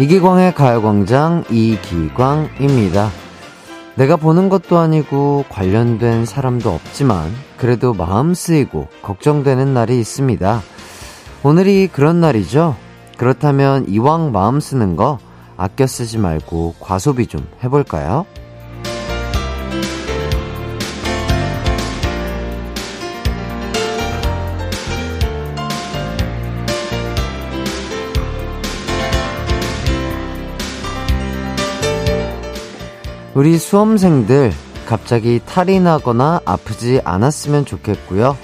[0.00, 3.10] 이기광의 가요광장 이기광입니다.
[3.96, 10.62] 내가 보는 것도 아니고 관련된 사람도 없지만 그래도 마음 쓰이고 걱정되는 날이 있습니다.
[11.42, 12.76] 오늘이 그런 날이죠.
[13.18, 15.18] 그렇다면 이왕 마음 쓰는 거
[15.58, 18.24] 아껴 쓰지 말고 과소비 좀 해볼까요?
[33.40, 34.52] 우리 수험생들
[34.86, 38.36] 갑자기 탈이 나거나 아프지 않았으면 좋겠고요.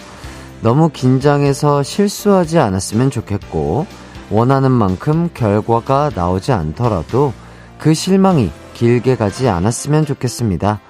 [0.63, 3.87] 너무 긴장해서 실수하지 않았으면 좋겠고,
[4.31, 7.35] 원하는 만큼 결과가 나오지 않더라도
[7.77, 10.81] 그 실망이 길게 가지 않았으면 좋겠습니다.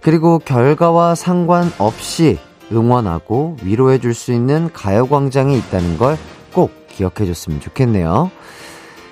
[0.00, 2.40] 그리고 결과와 상관없이
[2.72, 6.18] 응원하고 위로해 줄 수 있는 가요광장이 있다는 걸
[6.52, 8.32] 꼭 기억해 줬으면 좋겠네요.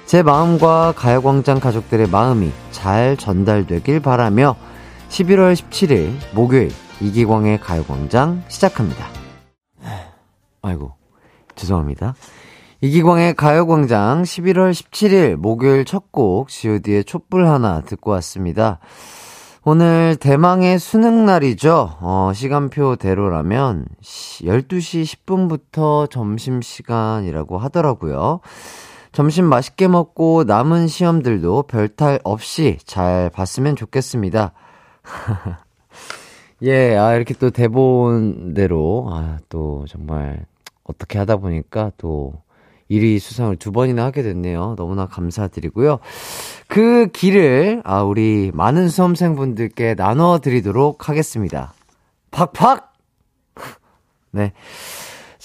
[0.07, 4.55] 제 마음과 가요광장 가족들의 마음이 잘 전달되길 바라며
[5.09, 9.05] 11월 17일 목요일 이기광의 가요광장 시작합니다.
[10.63, 10.93] 아이고,
[11.57, 12.15] 죄송합니다.
[12.81, 18.79] 이기광의 가요광장 11월 17일 목요일 첫 곡 god의 촛불 하나 듣고 왔습니다.
[19.65, 21.97] 오늘 대망의 수능 날이죠.
[22.01, 28.41] 어, 시간표대로라면 12시 10분부터 점심시간이라고 하더라고요.
[29.17, 34.53] 점심 맛있게 먹고 남은 시험들도 별탈 없이 잘 봤으면 좋겠습니다.
[36.61, 40.45] 예, 아, 이렇게 또 대본대로, 아, 또 정말
[40.85, 42.35] 어떻게 하다 보니까 또
[42.91, 44.75] 1위 수상을 두 번이나 하게 됐네요.
[44.77, 45.99] 너무나 감사드리고요.
[46.69, 51.73] 그 길을, 아, 우리 많은 수험생분들께 나눠드리도록 하겠습니다.
[52.33, 52.93] 팍팍!
[54.33, 54.53] 네.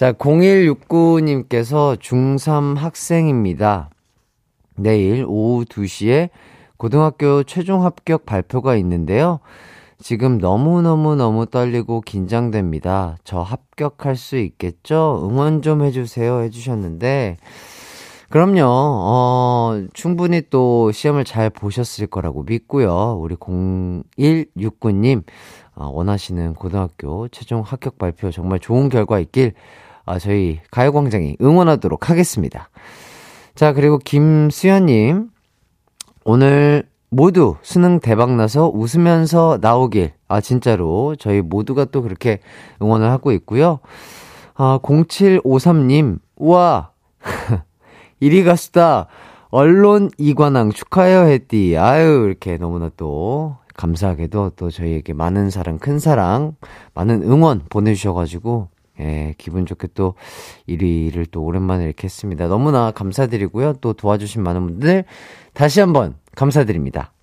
[0.02, 3.92] 자, 0169님께서 중3 학생입니다.
[4.76, 6.32] 내일 오후 2시에
[6.78, 9.42] 고등학교 최종 합격 발표가 있는데요.
[10.00, 13.18] 지금 너무너무너무 떨리고 긴장됩니다.
[13.24, 15.22] 저 합격할 수 있겠죠?
[15.24, 16.42] 응원 좀 해주세요.
[16.42, 17.38] 해주셨는데,
[18.32, 23.20] 그럼요, 어, 충분히 또 시험을 잘 보셨을 거라고 믿고요.
[23.22, 25.26] 우리 0169님,
[25.76, 29.54] 어, 원하시는 고등학교 최종 합격 발표 정말 좋은 결과 있길
[30.06, 32.70] 아, 저희 가요광장이 응원하도록 하겠습니다.
[33.56, 35.30] 자, 그리고 김수현님,
[36.24, 40.14] 오늘 모두 수능 대박나서 웃으면서 나오길.
[40.28, 41.16] 아, 진짜로.
[41.18, 42.40] 저희 모두가 또 그렇게
[42.82, 43.80] 응원을 하고 있고요.
[44.56, 46.92] 아, 0753님, 우와!
[48.22, 49.08] 1위 가수다!
[49.50, 51.76] 언론 이관왕 축하해요, 했디.
[51.78, 56.56] 아유, 이렇게 너무나 또 감사하게도 또 저희에게 많은 사랑, 큰 사랑,
[56.94, 60.16] 많은 응원 보내주셔가지고 예, 기분 좋게 또
[60.68, 62.47] 1위를 또 오랜만에 이렇게 했습니다.
[62.47, 63.74] 너무나 감사드리고요.
[63.81, 65.06] 또 도와주신 많은 분들
[65.53, 67.13] 다시 한번 감사드립니다.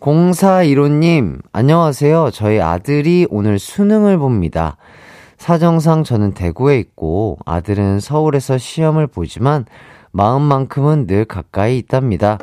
[0.00, 2.30] 0415님, 안녕하세요.
[2.32, 4.76] 저희 아들이 오늘 수능을 봅니다.
[5.38, 9.64] 사정상 저는 대구에 있고 아들은 서울에서 시험을 보지만
[10.12, 12.38] 마음만큼은 늘 가까이 있답니다.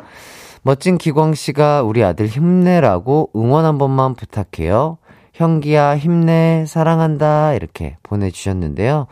[0.62, 4.98] 멋진 기광 씨가 우리 아들 힘내라고 응원 한 번만 부탁해요.
[5.34, 9.08] 형기야 힘내 사랑한다 이렇게 보내주셨는데요.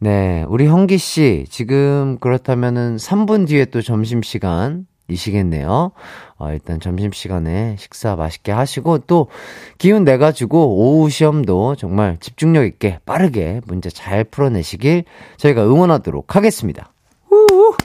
[0.00, 5.92] 네, 우리 형기 씨 지금 그렇다면은 3분 뒤에 또 점심 시간 이시겠네요.
[6.38, 9.28] 어, 일단 점심 시간에 식사 맛있게 하시고 또
[9.76, 15.04] 기운 내 가지고 오후 시험도 정말 집중력 있게 빠르게 문제 잘 풀어내시길
[15.36, 16.90] 저희가 응원하도록 하겠습니다.
[17.30, 17.76] 우우.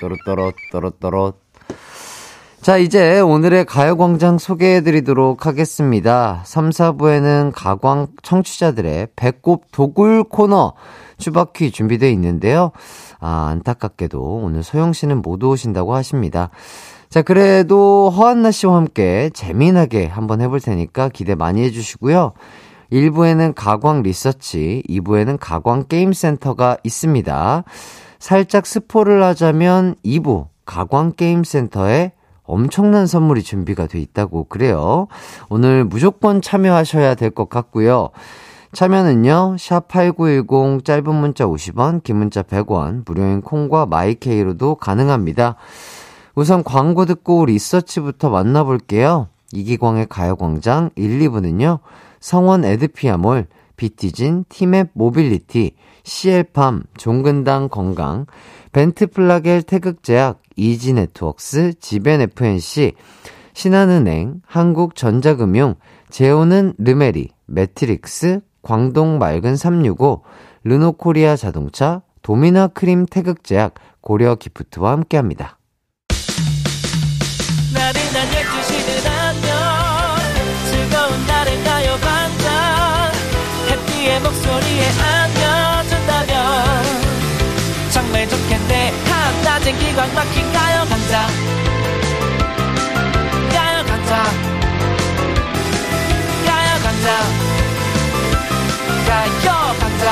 [0.00, 1.34] 또로또로 또로또로
[2.60, 6.42] 자, 이제 오늘의 가요광장 소개해 드리도록 하겠습니다.
[6.44, 10.74] 3, 4부에는 가광 청취자들의 배꼽 도굴 코너
[11.16, 12.72] 추바퀴 준비되어 있는데요.
[13.18, 16.50] 아, 안타깝게도 오늘 소영 씨는 못 오신다고 하십니다.
[17.08, 22.32] 자, 그래도 허한나 씨와 함께 재미나게 한번 해볼 테니까 기대 많이 해주시고요.
[22.92, 27.64] 1부에는 가광 리서치, 2부에는 가광 게임센터가 있습니다.
[28.18, 32.12] 살짝 스포를 하자면 2부 가광 게임센터에
[32.50, 35.06] 엄청난 선물이 준비가 돼 있다고 그래요.
[35.48, 38.10] 오늘 무조건 참여하셔야 될 것 같고요.
[38.72, 45.56] 참여는요, 샵8910 짧은 문자 50원, 긴 문자 100원, 무료인 콩과 마이케이로도 가능합니다.
[46.34, 49.28] 우선 광고 듣고 리서치부터 만나볼게요.
[49.52, 51.80] 이기광의 가요광장 1, 2부는요,
[52.20, 55.74] 성원 에드피아몰, 비티진, 티맵 모빌리티,
[56.04, 58.26] CL팜, 종근당 건강,
[58.72, 62.92] 벤트플라겔 태극제약, 이지네트웍스, 지벤FNC,
[63.52, 65.74] 신한은행, 한국전자금융,
[66.08, 70.22] 제오는 르메리, 매트릭스, 광동 맑은 365,
[70.64, 75.58] 르노코리아 자동차, 도미나 크림 태극제약, 고려 기프트와 함께 합니다.
[77.72, 79.50] 나른한 12시는 안녕
[80.70, 83.12] 즐거운 날을 가요 반짝
[83.70, 85.29] 해피의 목소리에 안
[89.70, 91.26] 한낮엔 기광 막힌 가요 강장
[93.50, 94.24] 가요 강장
[96.46, 97.06] 가요 강장
[99.06, 100.06] 가요 강장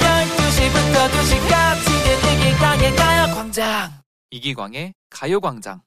[0.00, 1.86] 12시부터 2시까지
[2.32, 4.00] 이기광의 가요 광장.
[4.30, 5.82] 이기광의 가요 광장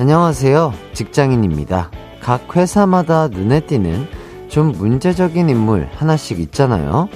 [0.00, 0.72] 안녕하세요.
[0.94, 1.90] 직장인입니다.
[2.22, 4.08] 각 회사마다 눈에 띄는
[4.48, 7.10] 좀 문제적인 인물 하나씩 있잖아요.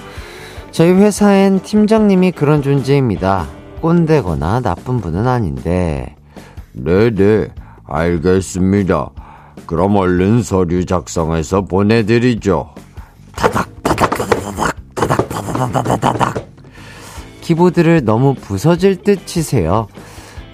[0.71, 3.47] 저희 회사엔 팀장님이 그런 존재입니다.
[3.81, 6.15] 꼰대거나 나쁜 분은 아닌데.
[6.75, 7.55] 네네,
[7.87, 9.09] 알겠습니다.
[9.65, 12.69] 그럼 얼른 서류 작성해서 보내드리죠.
[13.35, 16.35] 타닥, 타닥, 타닥, 타닥, 타닥, 타닥, 타닥.
[17.41, 19.87] 키보드를 너무 부서질 듯 치세요.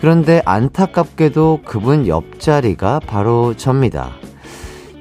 [0.00, 4.12] 그런데 안타깝게도 그분 옆자리가 바로 접니다.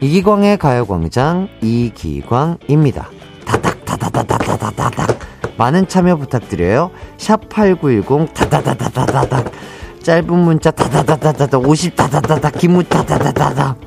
[0.01, 3.09] 이기광의 가요광장 이기광입니다.
[3.45, 5.19] 다닥다닥다닥다닥다닥
[5.57, 6.91] 많은 참여 부탁드려요.
[7.17, 9.51] 샵 8910 다다다다다다닥
[10.03, 13.77] 짧은 문자 다다다다다닥 50 다다다닥 기무 다다다다닥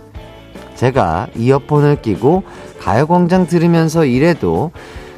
[0.74, 2.42] 제가 이어폰을 끼고
[2.80, 4.72] 가요광장 들으면서 일해도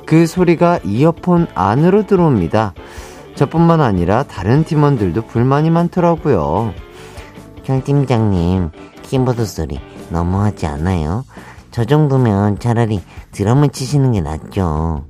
[0.06, 2.74] 그 소리가 이어폰 안으로 들어옵니다.
[3.34, 6.72] 저뿐만 아니라 다른 팀원들도 불만이 많더라고요.
[7.64, 8.70] 형 팀장님,
[9.02, 11.24] 키보드 소리 너무하지 않아요?
[11.70, 13.00] 저 정도면 차라리
[13.32, 15.06] 드럼을 치시는 게 낫죠.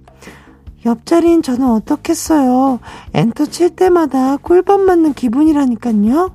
[0.86, 2.78] 옆자리인 저는 어떻겠어요.
[3.12, 6.30] 엔터 칠 때마다 꿀밤 맞는 기분이라니까요.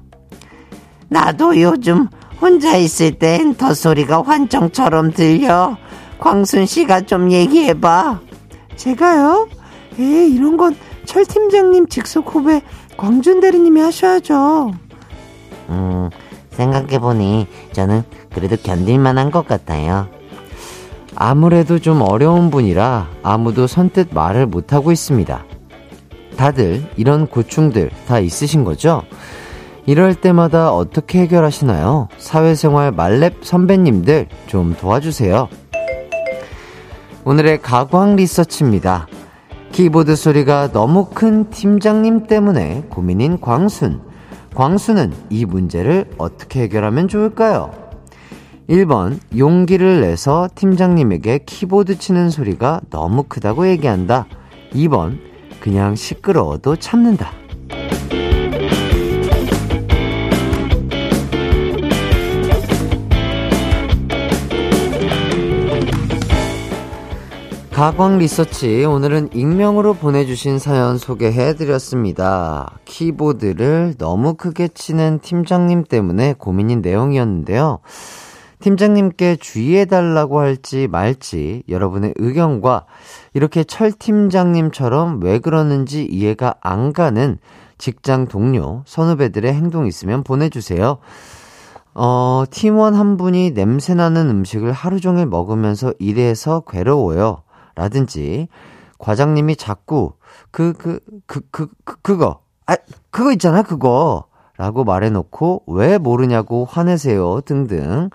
[1.08, 2.08] 나도 요즘
[2.42, 5.78] 혼자 있을 때 엔터 소리가 환청처럼 들려.
[6.20, 8.20] 광순 씨가 좀 얘기해봐.
[8.76, 9.48] 제가요?
[10.00, 10.76] 에이, 이런 건
[11.10, 12.62] 철 팀장님 직속 후배
[12.96, 14.74] 광준 대리님이 하셔야죠.
[15.70, 16.10] 음,
[16.52, 20.08] 생각해보니 저는 그래도 견딜만한 것 같아요.
[21.16, 25.46] 아무래도 좀 어려운 분이라 아무도 선뜻 말을 못하고 있습니다.
[26.38, 29.02] 다들 이런 고충들 다 있으신 거죠?
[29.88, 32.08] 이럴 때마다 어떻게 해결하시나요?
[32.20, 35.50] 사회생활 말렙 선배님들 좀 도와주세요.
[37.26, 39.08] 오늘의 가광 리서치입니다.
[39.80, 44.02] 키보드 소리가 너무 큰 팀장님 때문에 고민인 광순.
[44.54, 47.72] 광순은 이 문제를 어떻게 해결하면 좋을까요?
[48.70, 54.26] 1번, 용기를 내서 팀장님에게 키보드 치는 소리가 너무 크다고 얘기한다.
[54.74, 55.18] 2번,
[55.62, 57.32] 그냥 시끄러워도 참는다.
[67.80, 72.78] 가광 리서치 오늘은 익명으로 보내주신 사연 소개해드렸습니다.
[72.84, 77.80] 키보드를 너무 크게 치는 팀장님 때문에 고민인 내용이었는데요.
[78.60, 82.86] 팀장님께 주의해달라고 할지 말지 여러분의 의견과
[83.34, 87.38] 이렇게 철 팀장님처럼 왜 그러는지 이해가 안 가는
[87.78, 90.98] 직장 동료, 선후배들의 행동 있으면 보내주세요.
[91.94, 97.44] 어, 팀원 한 분이 냄새나는 음식을 하루 종일 먹으면서 일해서 괴로워요.
[97.76, 98.48] 라든지,
[98.98, 100.14] 과장님이 자꾸,
[100.52, 102.76] 그, 그, 그, 그, 그, 그 거, 아,
[103.12, 104.26] 그거 있잖아, 그거.
[104.58, 107.42] 라고 말해놓고, 왜 모르냐고 화내세요.
[107.42, 108.10] 등등.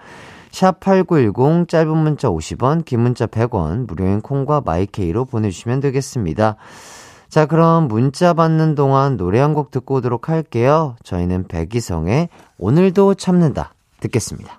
[0.51, 6.57] 샵8910 짧은 문자 50원, 긴 문자 100원, 무료인 콩과 마이케이로 보내주시면 되겠습니다.
[7.29, 10.95] 자, 그럼 문자 받는 동안 노래 한 곡 듣고 오도록 할게요.
[11.03, 14.59] 저희는 백이성의 오늘도 참는다 듣겠습니다.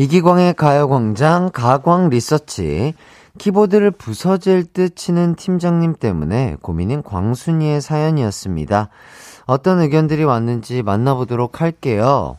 [0.00, 2.94] 이기광의 가요광장 가광 리서치
[3.36, 8.90] 키보드를 부서질 듯 치는 팀장님 때문에 고민인 광순이의 사연이었습니다.
[9.46, 12.36] 어떤 의견들이 왔는지 만나보도록 할게요.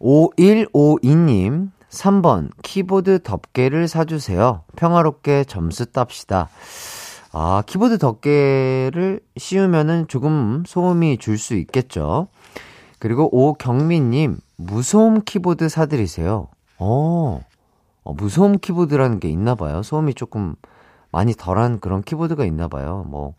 [0.00, 4.62] 5152님, 3번, 키보드 덮개를 사주세요.
[4.74, 6.48] 평화롭게 점수 땁시다.
[7.32, 12.28] 아, 키보드 덮개를 씌우면은 조금 소음이 줄 수 있겠죠.
[12.98, 16.48] 그리고 오경민님, 무소음 키보드 사드리세요.
[16.82, 17.40] 어,
[18.02, 19.82] 어, 무소음 키보드라는 게 있나 봐요.
[19.82, 20.56] 소음이 조금
[21.12, 23.04] 많이 덜한 그런 키보드가 있나 봐요.
[23.08, 23.34] 뭐,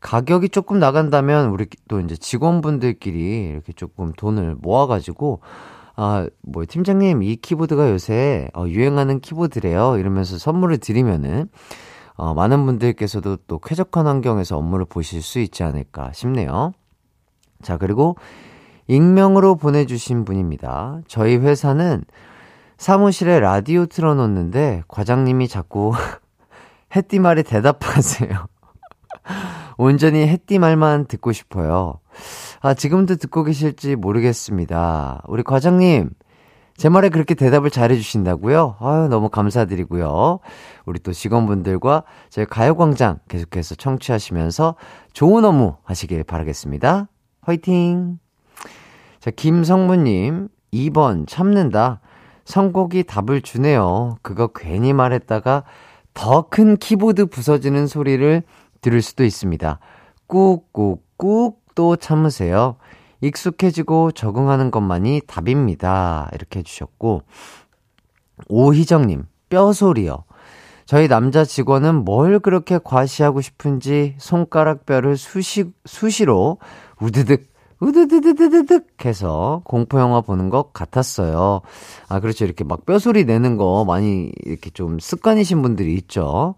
[0.00, 5.40] 가격이 조금 나간다면 우리 또 이제 직원분들끼리 이렇게 조금 돈을 모아가지고
[5.96, 9.96] 아, 뭐, 팀장님, 이 키보드가 요새, 어, 유행하는 키보드래요.
[9.98, 11.48] 이러면서 선물을 드리면은,
[12.16, 16.72] 어, 많은 분들께서도 또 쾌적한 환경에서 업무를 보실 수 있지 않을까 싶네요.
[17.62, 18.16] 자, 그리고
[18.88, 21.00] 익명으로 보내주신 분입니다.
[21.06, 22.04] 저희 회사는
[22.84, 25.94] 사무실에 라디오 틀어놓는데 과장님이 자꾸
[26.94, 28.46] 햇띠 말에 대답하세요.
[29.78, 32.00] 온전히 햇띠 말만 듣고 싶어요.
[32.60, 35.22] 아, 지금도 듣고 계실지 모르겠습니다.
[35.28, 36.10] 우리 과장님,
[36.76, 38.76] 제 말에 그렇게 대답을 잘해주신다고요?
[38.78, 40.40] 아유, 너무 감사드리고요.
[40.84, 44.74] 우리 또 직원분들과 저희 가요광장 계속해서 청취하시면서
[45.14, 47.08] 좋은 업무 하시길 바라겠습니다.
[47.40, 48.18] 화이팅!
[49.20, 52.02] 자, 김성무님, 2번 참는다.
[52.44, 54.16] 선곡이 답을 주네요.
[54.22, 55.64] 그거 괜히 말했다가
[56.14, 58.42] 더 큰 키보드 부서지는 소리를
[58.80, 59.78] 들을 수도 있습니다.
[60.26, 62.76] 꾹꾹꾹 또 참으세요.
[63.20, 66.28] 익숙해지고 적응하는 것만이 답입니다.
[66.34, 67.22] 이렇게 해주셨고,
[68.48, 70.24] 오희정님, 뼈소리요.
[70.86, 76.58] 저희 남자 직원은 뭘 그렇게 과시하고 싶은지 손가락 뼈를 수시, 수시로
[77.00, 77.48] 우드득,
[77.84, 81.60] 우드드드드득 해서 공포영화 보는 것 같았어요.
[82.08, 82.44] 아, 그렇죠.
[82.44, 86.54] 이렇게 막 뼈소리 내는 거 많이 이렇게 좀 습관이신 분들이 있죠.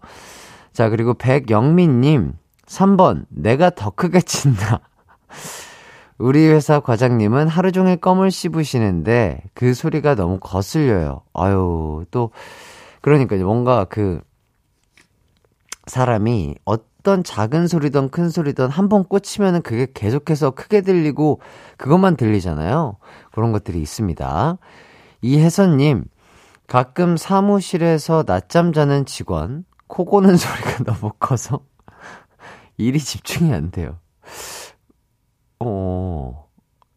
[0.71, 2.33] 자, 그리고 백영민님,
[2.65, 4.79] 3번, 내가 더 크게 친다.
[6.17, 11.21] 우리 회사 과장님은 하루 종일 껌을 씹으시는데 그 소리가 너무 거슬려요.
[11.33, 12.31] 아유, 또,
[13.01, 14.21] 그러니까 뭔가 그,
[15.87, 16.85] 사람이 어떤
[17.23, 21.41] 작은 소리든 큰 소리든 한 번 꽂히면은 그게 계속해서 크게 들리고
[21.77, 22.97] 그것만 들리잖아요.
[23.31, 24.57] 그런 것들이 있습니다.
[25.21, 26.05] 이혜선님,
[26.67, 31.61] 가끔 사무실에서 낮잠 자는 직원, 코 고는 소리가 너무 커서
[32.77, 33.99] 일이 집중이 안 돼요.
[35.59, 36.47] 어,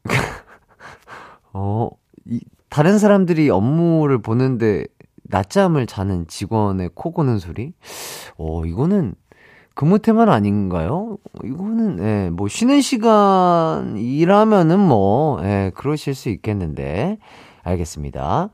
[1.52, 1.90] 어,
[2.26, 4.84] 이, 다른 사람들이 업무를 보는데
[5.24, 7.72] 낮잠을 자는 직원의 코 고는 소리?
[8.36, 9.14] 어, 이거는
[9.80, 11.16] 근무 태만 아닌가요?
[11.42, 17.16] 이거는, 예, 뭐, 쉬는 시간이라면은 뭐, 예, 그러실 수 있겠는데.
[17.62, 18.50] 알겠습니다.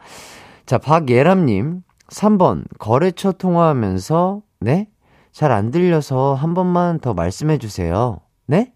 [0.66, 4.86] 자, 박예람님, 3번, 거래처 통화하면서, 네?
[5.32, 8.20] 잘 안 들려서 한 번만 더 말씀해 주세요.
[8.46, 8.72] 네?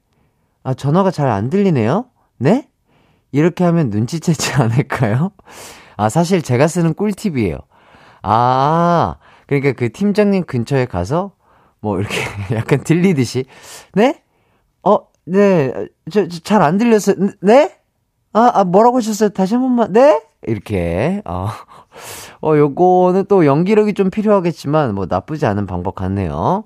[0.65, 2.07] 아, 전화가 잘 안 들리네요?
[2.39, 2.69] 네?
[3.31, 5.31] 이렇게 하면 눈치채지 않을까요?
[5.97, 7.59] 아, 사실 제가 쓰는 꿀팁이에요.
[8.23, 11.35] 아, 그러니까 그 팀장님 근처에 가서
[11.81, 12.17] 뭐 이렇게
[12.55, 13.45] 약간 들리듯이,
[13.95, 14.23] 네?
[14.83, 15.73] 어, 네,
[16.11, 17.17] 저, 잘 안 들렸어요.
[17.41, 17.77] 네?
[18.33, 19.31] 아, 아, 뭐라고 하셨어요?
[19.31, 20.23] 다시 한 번만, 네?
[20.47, 21.49] 이렇게, 어,
[22.43, 26.65] 어, 요거는 또 연기력이 좀 필요하겠지만, 뭐 나쁘지 않은 방법 같네요.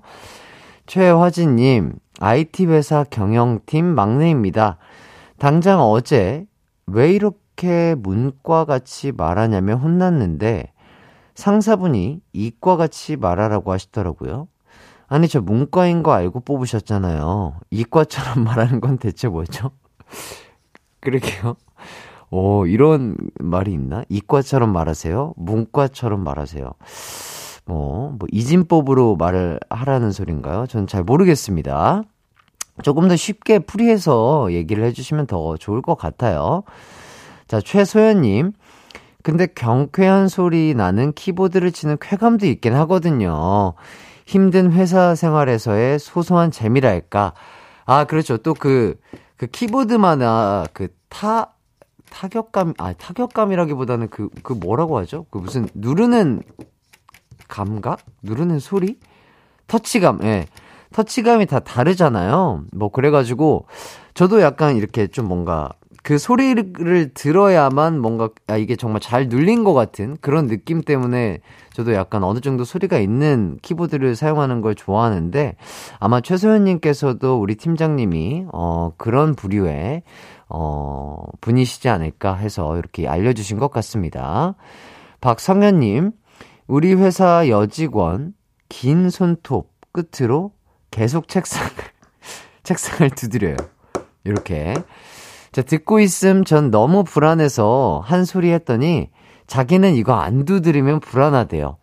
[0.85, 4.77] 최화진 님, IT 회사 경영팀 막내입니다.
[5.39, 6.45] 당장 어제
[6.85, 10.71] 왜 이렇게 문과 같이 말하냐며 혼났는데
[11.33, 14.47] 상사분이 이과 같이 말하라고 하시더라고요.
[15.07, 17.55] 아니, 저 문과인 거 알고 뽑으셨잖아요.
[17.71, 19.71] 이과처럼 말하는 건 대체 뭐죠?
[21.01, 21.55] 그러게요.
[22.31, 24.03] 오, 이런 말이 있나?
[24.09, 25.33] 이과처럼 말하세요?
[25.37, 26.71] 문과처럼 말하세요?
[27.65, 30.67] 뭐, 뭐, 이진법으로 말을 하라는 소린가요?
[30.67, 32.03] 저는 잘 모르겠습니다.
[32.83, 36.63] 조금 더 쉽게 풀이해서 얘기를 해주시면 더 좋을 것 같아요.
[37.47, 38.51] 자, 최소연님.
[39.23, 43.73] 근데 경쾌한 소리 나는 키보드를 치는 쾌감도 있긴 하거든요.
[44.25, 47.33] 힘든 회사 생활에서의 소소한 재미랄까.
[47.85, 48.37] 아, 그렇죠.
[48.37, 48.99] 또 그,
[49.37, 51.53] 그 키보드마다 그 타,
[52.09, 55.25] 타격감, 아, 타격감이라기보다는 그, 그 뭐라고 하죠?
[55.29, 56.41] 그 무슨 누르는
[57.47, 57.99] 감각?
[58.23, 58.99] 누르는 소리?
[59.67, 60.47] 터치감, 예.
[60.93, 62.63] 터치감이 다 다르잖아요.
[62.71, 63.67] 뭐, 그래가지고,
[64.13, 65.69] 저도 약간 이렇게 좀 뭔가,
[66.05, 71.39] 그 소리를 들어야만 뭔가, 아, 이게 정말 잘 눌린 것 같은 그런 느낌 때문에
[71.73, 75.55] 저도 약간 어느 정도 소리가 있는 키보드를 사용하는 걸 좋아하는데,
[75.99, 80.03] 아마 최소연님께서도 우리 팀장님이, 어, 그런 부류의,
[80.47, 84.53] 어, 분이시지 않을까 해서 이렇게 알려주신 것 같습니다.
[85.21, 86.11] 박성현님,
[86.67, 88.35] 우리 회사 여직원
[88.69, 90.51] 긴 손톱 끝으로
[90.91, 91.71] 계속 책상을
[92.61, 93.57] 책상을 두드려요.
[94.23, 94.75] 이렇게.
[95.55, 99.09] 자, 듣고 있음 전 너무 불안해서 한 소리 했더니
[99.47, 101.77] 자기는 이거 안 두드리면 불안하대요.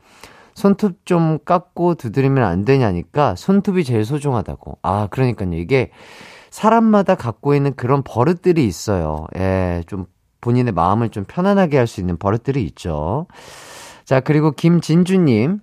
[0.53, 4.77] 손톱 좀 깎고 두드리면 안 되냐니까 손톱이 제일 소중하다고.
[4.83, 5.55] 아, 그러니까요.
[5.55, 5.91] 이게
[6.51, 9.27] 사람마다 갖고 있는 그런 버릇들이 있어요.
[9.37, 10.05] 예, 좀
[10.43, 13.27] 본인의 마음을 좀 편안하게 할 수 있는 버릇들이 있죠.
[14.05, 15.61] 자, 그리고 김진주님,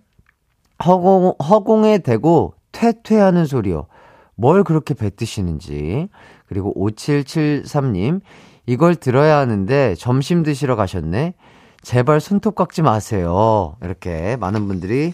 [0.84, 3.86] 허공, 허공에 대고 퇴퇴하는 소리요.
[4.34, 6.08] 뭘 그렇게 뱉으시는지.
[6.50, 8.22] 그리고 5773님,
[8.66, 11.36] 이걸 들어야 하는데 점심 드시러 가셨네?
[11.82, 13.78] 제발 손톱 깎지 마세요.
[13.82, 15.14] 이렇게 많은 분들이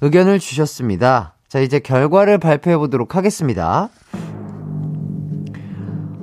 [0.00, 1.34] 의견을 주셨습니다.
[1.48, 3.90] 자, 이제 결과를 발표해 보도록 하겠습니다.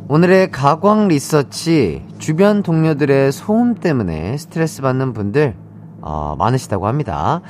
[0.08, 5.56] 오늘의 가광 리서치 주변 동료들의 소음 때문에 스트레스 받는 분들
[6.02, 7.42] 어, 많으시다고 합니다.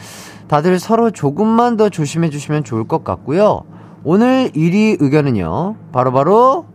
[0.48, 3.64] 다들 서로 조금만 더 조심해 주시면 좋을 것 같고요.
[4.04, 5.76] 오늘 1위 의견은요.
[5.92, 6.75] 바로바로 바로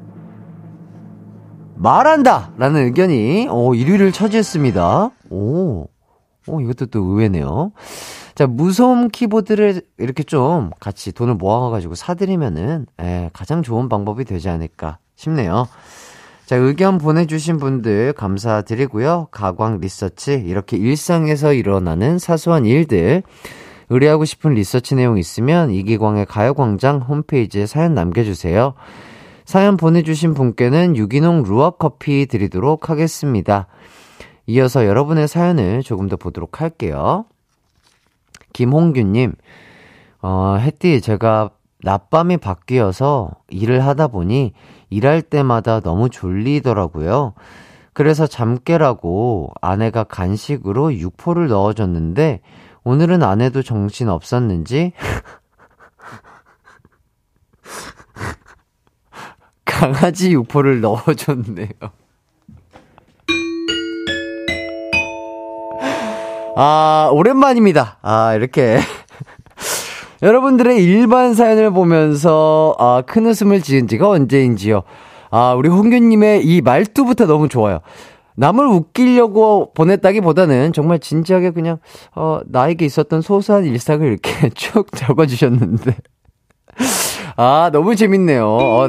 [1.80, 2.52] 말한다!
[2.58, 5.10] 라는 의견이, 오, 1위를 차지했습니다.
[5.30, 5.88] 오,
[6.46, 7.72] 오, 이것도 또 의외네요.
[8.34, 14.98] 자, 무소음 키보드를 이렇게 좀 같이 돈을 모아가지고 사드리면은, 예, 가장 좋은 방법이 되지 않을까
[15.16, 15.68] 싶네요.
[16.44, 19.28] 자, 의견 보내주신 분들 감사드리고요.
[19.30, 23.22] 가광 리서치, 이렇게 일상에서 일어나는 사소한 일들,
[23.88, 28.74] 의뢰하고 싶은 리서치 내용 있으면 이기광의 가요광장 홈페이지에 사연 남겨주세요.
[29.44, 33.66] 사연 보내주신 분께는 유기농 루아 커피 드리도록 하겠습니다.
[34.46, 37.24] 이어서 여러분의 사연을 조금 더 보도록 할게요.
[38.52, 39.34] 김홍규님,
[40.22, 41.50] 어, 햇띠, 제가
[41.82, 44.52] 낮밤이 바뀌어서 일을 하다 보니
[44.90, 47.34] 일할 때마다 너무 졸리더라고요.
[47.92, 52.40] 그래서 잠 깨라고 아내가 간식으로 육포를 넣어줬는데
[52.84, 54.92] 오늘은 아내도 정신 없었는지
[59.80, 61.70] 강아지 육포를 넣어줬네요.
[66.54, 67.96] 아, 오랜만입니다.
[68.02, 68.78] 아, 이렇게.
[70.22, 74.82] 여러분들의 일반 사연을 보면서, 아, 큰 웃음을 지은 지가 언제인지요.
[75.30, 77.80] 아, 우리 홍규님의 이 말투부터 너무 좋아요.
[78.36, 81.78] 남을 웃기려고 보냈다기 보다는 정말 진지하게 그냥,
[82.14, 85.96] 어, 나에게 있었던 소소한 일상을 이렇게 쭉 적어주셨는데.
[87.36, 88.46] 아, 너무 재밌네요.
[88.46, 88.88] 어,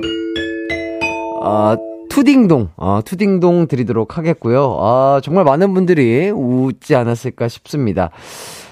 [1.44, 1.78] 아,
[2.10, 4.78] 투딩동, 아, 투딩동 드리도록 하겠고요.
[4.82, 8.10] 아, 정말 많은 분들이 웃지 않았을까 싶습니다.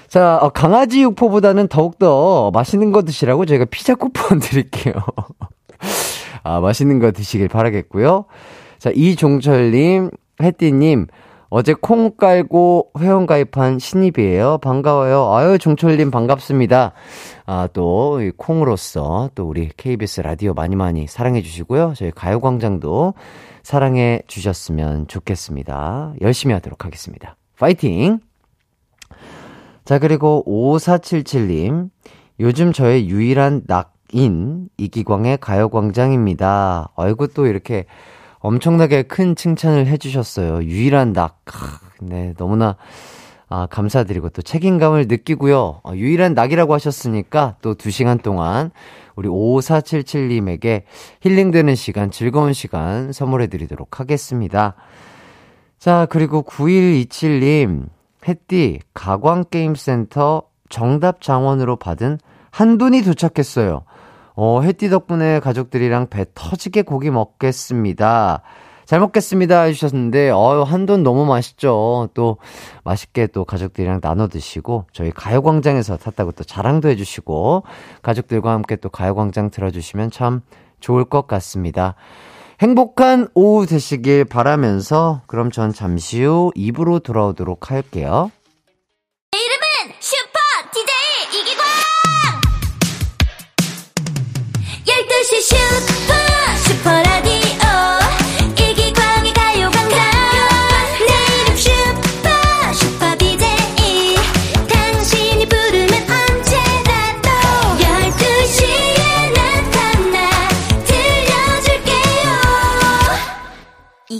[0.08, 4.94] 자, 어, 강아지 육포보다는 더욱더 맛있는 거 드시라고 저희가 피자 쿠폰 드릴게요.
[6.42, 8.24] 아, 맛있는 거 드시길 바라겠고요.
[8.78, 10.10] 자, 이종철님,
[10.42, 11.06] 혜띠님,
[11.52, 14.58] 어제 콩 깔고 회원 가입한 신입이에요.
[14.58, 15.34] 반가워요.
[15.34, 16.92] 아유, 종철님 반갑습니다.
[17.44, 21.94] 아, 또, 이 콩으로서 또 우리 KBS 라디오 많이 많이 사랑해 주시고요.
[21.96, 23.14] 저희 가요광장도
[23.64, 26.14] 사랑해 주셨으면 좋겠습니다.
[26.20, 27.36] 열심히 하도록 하겠습니다.
[27.58, 28.20] 파이팅!
[29.84, 31.90] 자, 그리고 5477님.
[32.38, 36.92] 요즘 저의 유일한 낙인 이기광의 가요광장입니다.
[36.94, 37.86] 아이고, 또 이렇게
[38.40, 40.64] 엄청나게 큰 칭찬을 해주셨어요.
[40.64, 41.40] 유일한 낙.
[42.00, 42.76] 네, 너무나
[43.52, 45.80] 아, 감사드리고 또 책임감을 느끼고요.
[45.82, 48.70] 어, 유일한 낙이라고 하셨으니까 또두 시간 동안
[49.16, 50.84] 우리 5477님에게
[51.20, 54.76] 힐링되는 시간, 즐거운 시간 선물해 드리도록 하겠습니다.
[55.78, 57.88] 자, 그리고 9127님,
[58.28, 62.18] 햇띠 가광게임센터 정답 장원으로 받은
[62.52, 63.82] 한돈이 도착했어요.
[64.42, 68.40] 어, 햇띠 덕분에 가족들이랑 배 터지게 고기 먹겠습니다.
[68.86, 72.08] 잘 먹겠습니다 해주셨는데, 어, 한돈 너무 맛있죠.
[72.14, 72.38] 또,
[72.82, 77.64] 맛있게 또 가족들이랑 나눠 드시고, 저희 가요광장에서 탔다고 또 자랑도 해주시고,
[78.00, 80.40] 가족들과 함께 또 가요광장 들어주시면 참
[80.80, 81.94] 좋을 것 같습니다.
[82.60, 88.30] 행복한 오후 되시길 바라면서, 그럼 전 잠시 후 입으로 돌아오도록 할게요.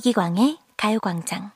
[0.00, 1.50] 이기광의 가요광장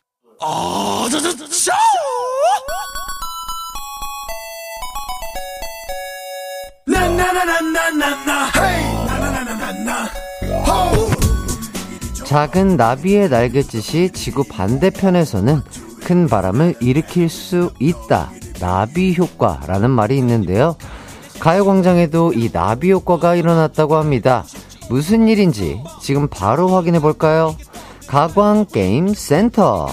[12.25, 15.63] 작은 나비의 날갯짓이 지구 반대편에서는
[16.05, 18.31] 큰 바람을 일으킬 수 있다.
[18.61, 20.77] 나비 효과라는 말이 있는데요.
[21.41, 24.45] 가요광장에도 이 나비 효과가 일어났다고 합니다.
[24.91, 27.57] 무슨 일인지 지금 바로 확인해 볼까요?
[28.07, 29.87] 가광 게임 센터.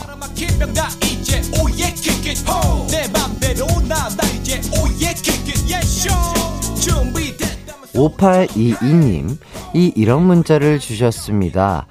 [7.93, 9.37] 5822님,
[9.73, 11.87] 이 이런 문자를 주셨습니다.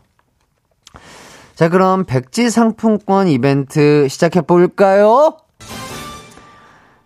[1.55, 5.37] 자, 그럼 백지 상품권 이벤트 시작해 볼까요?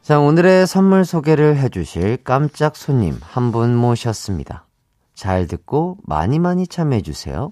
[0.01, 4.65] 자, 오늘의 선물 소개를 해주실 깜짝 손님 한 분 모셨습니다.
[5.13, 7.51] 잘 듣고 많이 많이 참여해 주세요.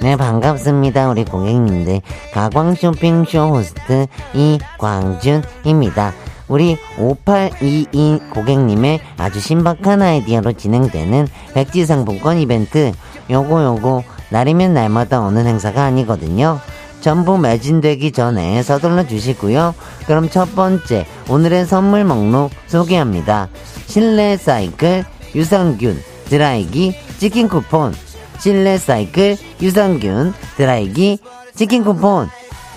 [0.00, 1.10] 네, 반갑습니다.
[1.10, 2.00] 우리 고객님들.
[2.32, 6.12] 가광 쇼핑쇼 호스트 이광준입니다.
[6.48, 12.92] 우리 5822 고객님의 아주 신박한 아이디어로 진행되는 백지 상품권 이벤트.
[13.30, 16.58] 요거 요거 날이면 날마다 오는 행사가 아니거든요.
[17.00, 19.74] 전부 매진되기 전에 서둘러 주시고요.
[20.06, 23.48] 그럼 첫 번째 오늘의 선물 목록 소개합니다.
[23.86, 27.94] 실내 사이클 유산균 드라이기 치킨 쿠폰
[28.38, 31.18] 실내 사이클 유산균 드라이기
[31.54, 32.28] 치킨 쿠폰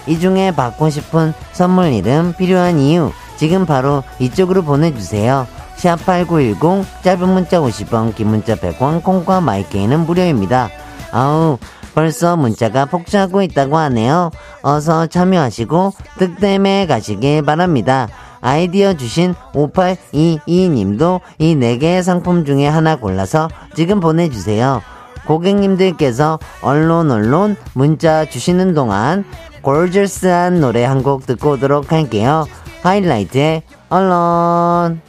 [0.07, 5.47] 이 중에 받고 싶은 선물 이름 필요한 이유 지금 바로 이쪽으로 보내주세요.
[5.77, 10.69] 샵8910 짧은 문자 50원 긴 문자 100원 콩과 마이케이는 무료입니다.
[11.12, 11.58] 아우
[11.95, 14.30] 벌써 문자가 폭주하고 있다고 하네요.
[14.62, 18.10] 어서 참여하시고 득템해 가시길 바랍니다.
[18.41, 24.84] 아이디어 주신 5822님도 이 4개의 상품 중에 하나 골라서 지금 보내주세요.
[25.25, 29.25] 고객님들께서 언론 언론 문자 주시는 동안
[29.63, 32.45] 골저스한 노래 한 곡 듣고 오도록 할게요.
[32.84, 35.02] 하이라이트의 언론.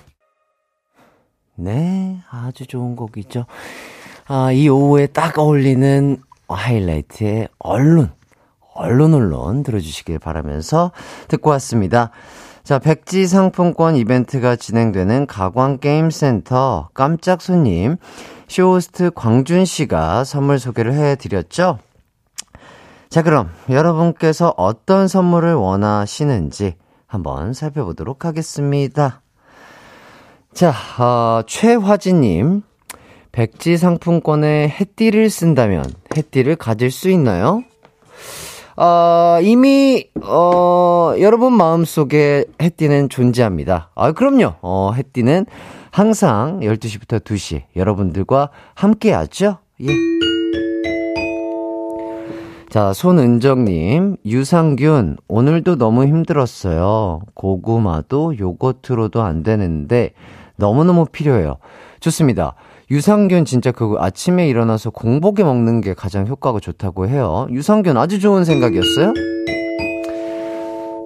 [1.55, 3.47] 네, 아주 좋은 곡이죠.
[4.29, 8.13] 아, 이 오후에 딱 어울리는 하이라이트의 언론,
[8.75, 10.93] 얼른 얼른 들어주시길 바라면서
[11.29, 12.11] 듣고 왔습니다.
[12.63, 17.97] 자, 백지 상품권 이벤트가 진행되는 가광게임센터 깜짝 손님,
[18.49, 21.79] 쇼호스트 광준 씨가 선물 소개를 해드렸죠?
[23.09, 26.77] 자, 그럼 여러분께서 어떤 선물을 원하시는지
[27.13, 29.21] 한번 살펴보도록 하겠습니다.
[30.55, 32.63] 자, 어, 최화진님.
[33.33, 35.85] 백지 상품권에 해띠를 쓴다면
[36.17, 37.65] 해띠를 가질 수 있나요?
[38.77, 43.91] 어, 이미, 어, 여러분 마음속에 해띠는 존재합니다.
[43.95, 44.55] 아, 그럼요.
[44.63, 45.47] 어, 해띠는
[45.91, 49.59] 항상 12시부터 2시 여러분들과 함께 하죠?
[49.83, 50.32] 예.
[52.73, 57.21] 자, 손은정님, 유상균, 오늘도 너무 힘들었어요.
[57.35, 60.13] 고구마도 요거트로도 안 되는데,
[60.57, 61.59] 너무너무 필요해요.
[62.01, 62.55] 좋습니다.
[62.91, 67.47] 유산균 진짜 그 아침에 일어나서 공복에 먹는 게 가장 효과가 좋다고 해요.
[67.51, 69.13] 유산균 아주 좋은 생각이었어요?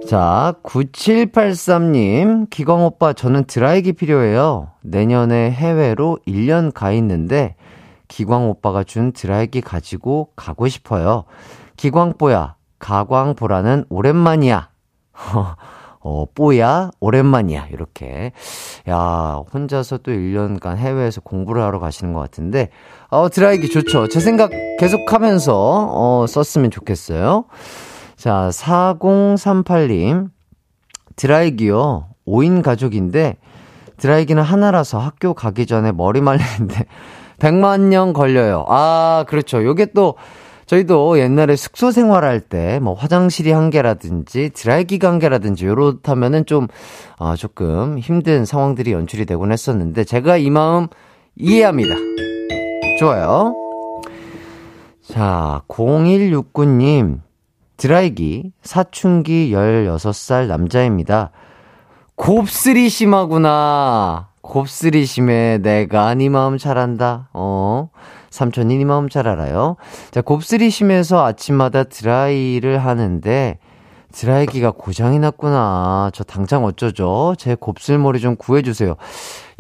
[0.06, 4.68] 자, 9783님, 기광 오빠, 저는 드라이기 필요해요.
[4.82, 7.56] 내년에 해외로 1년 가 있는데,
[8.08, 11.24] 기광 오빠가 준 드라이기 가지고 가고 싶어요.
[11.76, 14.68] 기광뽀야, 가광보라는 오랜만이야.
[16.08, 17.66] 어, 뽀야, 오랜만이야.
[17.72, 18.30] 이렇게.
[18.88, 22.70] 야, 혼자서 또 1년간 해외에서 공부를 하러 가시는 것 같은데,
[23.08, 24.06] 어, 드라이기 좋죠.
[24.06, 27.46] 제 생각 계속 하면서, 어, 썼으면 좋겠어요.
[28.14, 30.28] 자, 4038님.
[31.16, 32.06] 드라이기요.
[32.24, 33.38] 5인 가족인데,
[33.96, 36.84] 드라이기는 하나라서 학교 가기 전에 머리 말리는데,
[37.38, 38.64] 100만 년 걸려요.
[38.68, 39.64] 아, 그렇죠.
[39.64, 40.14] 요게 또,
[40.66, 46.66] 저희도 옛날에 숙소 생활할 때, 뭐, 화장실이 한 개라든지, 드라이기가 한 개라든지, 요렇다면은 좀,
[47.18, 50.88] 어, 조금 힘든 상황들이 연출이 되곤 했었는데, 제가 이 마음
[51.36, 51.94] 이해합니다.
[52.98, 53.54] 좋아요.
[55.04, 57.20] 자, 0169님,
[57.76, 61.30] 드라이기, 사춘기 16살 남자입니다.
[62.16, 64.30] 곱슬이 심하구나.
[64.46, 65.58] 곱슬이 심해.
[65.58, 67.28] 내가 네 마음 잘 안다.
[67.32, 67.90] 어.
[68.30, 69.76] 삼촌이 네 마음 잘 알아요.
[70.10, 73.58] 자, 곱슬이 심해서 아침마다 드라이를 하는데,
[74.12, 76.10] 드라이기가 고장이 났구나.
[76.14, 77.34] 저 당장 어쩌죠?
[77.38, 78.96] 제 곱슬머리 좀 구해주세요.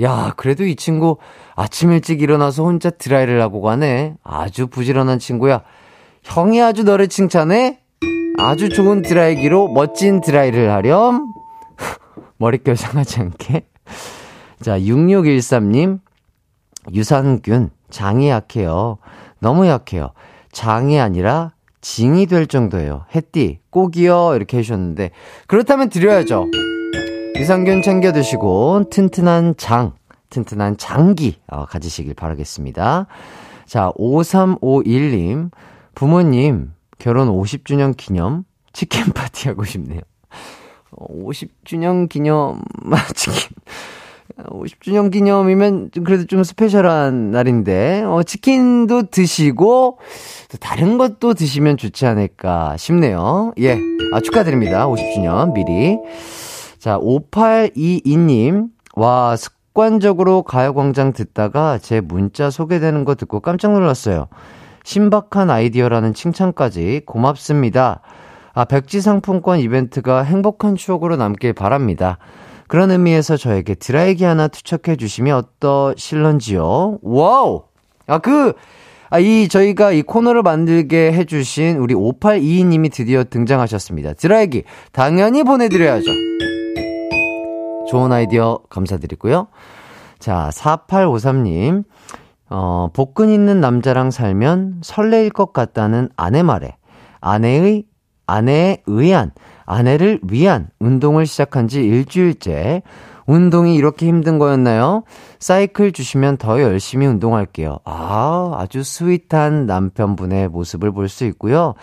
[0.02, 1.18] 야, 그래도 이 친구
[1.56, 4.14] 아침 일찍 일어나서 혼자 드라이를 하고 가네.
[4.22, 5.62] 아주 부지런한 친구야.
[6.22, 7.80] 형이 아주 너를 칭찬해?
[8.38, 11.26] 아주 좋은 드라이기로 멋진 드라이를 하렴.
[12.38, 13.66] 머릿결 상하지 않게.
[14.60, 16.00] 자, 6613님.
[16.92, 18.98] 유산균, 장이 약해요.
[19.40, 20.12] 너무 약해요.
[20.52, 23.04] 장이 아니라 징이 될 정도예요.
[23.14, 24.34] 햇띠, 꼭이요.
[24.36, 25.10] 이렇게 해주셨는데,
[25.46, 26.46] 그렇다면 드려야죠.
[27.36, 29.92] 유산균 챙겨 드시고, 튼튼한 장,
[30.30, 33.06] 튼튼한 장기, 어, 가지시길 바라겠습니다.
[33.66, 35.50] 자, 5351님,
[35.94, 40.00] 부모님, 결혼 50주년 기념, 치킨 파티 하고 싶네요.
[40.92, 42.62] 50주년 기념,
[43.14, 43.50] 치킨.
[44.44, 49.98] 50주년 기념이면 그래도 좀 스페셜한 날인데, 어, 치킨도 드시고,
[50.50, 53.52] 또 다른 것도 드시면 좋지 않을까 싶네요.
[53.58, 53.78] 예.
[54.12, 54.86] 아, 축하드립니다.
[54.86, 55.98] 50주년 미리.
[56.78, 58.68] 자, 5822님.
[58.94, 64.28] 와, 습관적으로 가요광장 듣다가 제 문자 소개되는 거 듣고 깜짝 놀랐어요.
[64.84, 68.00] 신박한 아이디어라는 칭찬까지 고맙습니다.
[68.54, 72.18] 아, 백지 상품권 이벤트가 행복한 추억으로 남길 바랍니다.
[72.68, 76.98] 그런 의미에서 저에게 드라이기 하나 투척해 주시면 어떠실런지요?
[77.02, 77.64] Wow!
[78.06, 78.54] 아, 그,
[79.10, 84.14] 아, 이, 저희가 이 코너를 만들게 해주신 우리 5822님이 드디어 등장하셨습니다.
[84.14, 86.10] 드라이기, 당연히 보내드려야죠.
[87.88, 89.48] 좋은 아이디어 감사드리고요.
[90.18, 91.84] 자, 4853님.
[92.48, 96.76] 어, 복근 있는 남자랑 살면 설레일 것 같다는 아내 말에
[97.20, 97.84] 아내의,
[98.26, 99.32] 아내에 의한,
[99.66, 102.82] 아내를 위한 운동을 시작한 지 일주일째.
[103.26, 105.02] 운동이 이렇게 힘든 거였나요?
[105.40, 107.78] 사이클 주시면 더 열심히 운동할게요.
[107.84, 111.74] 아, 아주 스윗한 남편분의 모습을 볼 수 있고요.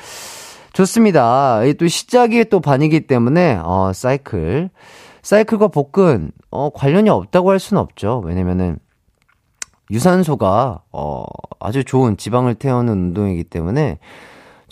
[0.71, 1.59] 좋습니다.
[1.77, 4.69] 또 시작이 또 반이기 때문에, 어, 사이클.
[5.21, 8.21] 사이클과 복근, 어, 관련이 없다고 할 수는 없죠.
[8.25, 8.79] 왜냐면은,
[9.91, 11.25] 유산소가, 어,
[11.59, 13.99] 아주 좋은 지방을 태우는 운동이기 때문에,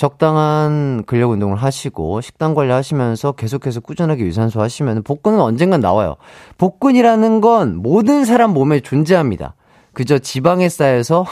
[0.01, 6.15] 적당한 근력 운동을 하시고 식단 관리 하시면서 계속해서 꾸준하게 유산소 하시면 복근은 언젠간 나와요.
[6.57, 9.53] 복근이라는 건 모든 사람 몸에 존재합니다.
[9.93, 11.27] 그저 지방에 쌓여서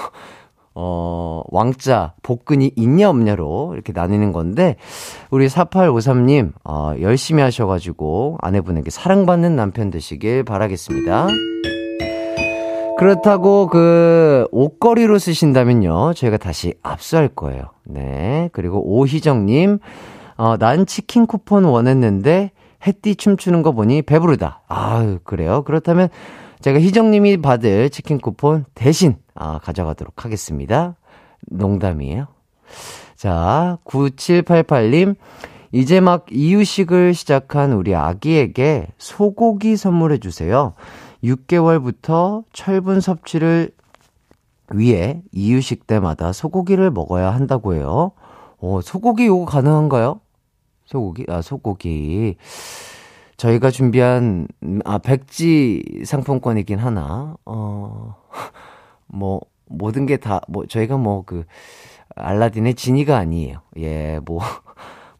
[0.75, 4.75] 어, 왕자, 복근이 있냐 없냐로 이렇게 나뉘는 건데,
[5.31, 11.27] 우리 4853님, 어, 열심히 하셔 가지고 아내분에게 사랑받는 남편 되시길 바라겠습니다.
[12.99, 16.13] 그렇다고 그 옷걸이로 쓰신다면요.
[16.15, 17.63] 저희가 다시 압수할 거예요.
[17.85, 18.49] 네.
[18.51, 19.79] 그리고 오희정님,
[20.35, 22.51] 어, 난 치킨 쿠폰 원했는데
[22.85, 24.63] 햇띠 춤추는 거 보니 배부르다.
[24.67, 25.63] 아유, 그래요.
[25.63, 26.09] 그렇다면
[26.59, 30.97] 제가 희정님이 받을 치킨 쿠폰 대신 아, 가져가도록 하겠습니다.
[31.47, 32.27] 농담이에요.
[33.15, 35.15] 자, 9788님.
[35.71, 40.73] 이제 막 이유식을 시작한 우리 아기에게 소고기 선물해 주세요.
[41.23, 43.71] 6개월부터 철분 섭취를
[44.71, 48.11] 위해 이유식 때마다 소고기를 먹어야 한다고 해요.
[48.59, 50.19] 어, 소고기 요거 가능한가요?
[50.85, 51.25] 소고기?
[51.27, 52.35] 아, 소고기.
[53.37, 54.47] 저희가 준비한,
[54.83, 58.15] 아, 백지 상품권이긴 하나, 어,
[59.07, 61.45] 뭐, 모든 게 다, 뭐, 저희가 뭐, 그,
[62.15, 63.61] 알라딘의 지니가 아니에요.
[63.77, 64.41] 예, 뭐,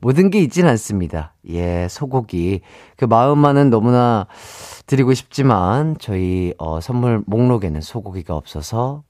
[0.02, 1.34] 모든 게 있진 않습니다.
[1.50, 2.62] 예, 소고기.
[2.96, 4.28] 그 마음만은 너무나
[4.86, 9.04] 드리고 싶지만, 저희, 어, 선물 목록에는 소고기가 없어서,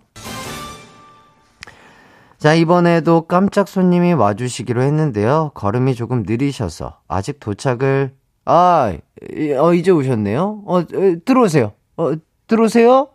[2.37, 5.51] 자, 이번에도 깜짝 손님이 와주시기로 했는데요.
[5.55, 8.13] 걸음이 조금 느리셔서 아직 도착을,
[8.45, 8.95] 아,
[9.57, 10.61] 어, 이제 오셨네요.
[10.65, 10.83] 어,
[11.25, 11.73] 들어오세요.
[11.97, 12.11] 어,
[12.45, 13.09] 들어오세요.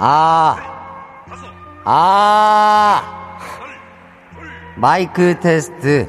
[0.00, 0.56] 아,
[1.84, 3.02] 아,
[4.76, 6.08] 마이크 테스트.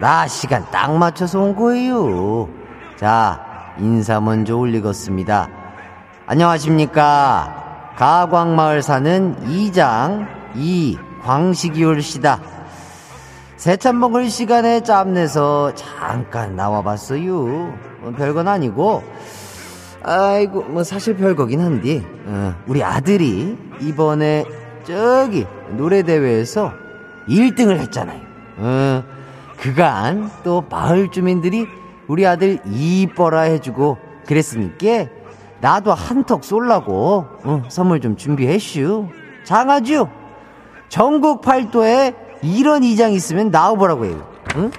[0.00, 2.48] 나 시간 딱 맞춰서 온 거예요.
[2.96, 5.48] 자, 인사 먼저 올리겠습니다.
[6.26, 7.92] 안녕하십니까.
[7.96, 12.40] 가광마을 사는 이장 이광식이올 씨다.
[13.56, 17.32] 새참 먹을 시간에 짬내서 잠깐 나와봤어요.
[18.00, 19.04] 뭐 별건 아니고,
[20.06, 24.44] 아이고, 뭐 사실 별거긴 한데, 어, 우리 아들이 이번에
[24.84, 25.44] 저기
[25.76, 26.72] 노래 대회에서
[27.28, 28.20] 1등을 했잖아요.
[28.58, 29.02] 어,
[29.58, 31.66] 그간 또 마을 주민들이
[32.06, 35.10] 우리 아들 이뻐라 해주고 그랬으니까
[35.60, 39.08] 나도 한턱 쏠라고 어, 선물 좀 준비했슈.
[39.44, 40.06] 장하주
[40.88, 44.28] 전국 팔도에 이런 이장 있으면 나와보라고 해요.
[44.56, 44.70] 응?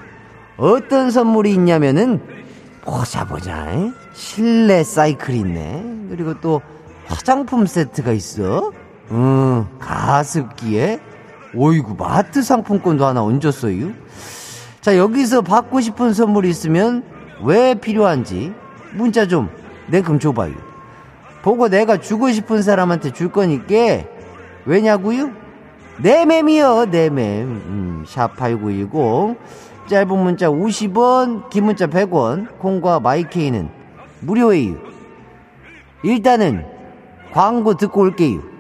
[0.56, 2.22] 어떤 선물이 있냐면은
[2.82, 3.70] 보자 보자.
[3.74, 3.92] 에?
[4.18, 6.08] 실내 사이클이 있네.
[6.10, 6.60] 그리고 또
[7.06, 8.72] 화장품 세트가 있어.
[9.12, 11.00] 응, 가습기에
[11.54, 13.92] 오이구 마트 상품권도 하나 얹었어요.
[14.82, 17.04] 자 여기서 받고 싶은 선물이 있으면
[17.44, 18.54] 왜 필요한지
[18.96, 20.54] 문자 좀내금 줘봐요.
[21.44, 24.04] 보고 내가 주고 싶은 사람한테 줄 거니까
[24.66, 25.30] 왜냐고요?
[26.02, 29.38] 내 맴이요 내 맴 음, 샵8910
[29.88, 33.77] 짧은 문자 50원 긴 문자 100원 콩과 마이케이는
[34.22, 34.78] 무료예요
[36.04, 36.66] 일단은
[37.32, 38.58] 광고 듣고 올게요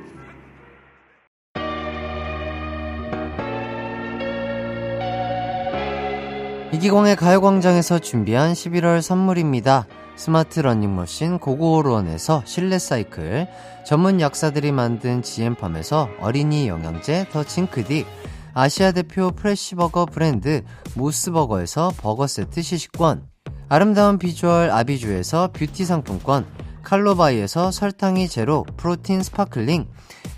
[6.73, 9.87] 이기광의 가요광장에서 준비한 11월 선물입니다.
[10.15, 13.47] 스마트 러닝머신 고고오론에서 실내 사이클,
[13.85, 18.05] 전문 약사들이 만든 지엠팜에서 어린이 영양제 더 징크딕,
[18.53, 20.63] 아시아 대표 프레시버거 브랜드
[20.95, 23.23] 모스버거에서 버거 세트 시식권,
[23.69, 26.45] 아름다운 비주얼 아비주에서 뷰티 상품권,
[26.83, 29.85] 칼로바이에서 설탕이 제로 프로틴 스파클링,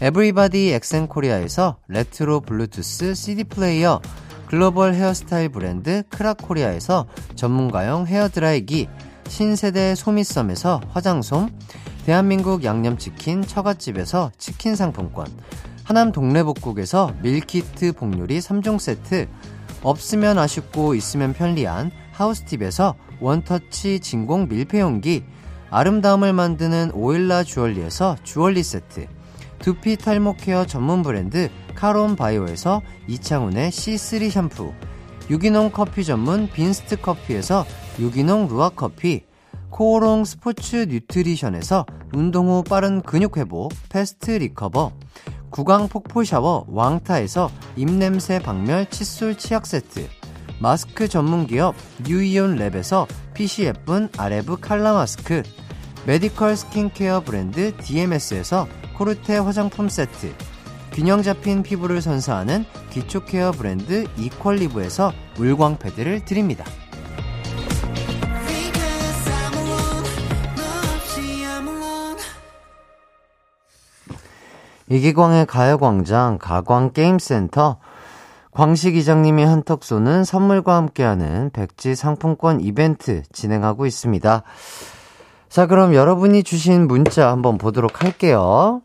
[0.02, 4.02] 에브리바디 엑센코리아에서 레트로 블루투스 CD 플레이어,
[4.48, 8.88] 글로벌 헤어스타일 브랜드 크라코리아에서 전문가용 헤어드라이기,
[9.28, 11.50] 신세대 소미썸에서 화장솜,
[12.08, 15.28] 대한민국 양념치킨 처갓집에서 치킨 상품권,
[15.84, 19.28] 하남 동래복국에서 밀키트 복요리 3종 세트,
[19.84, 25.24] 없으면 아쉽고 있으면 편리한 하우스팁에서 원터치 진공 밀폐용기,
[25.70, 29.08] 아름다움을 만드는 오일라 주얼리에서 주얼리 세트,
[29.60, 34.74] 두피 탈모 케어 전문 브랜드 카론 바이오에서 이창훈의 C3 샴푸,
[35.30, 37.66] 유기농 커피 전문 빈스트 커피에서
[38.00, 39.24] 유기농 루아 커피,
[39.70, 44.92] 코오롱 스포츠 뉴트리션에서 운동 후 빠른 근육 회복, 패스트 리커버,
[45.52, 50.08] 구강 폭포 샤워 왕타에서 입냄새 박멸 칫솔 치약 세트,
[50.60, 51.74] 마스크 전문 기업
[52.06, 55.42] 뉴이온 랩에서 핏이 예쁜 아레브 칼라 마스크,
[56.06, 58.68] 메디컬 스킨케어 브랜드 DMS에서
[58.98, 60.34] 코르테 화장품 세트,
[60.92, 66.66] 균형 잡힌 피부를 선사하는 기초 케어 브랜드 이퀄리브에서 물광 패드를 드립니다.
[74.90, 77.78] 이기광의 가요광장 가광게임센터
[78.60, 84.44] 광식 이장님이 한턱 쏘는 선물과 함께하는 백지 상품권 이벤트 진행하고 있습니다.
[85.48, 88.82] 자, 그럼 여러분이 주신 문자 한번 보도록 할게요.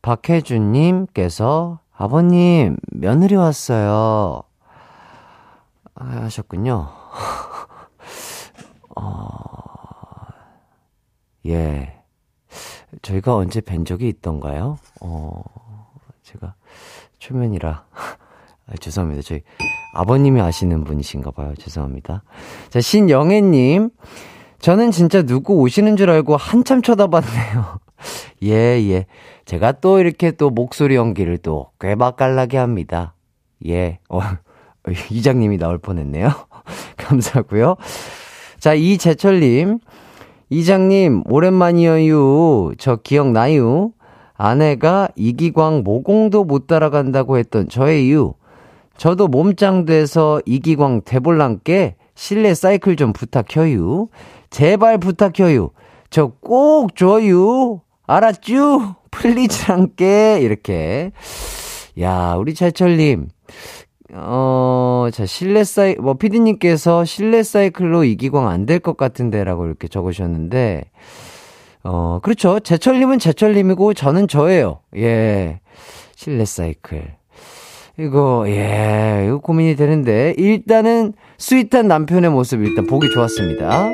[0.00, 4.40] 박혜준님께서 아버님 며느리 왔어요.
[5.94, 6.88] 아, 하셨군요.
[8.96, 9.28] 어,
[11.44, 12.02] 예.
[13.02, 14.78] 저희가 언제 뵌 적이 있던가요?
[15.02, 15.42] 어,
[16.22, 16.54] 제가
[17.18, 17.84] 초면이라.
[18.70, 19.22] 아, 죄송합니다.
[19.22, 19.42] 저희
[19.94, 21.54] 아버님이 아시는 분이신가 봐요.
[21.58, 22.22] 죄송합니다.
[22.68, 23.90] 자, 신영애님.
[24.60, 27.78] 저는 진짜 누구 오시는 줄 알고 한참 쳐다봤네요.
[28.44, 29.06] 예, 예.
[29.44, 33.14] 제가 또 이렇게 또 목소리 연기를 또꽤 맛깔나게 합니다.
[33.66, 33.98] 예.
[34.08, 34.20] 어,
[35.10, 36.30] 이장님이 나올 뻔 했네요.
[36.98, 37.76] 감사하고요.
[38.58, 39.78] 자, 이재철님.
[40.50, 42.72] 이장님, 오랜만이에요.
[42.78, 43.92] 저 기억나요?
[44.34, 48.34] 아내가 이기광 모공도 못 따라간다고 했던 저예요.
[48.98, 54.08] 저도 몸짱돼서 이기광 대볼랑께 실내 사이클 좀 부탁해요.
[54.50, 55.70] 제발 부탁해요.
[56.10, 57.80] 저 꼭 줘요.
[58.06, 58.96] 알았쥬?
[59.10, 61.12] Please랑께 이렇게.
[62.00, 63.28] 야, 우리 재철님.
[64.14, 69.86] 어, 자, 실내 사이, 뭐, 피디님께서 실내 사이클로 이기광 안 될 것 같은데 라고 이렇게
[69.86, 70.84] 적으셨는데,
[71.84, 72.58] 어, 그렇죠.
[72.60, 74.80] 제철님은 제철님이고, 저는 저예요.
[74.96, 75.60] 예.
[76.16, 77.17] 실내 사이클.
[77.98, 83.88] 이거, 예, 이거 고민이 되는데, 일단은 sweet한 남편의 모습 일단 보기 좋았습니다.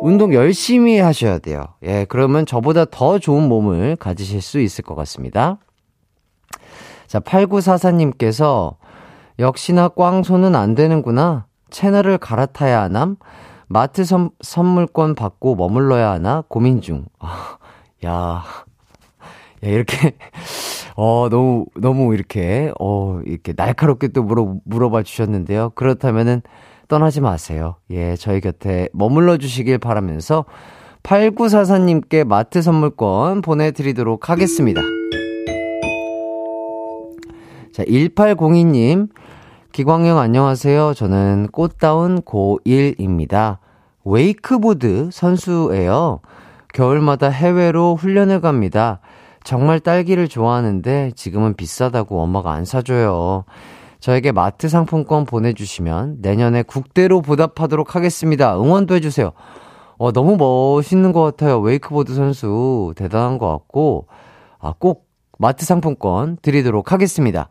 [0.00, 1.66] 운동 열심히 하셔야 돼요.
[1.82, 5.58] 예, 그러면 저보다 더 좋은 몸을 가지실 수 있을 것 같습니다.
[7.06, 8.76] 자, 8944님께서,
[9.38, 11.44] 역시나 꽝손은 안 되는구나.
[11.68, 13.16] 채널을 갈아타야 하남?
[13.66, 16.44] 마트 선, 선물권 받고 머물러야 하나?
[16.48, 17.04] 고민 중.
[17.18, 17.58] 아,
[18.06, 18.42] 야.
[19.64, 20.16] 야, 이렇게,
[20.96, 25.70] 어, 너무, 너무 이렇게, 어, 이렇게 날카롭게 또 물어, 물어봐 주셨는데요.
[25.70, 26.42] 그렇다면은
[26.88, 27.76] 떠나지 마세요.
[27.90, 30.44] 예, 저희 곁에 머물러 주시길 바라면서
[31.02, 34.82] 8944님께 마트 선물권 보내드리도록 하겠습니다.
[37.72, 39.08] 자, 1802님.
[39.72, 40.92] 기광형 안녕하세요.
[40.94, 43.56] 저는 꽃다운 고1입니다.
[44.04, 46.20] 웨이크보드 선수예요.
[46.74, 49.00] 겨울마다 해외로 훈련을 갑니다.
[49.44, 53.44] 정말 딸기를 좋아하는데 지금은 비싸다고 엄마가 안 사줘요.
[54.00, 58.56] 저에게 마트 상품권 보내주시면 내년에 국대로 보답하도록 하겠습니다.
[58.58, 59.32] 응원도 해주세요.
[59.96, 61.60] 어, 너무 멋있는 것 같아요.
[61.60, 62.92] 웨이크보드 선수.
[62.96, 64.08] 대단한 것 같고,
[64.58, 65.06] 아, 꼭
[65.38, 67.48] 마트 상품권 드리도록 하겠습니다.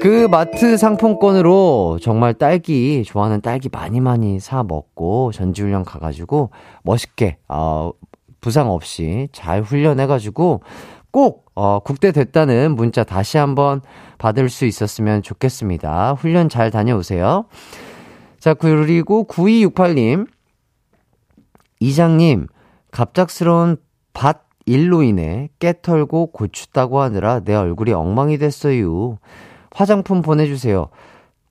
[0.00, 6.50] 그 마트 상품권으로 정말 딸기, 좋아하는 딸기 많이 많이 사 먹고 전지훈련 가가지고
[6.82, 7.90] 멋있게, 어,
[8.40, 10.62] 부상 없이 잘 훈련해가지고
[11.10, 13.80] 꼭, 어, 국대 됐다는 문자 다시 한번
[14.18, 16.12] 받을 수 있었으면 좋겠습니다.
[16.14, 17.46] 훈련 잘 다녀오세요.
[18.38, 20.26] 자, 그리고 9268님.
[21.80, 22.46] 이장님,
[22.90, 23.76] 갑작스러운
[24.12, 29.18] 밭 일로 인해 깨 털고 고추 따고 하느라 내 얼굴이 엉망이 됐어요.
[29.72, 30.88] 화장품 보내주세요.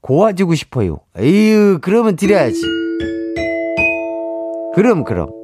[0.02, 1.00] 고와지고 싶어요.
[1.18, 2.62] 에휴, 그러면 드려야지.
[4.76, 5.39] 그럼, 그럼.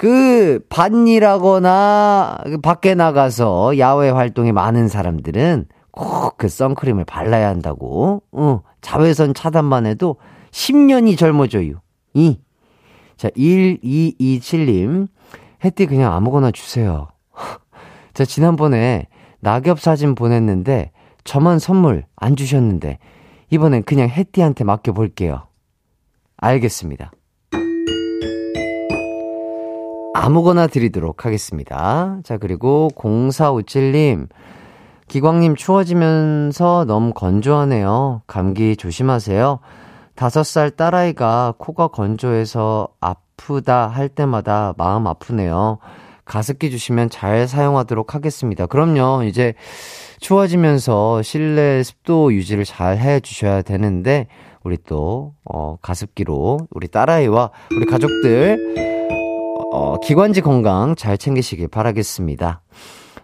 [0.00, 8.22] 그, 반일하거나, 밖에 나가서 야외 활동이 많은 사람들은 꼭 그 선크림을 발라야 한다고.
[8.32, 10.16] 어, 자외선 차단만 해도
[10.52, 11.82] 10년이 젊어져요.
[12.14, 12.40] 이.
[13.18, 15.08] 자, 1227님.
[15.62, 17.08] 햇띠 그냥 아무거나 주세요.
[18.14, 19.06] 자, 지난번에
[19.40, 20.92] 낙엽 사진 보냈는데
[21.24, 22.98] 저만 선물 안 주셨는데
[23.50, 25.46] 이번엔 그냥 햇띠한테 맡겨볼게요.
[26.38, 27.12] 알겠습니다.
[30.22, 32.18] 아무거나 드리도록 하겠습니다.
[32.24, 34.28] 자, 그리고 0457님.
[35.08, 38.20] 기광님 추워지면서 너무 건조하네요.
[38.26, 39.60] 감기 조심하세요.
[40.14, 45.78] 다섯 살 딸아이가 코가 건조해서 아프다 할 때마다 마음 아프네요.
[46.26, 48.66] 가습기 주시면 잘 사용하도록 하겠습니다.
[48.66, 49.54] 그럼요, 이제
[50.20, 54.26] 추워지면서 실내 습도 유지를 잘 해 주셔야 되는데,
[54.62, 58.89] 우리 또, 어, 가습기로 우리 딸아이와 우리 가족들,
[59.72, 62.62] 어, 기관지 건강 잘 챙기시길 바라겠습니다.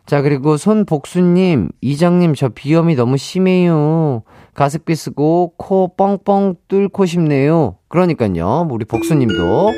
[0.07, 4.23] 자, 그리고 손복수님, 이장님, 저 비염이 너무 심해요.
[4.55, 7.77] 가습기 쓰고 코 뻥뻥 뚫고 싶네요.
[7.89, 9.73] 그러니까요, 우리 복수님도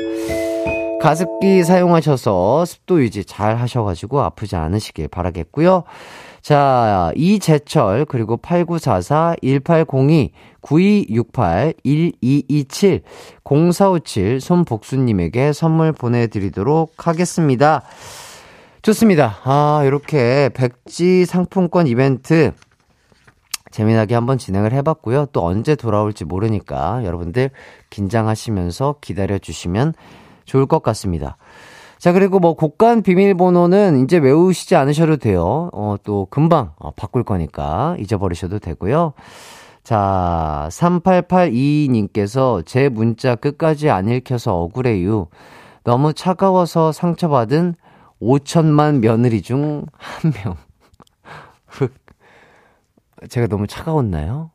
[1.01, 5.83] 가습기 사용하셔서 습도 유지 잘 하셔가지고 아프지 않으시길 바라겠고요.
[6.41, 10.31] 자, 이재철, 그리고 8944, 1802,
[10.61, 13.01] 9268, 1227,
[13.43, 17.83] 0457, 손복수님에게 선물 보내드리도록 하겠습니다.
[18.81, 19.37] 좋습니다.
[19.43, 22.53] 아, 이렇게 백지 상품권 이벤트
[23.71, 25.27] 재미나게 한번 진행을 해봤고요.
[25.27, 27.51] 또 언제 돌아올지 모르니까 여러분들
[27.89, 29.93] 긴장하시면서 기다려주시면
[30.45, 31.37] 좋을 것 같습니다.
[31.99, 35.69] 자, 그리고 뭐 곡간 비밀번호는 이제 외우시지 않으셔도 돼요.
[35.73, 39.13] 어, 또 금방 어, 바꿀 거니까 잊어버리셔도 되고요.
[39.83, 45.27] 자, 3882님께서 제 문자 끝까지 안 읽혀서 억울해요.
[45.83, 47.75] 너무 차가워서 상처받은
[48.21, 50.55] 5천만 며느리 중 한 명.
[51.67, 51.93] 흑.
[53.29, 54.51] 제가 너무 차가웠나요?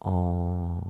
[0.00, 0.80] 어,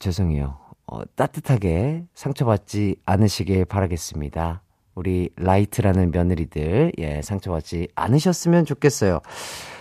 [0.00, 0.58] 죄송해요.
[0.90, 4.62] 어, 따뜻하게 상처받지 않으시길 바라겠습니다.
[4.96, 9.20] 우리 라이트라는 며느리들, 예, 상처받지 않으셨으면 좋겠어요.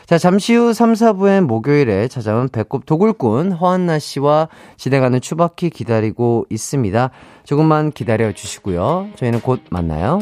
[0.05, 7.09] 자, 잠시 후 3, 4부엔 목요일에 찾아온 배꼽 도굴꾼 허한나 씨와 진행하는 추바키 기다리고 있습니다.
[7.43, 9.09] 조금만 기다려 주시고요.
[9.15, 10.19] 저희는 곧 만나요.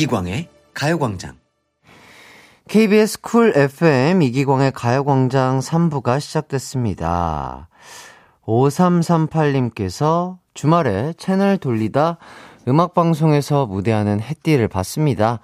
[0.00, 1.36] 이기광의 가요광장.
[2.68, 7.68] KBS 쿨 FM 이기광의 가요광장 3부가 시작됐습니다.
[8.46, 12.16] 5338님께서 주말에 채널 돌리다
[12.66, 15.40] 음악방송에서 무대하는 햇띠를 봤습니다.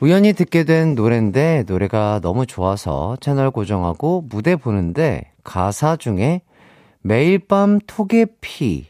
[0.00, 6.40] 우연히 듣게 된 노래인데 노래가 너무 좋아서 채널 고정하고 무대 보는데 가사 중에
[7.02, 8.84] 매일 밤 토개피라기에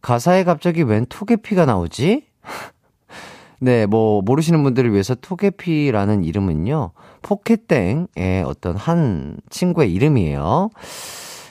[0.00, 2.24] 가사에 갑자기 웬 토개피가 나오지?
[3.60, 6.92] 네, 뭐, 모르시는 분들을 위해서 토개피라는 이름은요,
[7.22, 10.70] 포켓땡의 어떤 한 친구의 이름이에요.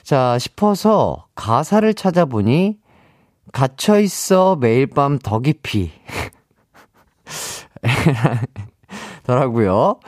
[0.04, 2.80] 자, 싶어서 가사를 찾아보니,
[3.52, 5.92] 갇혀 있어 매일 밤 더 깊이.
[9.24, 10.00] 더라고요.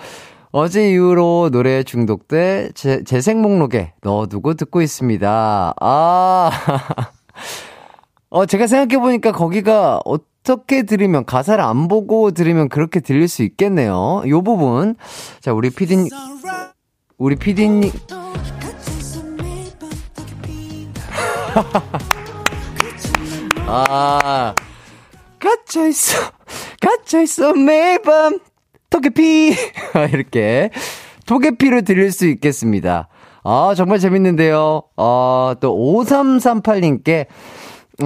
[0.51, 5.73] 어제 이후로 노래 중독돼 제, 재생 목록에 넣어두고 듣고 있습니다.
[5.79, 6.51] 아,
[8.29, 14.23] 어, 제가 생각해보니까 거기가 어 떻게 들으면, 가사를 안 보고 들으면 그렇게 들릴 수 있겠네요.
[14.27, 14.95] 요 부분.
[15.39, 16.07] 자, 우리 피디님,
[17.17, 17.91] 우리 피디님.
[23.67, 24.55] 아,
[25.39, 26.17] 갇혀 있어,
[26.81, 28.39] 갇혀 있어, 매밤,
[28.89, 29.55] 토끼피.
[30.11, 30.69] 이렇게,
[31.25, 33.07] 토끼피를 들릴 수 있겠습니다.
[33.43, 34.83] 아, 정말 재밌는데요.
[34.97, 37.31] 아, 또, 5338님께, 어,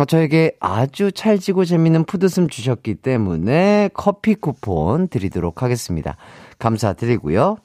[0.08, 6.18] 저에게 아주 찰지고 재밌는 푸드숨 주셨기 때문에 커피 쿠폰 드리도록 하겠습니다.
[6.60, 7.58] 감사드리고요.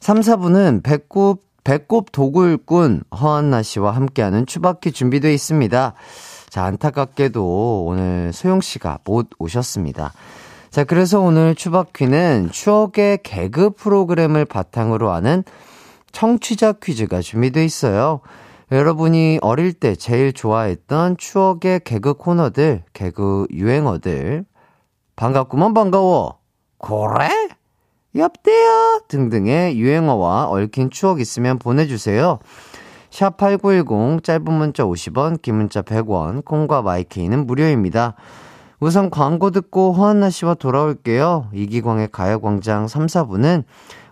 [0.00, 5.94] 3, 4부는 배꼽, 배꼽 도굴꾼 허한나 씨와 함께하는 추바키 준비되어 있습니다.
[6.48, 10.12] 자, 안타깝게도 오늘 소영 씨가 못 오셨습니다.
[10.70, 15.44] 자, 그래서 오늘 추바퀴는 추억의 개그 프로그램을 바탕으로 하는
[16.12, 18.20] 청취자 퀴즈가 준비되어 있어요.
[18.72, 24.46] 여러분이 어릴 때 제일 좋아했던 추억의 개그 코너들, 개그 유행어들,
[25.14, 26.38] 반갑구만 반가워.
[26.78, 27.50] 그래?
[28.16, 32.38] 엽대요 등등의 유행어와 얽힌 추억 있으면 보내주세요.
[33.10, 38.14] 샵8910 짧은 문자 50원 긴 문자 100원 콩과 마이케이는 무료입니다.
[38.80, 41.50] 우선 광고 듣고 허한나 씨와 돌아올게요.
[41.52, 43.64] 이기광의 가요광장 3, 4부는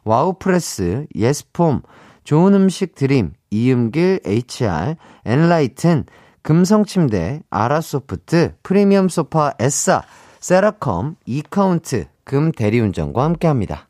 [0.05, 1.81] 와우프레스, 예스폼,
[2.25, 6.05] 좋은 음식 드림, 이음길 HR, 엔라이튼,
[6.43, 10.03] 금성침대, 아라소프트, 프리미엄 소파 에싸,
[10.41, 13.89] 세라컴, 이카운트, 금 대리운전과 함께합니다.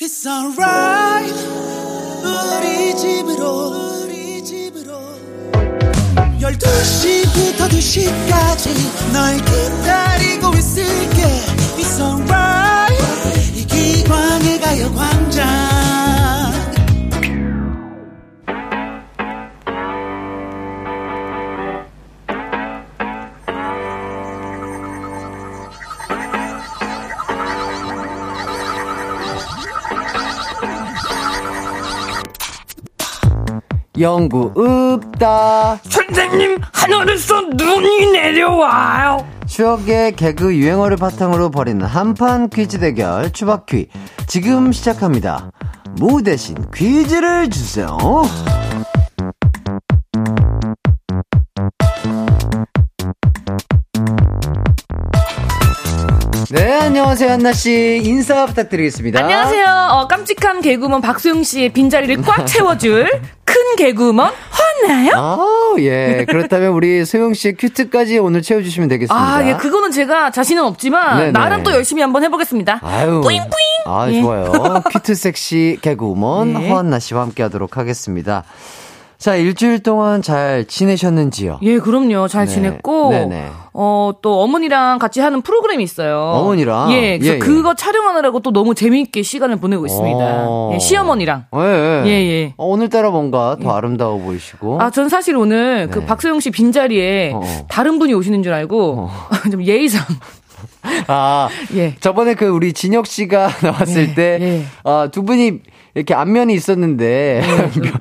[0.00, 1.34] It's alright.
[2.24, 4.92] 우리 집으로 우리 집으로.
[6.40, 11.22] 12시부터 2시까지 널 기다리고 있을게.
[11.78, 13.58] It's alright.
[13.58, 16.09] 이기광의 가요광장
[34.00, 35.78] 영구 없다.
[35.82, 39.26] 선생님, 하늘에서 눈이 내려와요.
[39.46, 43.88] 추억의 개그 유행어를 바탕으로 벌이는 한판 퀴즈 대결 추바퀴
[44.26, 45.50] 지금 시작합니다.
[45.98, 47.98] 무 대신 퀴즈를 주세요.
[56.52, 58.00] 네, 안녕하세요, 한나씨.
[58.04, 59.20] 인사 부탁드리겠습니다.
[59.20, 59.88] 안녕하세요.
[59.92, 63.39] 어, 깜찍한 개구먼 박소영 씨의 빈자리를 꽉 채워줄 큰
[63.76, 65.12] 개구먼 화나요?
[65.16, 66.24] 아, 예.
[66.28, 69.14] 그렇다면 우리 소영씨 큐트까지 오늘 채워주시면 되겠습니다.
[69.36, 71.32] 아, 예, 그거는 제가 자신은 없지만 네네.
[71.32, 72.80] 나름 또 열심히 한번 해보겠습니다.
[72.82, 73.20] 아유.
[73.22, 73.50] 뿌잉뿌잉.
[73.86, 74.20] 아, 예.
[74.20, 74.52] 좋아요.
[74.90, 76.68] 큐트 섹시 개그우먼 네.
[76.68, 78.44] 허한나 씨와 함께 하도록 하겠습니다.
[79.20, 81.58] 자, 일주일 동안 잘 지내셨는지요?
[81.60, 82.26] 예, 그럼요.
[82.26, 82.54] 잘 네.
[82.54, 83.48] 지냈고, 네네.
[83.74, 86.18] 어, 또 어머니랑 같이 하는 프로그램이 있어요.
[86.36, 86.90] 어머니랑?
[86.92, 87.38] 예, 그래서 예, 예.
[87.38, 90.18] 그거 촬영하느라고 또 너무 재미있게 시간을 보내고 있습니다.
[90.18, 90.70] 어.
[90.72, 91.44] 예, 시어머니랑.
[91.54, 92.02] 예, 예.
[92.06, 92.54] 예, 예.
[92.56, 94.80] 어, 오늘따라 뭔가 더 아름다워 보이시고.
[94.80, 96.06] 아, 전 사실 오늘 그 네.
[96.06, 97.42] 박소영 씨 빈자리에 어.
[97.68, 99.10] 다른 분이 오시는 줄 알고,
[99.52, 100.02] 좀 예의상.
[101.08, 101.94] 아, 예.
[102.00, 104.64] 저번에 그 우리 진혁 씨가 나왔을 예, 때, 예.
[104.82, 105.60] 아, 두 분이
[105.94, 107.42] 이렇게 안면이 있었는데,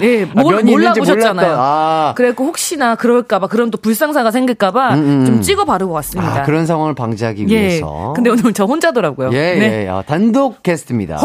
[0.01, 1.55] 예, 아, 몰, 면이 있는지 몰라보셨잖아요.
[1.57, 2.13] 아.
[2.15, 5.25] 그래갖고 혹시나 그럴까봐, 그런 또 불상사가 생길까봐 음, 음.
[5.25, 6.41] 좀 찍어 바르고 왔습니다.
[6.41, 7.59] 아, 그런 상황을 방지하기 예.
[7.59, 8.13] 위해서.
[8.15, 9.31] 근데 오늘 저 혼자더라고요.
[9.33, 9.83] 예, 네.
[9.85, 9.89] 예.
[9.89, 11.17] 아, 단독 게스트입니다.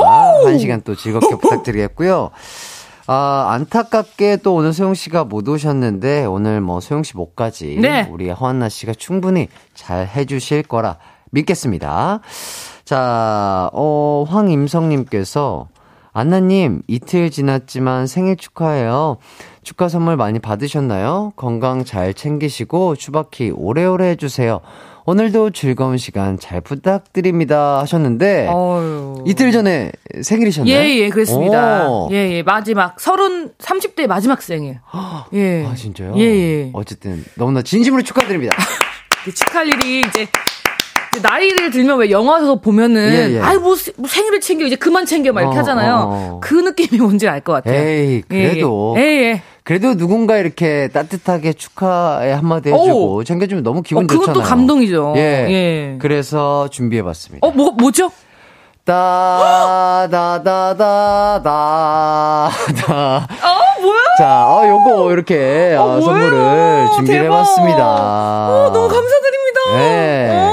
[0.44, 2.30] 한 시간 또 즐겁게 부탁드리겠고요.
[3.06, 8.08] 아, 안타깝게 또 오늘 소영 씨가 못 오셨는데, 오늘 뭐 소영 씨 목까지 네.
[8.10, 10.96] 우리 허한나 씨가 충분히 잘 해주실 거라
[11.30, 12.20] 믿겠습니다.
[12.86, 15.68] 자, 어, 황임성님께서,
[16.16, 19.16] 안나님, 이틀 지났지만 생일 축하해요.
[19.64, 21.32] 축하 선물 많이 받으셨나요?
[21.34, 24.60] 건강 잘 챙기시고, 추바키 오래오래 해주세요.
[25.06, 27.80] 오늘도 즐거운 시간 잘 부탁드립니다.
[27.80, 29.24] 하셨는데, 어휴.
[29.26, 29.90] 이틀 전에
[30.22, 30.72] 생일이셨나요?
[30.72, 31.88] 예, 예, 그랬습니다.
[31.88, 32.08] 오.
[32.12, 34.78] 예, 예, 마지막, 서른, 30대 마지막 생일.
[35.34, 35.66] 예.
[35.66, 36.14] 아, 진짜요?
[36.16, 36.70] 예, 예.
[36.74, 38.56] 어쨌든, 너무나 진심으로 축하드립니다.
[39.24, 40.28] 그 축하할 일이 이제
[41.22, 43.40] 나이를 들면 왜 영화에서 보면은, 예, 예.
[43.40, 45.94] 아이, 뭐, 세- 뭐 생일을 챙겨, 이제 그만 챙겨, 막 이렇게 어, 하잖아요.
[45.94, 45.98] 어,
[46.34, 46.40] 어.
[46.42, 47.74] 그 느낌이 뭔지 알 것 같아요.
[47.78, 48.94] 에이, 그래도.
[48.98, 49.04] 예, 예.
[49.06, 49.42] 예, 예.
[49.64, 53.24] 그래도 누군가 이렇게 따뜻하게 축하의 한마디 해주고, 오.
[53.24, 54.42] 챙겨주면 너무 기분 어, 그건 좋잖아요.
[54.42, 55.14] 또 감동이죠.
[55.16, 55.20] 예.
[55.50, 55.98] 예.
[56.00, 57.46] 그래서 준비해봤습니다.
[57.46, 58.10] 어, 뭐, 뭐죠?
[58.84, 63.26] 따, 다, 다, 다, 다, 다.
[63.42, 64.00] 어, 뭐야?
[64.18, 66.00] 자, 어, 요거 이렇게 어, 뭐예요?
[66.02, 67.34] 선물을 준비를 대박.
[67.36, 67.86] 해봤습니다.
[67.86, 69.60] 어, 너무 감사드립니다.
[69.78, 70.50] 네.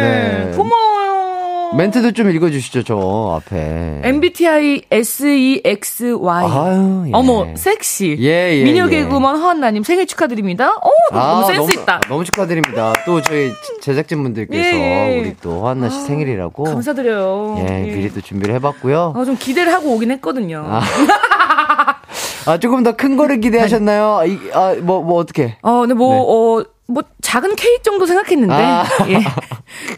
[0.00, 0.44] 어, 세상에.
[0.50, 0.56] 네.
[0.56, 1.72] 고마워요.
[1.76, 4.00] 멘트도 좀 읽어주시죠, 저 앞에.
[4.02, 6.44] MBTI SEXY.
[6.44, 7.10] 아유, 예.
[7.12, 8.16] 어머, 섹시.
[8.18, 8.90] 예, 예, 미녀 예.
[8.90, 10.72] 개그우먼 허한나님 생일 축하드립니다.
[10.82, 11.94] 오, 너무 센스 있다.
[11.96, 12.92] 아, 너무 축하드립니다.
[13.06, 15.20] 또 저희 제작진분들께서 예.
[15.20, 16.64] 우리 또 하나 씨 생일이라고.
[16.64, 17.64] 감사드려요.
[17.68, 17.94] 예, 예.
[17.94, 19.14] 미리 또 준비를 해봤고요.
[19.16, 20.66] 어, 좀 기대를 하고 오긴 했거든요.
[22.46, 24.16] 아, 조금 더 큰 거를 기대하셨나요?
[24.18, 25.56] 아, 이- 아, 뭐, 뭐, 어떻게?
[25.62, 28.54] 어, 근데 뭐, 어, 뭐, 작은 케이크 정도 생각했는데.
[28.56, 28.62] 네.
[28.62, 28.84] 아.
[29.08, 29.20] 예.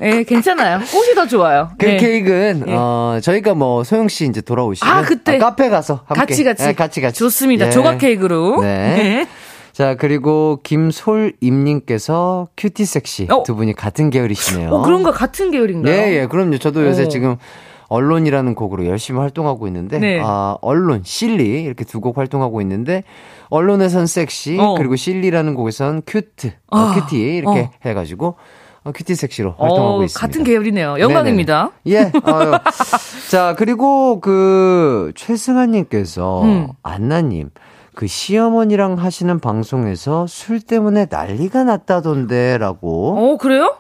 [0.03, 0.81] 예, 괜찮아요.
[0.81, 1.71] 꽃이 더 좋아요.
[1.79, 1.97] 그 예.
[1.97, 2.75] 케이크는, 예.
[2.77, 4.95] 어, 저희가 뭐, 소영 씨 이제 돌아오시면.
[4.95, 5.39] 아, 그때.
[5.39, 6.21] 카페 가서 함께.
[6.21, 6.65] 같이, 같이.
[6.69, 7.19] 예, 같이, 같이.
[7.19, 7.67] 좋습니다.
[7.69, 7.71] 예.
[7.71, 8.61] 조각 케이크로.
[8.61, 8.69] 네.
[8.99, 9.27] 예.
[9.73, 13.27] 자, 그리고 김솔임님께서 cutie 섹시.
[13.31, 13.43] 어.
[13.43, 14.69] 두 분이 같은 계열이시네요.
[14.71, 15.95] 어, 그런 거 같은 계열인가요?
[15.95, 16.27] 예, 예.
[16.27, 16.59] 그럼요.
[16.59, 17.09] 저도 요새 어.
[17.09, 17.37] 지금
[17.93, 20.21] Alone이라는 곡으로 열심히 활동하고 있는데, 네.
[20.23, 23.05] 아, Alone, Silly, 이렇게 두 곡 활동하고 있는데,
[23.51, 24.75] Alone에선 섹시, 어.
[24.77, 27.71] 그리고 Silly라는 곡에선 cute, 어, 아, cutie, 이렇게 어.
[27.85, 28.35] 해가지고,
[28.85, 30.19] 어, cutie 섹시로 활동하고 어, 있습니다.
[30.27, 30.99] 같은 계열이네요.
[30.99, 31.71] 영광입니다.
[31.85, 31.97] 네네.
[31.97, 32.13] 예.
[32.25, 32.53] 아유.
[33.31, 36.69] 자, 그리고 그, 최승아님께서, 음.
[36.83, 37.51] 안나님,
[37.95, 43.77] 그 시어머니랑 하시는 방송에서 술 때문에 난리가 났다던데, 라고 어, 그래요?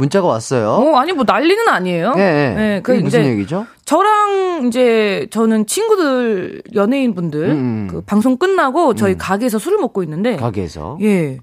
[0.00, 0.70] 문자가 왔어요.
[0.70, 2.14] 어, 아니, 뭐, 난리는 아니에요.
[2.16, 2.56] 예, 예.
[2.76, 3.66] 예, 그게 무슨 얘기죠?
[3.84, 7.88] 저랑 이제 저는 친구들, 연예인분들, 음.
[7.90, 10.98] 그 방송 끝나고 저희 가게에서 술을 먹고 있는데, 가게에서.
[11.02, 11.38] 예.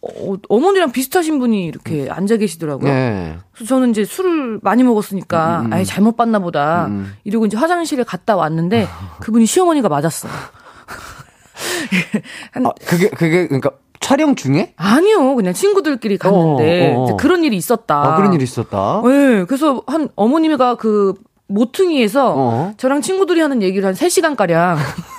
[0.00, 2.92] 어, 어머니랑 비슷하신 분이 이렇게 앉아 계시더라고요.
[2.92, 3.38] 네.
[3.52, 5.72] 그래서 저는 이제 술을 많이 먹었으니까, 음, 음.
[5.72, 6.86] 아예 잘못 봤나 보다.
[6.86, 7.14] 음.
[7.24, 8.86] 이러고 이제 화장실에 갔다 왔는데,
[9.20, 10.32] 그분이 시어머니가 맞았어요.
[12.52, 13.70] 한, 아, 그게, 그게, 그러니까,
[14.04, 14.74] 촬영 중에?
[14.76, 15.34] 아니요.
[15.34, 17.16] 그냥 친구들끼리 갔는데, 어, 어, 어.
[17.16, 18.02] 그런 일이 있었다.
[18.02, 19.00] 아, 그런 일이 있었다.
[19.02, 21.14] 네, 그래서 한 어머니가 그
[21.46, 22.74] 모퉁이에서 어.
[22.76, 24.76] 저랑 친구들이 하는 얘기를 한 3시간가량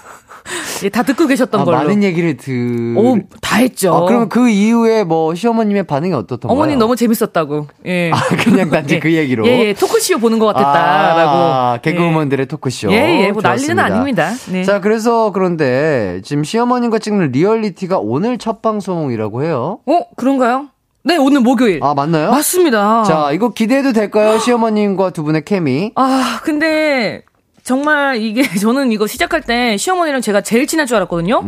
[0.84, 1.78] 예, 다 듣고 계셨던 아, 걸로.
[1.78, 2.96] 많은 얘기를 들.
[2.98, 3.94] 오, 다 했죠.
[3.94, 6.56] 아, 그럼 그 이후에 뭐, 시어머님의 반응이 어떻던가요?
[6.56, 7.68] 어머니 너무 재밌었다고.
[7.86, 8.12] 예.
[8.14, 9.48] 아, 그냥 단지 그 얘기로.
[9.48, 11.32] 예, 예, 토크쇼 보는 것 같았다라고.
[11.32, 12.92] 아, 개그우먼들의 토크쇼.
[12.92, 13.84] 예, 예, 뭐 난리는 좋았습니다.
[13.84, 14.32] 아닙니다.
[14.52, 14.64] 네.
[14.64, 19.80] 자, 그래서 그런데 지금 시어머님과 찍는 리얼리티가 오늘 첫 방송이라고 해요.
[19.86, 20.68] 어, 그런가요?
[21.04, 21.80] 네, 오늘 목요일.
[21.84, 22.32] 아, 맞나요?
[22.32, 23.04] 맞습니다.
[23.04, 24.40] 자, 이거 기대해도 될까요?
[24.40, 25.92] 시어머님과 두 분의 케미.
[25.96, 27.22] 아, 근데
[27.66, 31.42] 정말 이게 저는 이거 시작할 때 시어머니랑 제가 제일 친할 줄 알았거든요.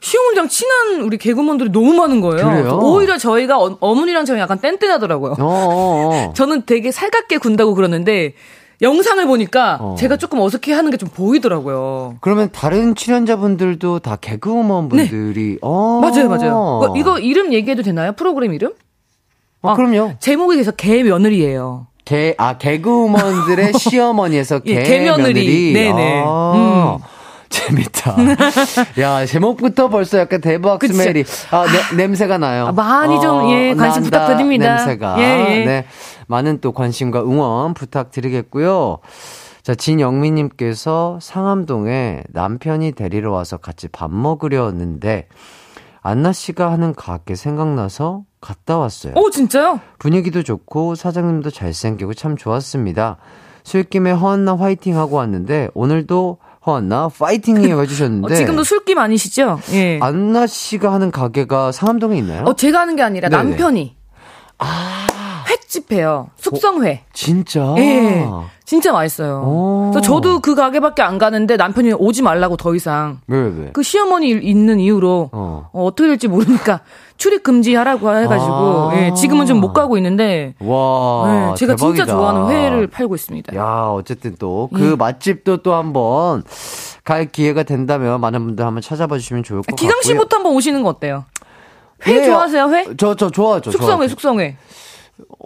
[0.00, 2.46] 시어머니랑 친한 우리 개그맨들이 너무 많은 거예요.
[2.46, 2.78] 음, 그래요?
[2.80, 5.32] 오히려 저희가 어, 어머니랑 저랑 약간 뗀뗀하더라고요.
[5.32, 6.32] 어, 어, 어.
[6.38, 8.34] 저는 되게 살갑게 군다고 그러는데
[8.80, 9.96] 영상을 보니까 어.
[9.98, 12.16] 제가 조금 어색해 하는 게 좀 보이더라고요.
[12.20, 16.00] 그러면 다른 출연자분들도 다 개그우먼 분들이 어.
[16.00, 16.10] 네.
[16.10, 16.54] 맞아요, 맞아요.
[16.54, 18.12] 어, 이거 이름 얘기해도 되나요?
[18.12, 18.72] 프로그램 이름?
[19.62, 20.12] 어, 그럼요.
[20.20, 21.88] 제목이 그래서 개 며느리예요.
[22.06, 25.34] 개, 아, 개그우먼들의 시어머니에서 예, 개 개며느리.
[25.34, 25.72] 며느리.
[25.74, 26.22] 네네.
[26.24, 26.98] 아,
[27.48, 28.16] 재밌다.
[29.00, 30.94] 야, 제목부터 벌써 약간 대박 그치.
[30.94, 31.24] 스멜이.
[31.50, 32.68] 아, 네, 냄새가 나요.
[32.68, 34.76] 아, 많이 좀, 예, 관심 부탁드립니다.
[34.76, 35.16] 냄새가.
[35.18, 35.22] 예,
[35.60, 35.64] 예.
[35.64, 35.86] 네.
[36.28, 38.98] 많은 또 관심과 응원 부탁드리겠고요.
[39.62, 45.26] 자, 진영미님께서 상암동에 남편이 데리러 와서 같이 밥 먹으려는데,
[46.02, 49.12] 안나 씨가 하는 가게 생각나서 갔다 왔어요.
[49.16, 49.80] 오, 진짜요?
[49.98, 53.16] 분위기도 좋고 사장님도 잘생기고 참 좋았습니다.
[53.64, 59.60] 술김에 허한나 화이팅 하고 왔는데 오늘도 허한나 파이팅이에요 해주셨는데 어, 지금도 술김 아니시죠?
[59.72, 59.98] 예.
[60.00, 62.44] 안나 씨가 하는 가게가 상암동에 있나요?
[62.44, 63.42] 어, 제가 하는 게 아니라 네네.
[63.42, 63.96] 남편이.
[65.48, 66.28] 횟집 해요.
[66.38, 67.02] 숙성회.
[67.12, 67.74] 진짜?
[67.78, 68.26] 예.
[68.64, 69.42] 진짜 맛있어요.
[69.46, 69.90] 오.
[69.92, 73.20] 그래서 저도 그 가게밖에 안 가는데 남편이 오지 말라고 더 이상.
[73.28, 73.70] 왜, 왜?
[73.72, 75.70] 그 시어머니 있는 이유로 어.
[75.72, 76.80] 어, 떻게 될지 모르니까
[77.16, 78.90] 출입 금지하라고 해가지고 아.
[78.96, 81.50] 예, 지금은 좀 못 가고 있는데 와.
[81.52, 82.06] 예, 제가 진짜 대박이다.
[82.06, 83.54] 좋아하는 회를 팔고 있습니다.
[83.56, 86.42] 야, 어쨌든 또 그 맛집도 또 한번
[87.04, 89.76] 갈 기회가 된다면 많은 분들 한번 찾아봐 주시면 좋을 것 같고요.
[89.76, 91.24] 기강 씨부터 한번 오시는 거 어때요?
[92.06, 92.64] 회 예, 좋아하세요?
[92.72, 92.84] 회?
[92.98, 93.70] 저, 저 좋아하죠.
[93.70, 94.08] 숙성회, 좋아하죠.
[94.10, 94.56] 숙성회.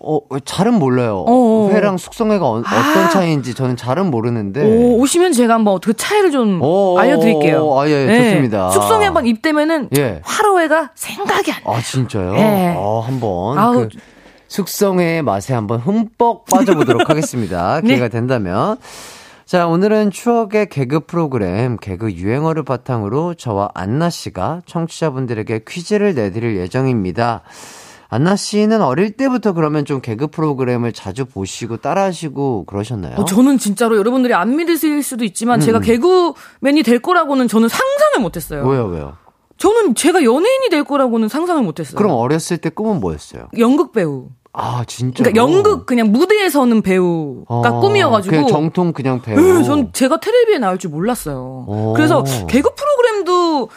[0.03, 1.25] 어, 잘은 몰라요.
[1.27, 1.71] 어어.
[1.71, 4.65] 회랑 숙성회가 어, 떤 차이인지 저는 잘은 모르는데.
[4.65, 6.65] 오, 오시면 제가 한번 그 차이를 좀 네.
[6.65, 7.79] 오, 알려드릴게요.
[7.79, 8.71] 아, 예, 좋습니다.
[8.71, 10.21] 숙성회 한번 입되면은 예.
[10.25, 11.77] 화로회가 생각이 안 나요.
[11.77, 12.35] 아, 진짜요?
[12.37, 12.75] 예.
[12.77, 13.59] 어, 한번.
[13.59, 13.73] 아우.
[13.75, 13.89] 그
[14.49, 17.81] 숙성회의 맛에 한번 흠뻑 빠져보도록 하겠습니다.
[17.83, 17.89] 네.
[17.89, 18.77] 기회가 된다면.
[19.47, 27.43] 자, 오늘은 추억의 개그 프로그램, 개그 유행어를 바탕으로 저와 안나 씨가 청취자분들에게 퀴즈를 내드릴 예정입니다.
[28.13, 33.15] 안나 씨는 어릴 때부터 그러면 좀 개그 프로그램을 자주 보시고 따라하시고 그러셨나요?
[33.17, 38.67] 어, 저는 진짜로 여러분들이 안 믿으실 수도 있지만 제가 개그맨이 될 거라고는 저는 상상을 못했어요.
[38.67, 39.17] 왜요, 왜요?
[39.59, 41.97] 저는 제가 연예인이 될 거라고는 상상을 못했어요.
[41.97, 43.49] 그럼 어렸을 때 꿈은 뭐였어요?
[43.59, 44.29] 연극 배우.
[44.53, 45.23] 아, 진짜.
[45.23, 48.35] 그러니까 연극 그냥 무대에 서는 배우가 꿈이어가지고.
[48.35, 49.39] 그냥 정통 그냥 배우.
[49.39, 51.67] 네, 전 제가 텔레비에 나올 줄 몰랐어요.
[51.69, 51.93] 오.
[51.95, 53.69] 그래서 개그 프로그램도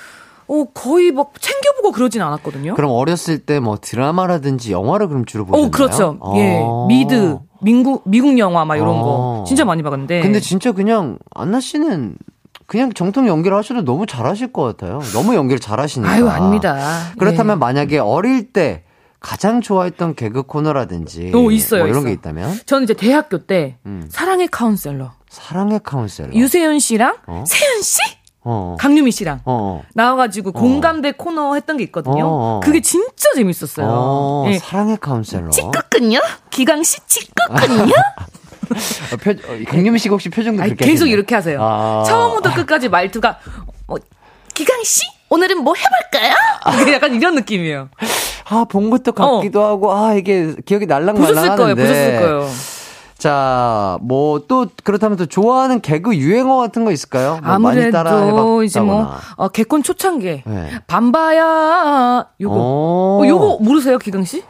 [0.62, 2.76] 어, 거의 막 챙겨보고 그러진 않았거든요.
[2.76, 5.68] 그럼 어렸을 때 뭐 드라마라든지 영화를 그럼 주로 보셨나요?
[5.68, 6.18] 어, 그렇죠.
[6.20, 6.36] 어.
[6.38, 6.62] 예.
[6.88, 9.01] 미드, 미국 미국 영화 막 이런 어.
[9.04, 10.22] 거 진짜 많이 봤는데.
[10.22, 12.16] 근데 진짜 그냥 안나 씨는
[12.66, 14.99] 그냥 정통 연기를 하셔도 너무 잘하실 것 같아요.
[15.14, 16.12] 너무 연기를 잘하시니까.
[16.12, 17.12] 아유 아닙니다.
[17.18, 17.60] 그렇다면 예.
[17.60, 18.84] 만약에 어릴 때
[19.20, 22.08] 가장 좋아했던 개그 코너라든지 오, 있어요, 뭐 이런 있어.
[22.08, 24.06] 게 있다면 저는 이제 대학교 때 음.
[24.10, 26.34] 사랑의 카운셀러 사랑의 카운셀러.
[26.34, 27.43] 유세윤 씨랑 어?
[27.47, 27.99] 세윤 씨,
[28.46, 28.76] 어.
[28.80, 29.84] 강유미 씨랑 어.
[29.94, 32.26] 나와가지고 공감대 코너 했던 게 있거든요.
[32.26, 32.60] 어.
[32.64, 33.88] 그게 진짜 재밌었어요.
[33.89, 34.60] 어, 예.
[34.60, 35.50] 사랑의 카운셀러.
[35.50, 36.20] 찌끄끈요?
[36.50, 37.94] 기강 씨 찌끄끈요?
[39.14, 41.14] 어, 표, 어, 강유미 씨가 혹시 표정도 아니, 그렇게 계속 하시나요?
[41.14, 41.60] 이렇게 하세요.
[41.62, 42.04] 아.
[42.06, 43.38] 처음부터 끝까지 말투가
[43.88, 43.96] 어,
[44.54, 46.36] 기강 씨 오늘은 뭐 해볼까요?
[46.94, 47.89] 약간 이런 느낌이에요.
[48.46, 51.28] 아, 본 것도 같기도 하고, 아, 이게 기억이 날랑말랑 어.
[51.28, 51.76] 보셨을 거예요.
[51.76, 52.50] 보셨을 거예요.
[53.24, 57.39] 자, 뭐, 또, 그렇다면 또 좋아하는 개그 유행어 같은 거 있을까요?
[57.41, 59.07] 뭐 많이 따라 아무래도 이제 뭐.
[59.38, 60.69] 어, 개콘 초창기 네.
[60.88, 63.21] 밤바야 요거 어.
[63.21, 64.43] 어, 요거 모르세요 기강 씨?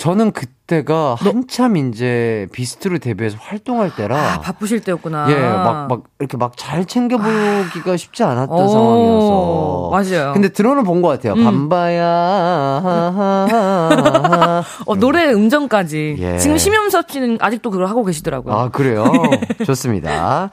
[0.00, 4.16] 저는 그때가 한참 이제 비스트로 데뷔해서 활동할 때라.
[4.16, 5.30] 아 바쁘실 때였구나.
[5.30, 9.90] 예, 막, 막, 이렇게 막 잘 챙겨보기가 쉽지 않았던 오, 상황이어서.
[9.92, 10.32] 맞아요.
[10.32, 11.34] 근데 들어는 본 것 같아요.
[11.34, 11.44] 음.
[11.44, 12.80] 밤바야.
[14.86, 16.16] 어, 노래 음정까지.
[16.18, 16.38] 예.
[16.38, 18.54] 지금 심영섭 씨는 아직도 그걸 하고 계시더라고요.
[18.54, 19.04] 아, 그래요?
[19.66, 20.50] 좋습니다.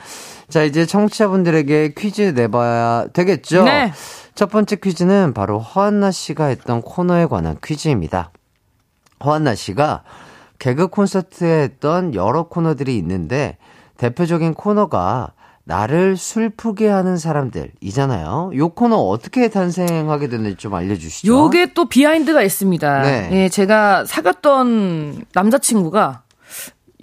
[0.50, 3.64] 자, 이제 청취자분들에게 퀴즈 내봐야 되겠죠?
[3.64, 3.94] 네.
[4.36, 8.32] 첫 번째 퀴즈는 바로 허한나 씨가 했던 코너에 관한 퀴즈입니다.
[9.24, 10.04] 허한나 씨가
[10.60, 13.58] 개그 콘서트에 했던 여러 코너들이 있는데
[13.98, 15.32] 대표적인 코너가
[15.64, 18.52] 나를 슬프게 하는 사람들이잖아요.
[18.56, 21.28] 요 코너 어떻게 탄생하게 됐는지 좀 알려주시죠.
[21.28, 23.02] 요게 또 비하인드가 있습니다.
[23.02, 23.30] 네.
[23.34, 26.22] 예, 제가 사귀었던 남자친구가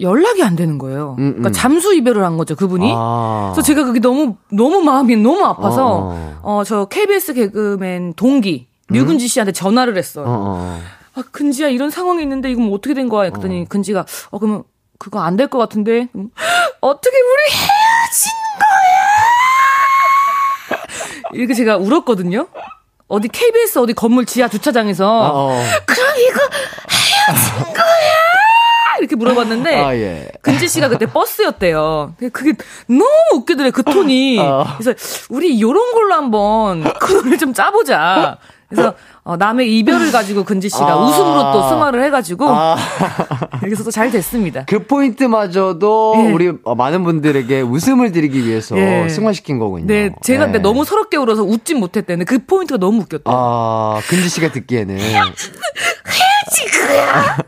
[0.01, 1.15] 연락이 안 되는 거예요.
[1.19, 1.31] 음, 음.
[1.35, 2.91] 그러니까 잠수 이별을 한 거죠, 그분이.
[2.95, 3.51] 아.
[3.53, 6.11] 그래서 제가 그게 너무 너무 마음이 너무 아파서
[6.41, 10.25] 어, 어 저 KBS 개그맨 동기 류근지 씨한테 전화를 했어요.
[10.25, 10.79] 어, 어.
[11.15, 13.29] 아, 근지야 이런 상황이 있는데 이건 뭐 어떻게 된 거야?
[13.29, 14.63] 그랬더니 근지가 어 그러면
[14.99, 16.29] 그거 안 될 것 같은데 음,
[16.81, 18.31] 어떻게 우리 헤어진
[20.69, 20.81] 거야?
[21.33, 22.47] 이렇게 제가 울었거든요.
[23.07, 25.63] 어디 KBS 어디 건물 지하 주차장에서 어, 어.
[25.85, 26.39] 그럼 이거
[26.89, 28.15] 헤어진 거야?
[28.99, 30.29] 이렇게 물어봤는데 아, 예.
[30.41, 32.15] 근지 씨가 그때 버스였대요.
[32.31, 32.53] 그게
[32.87, 34.39] 너무 웃기더래 그 톤이.
[34.39, 34.65] 어.
[34.77, 34.97] 그래서
[35.29, 38.37] 우리 요런 걸로 한번 코너를 좀 짜보자.
[38.69, 38.93] 그래서
[39.23, 40.97] 어, 남의 이별을 가지고 근지 씨가 아.
[40.97, 42.75] 웃음으로 또 승화를 해가지고 아.
[43.61, 44.65] 그래서 또 잘 됐습니다.
[44.67, 46.31] 그 포인트마저도 예.
[46.31, 49.07] 우리 어, 많은 분들에게 웃음을 드리기 위해서 예.
[49.07, 49.85] 승화시킨 거군요.
[49.87, 50.63] 네, 제가 근데 네.
[50.63, 53.29] 너무 서럽게 울어서 웃진 못했대는데 그 포인트가 너무 웃겼대.
[53.31, 54.97] 요 아, 근지 씨가 듣기에는.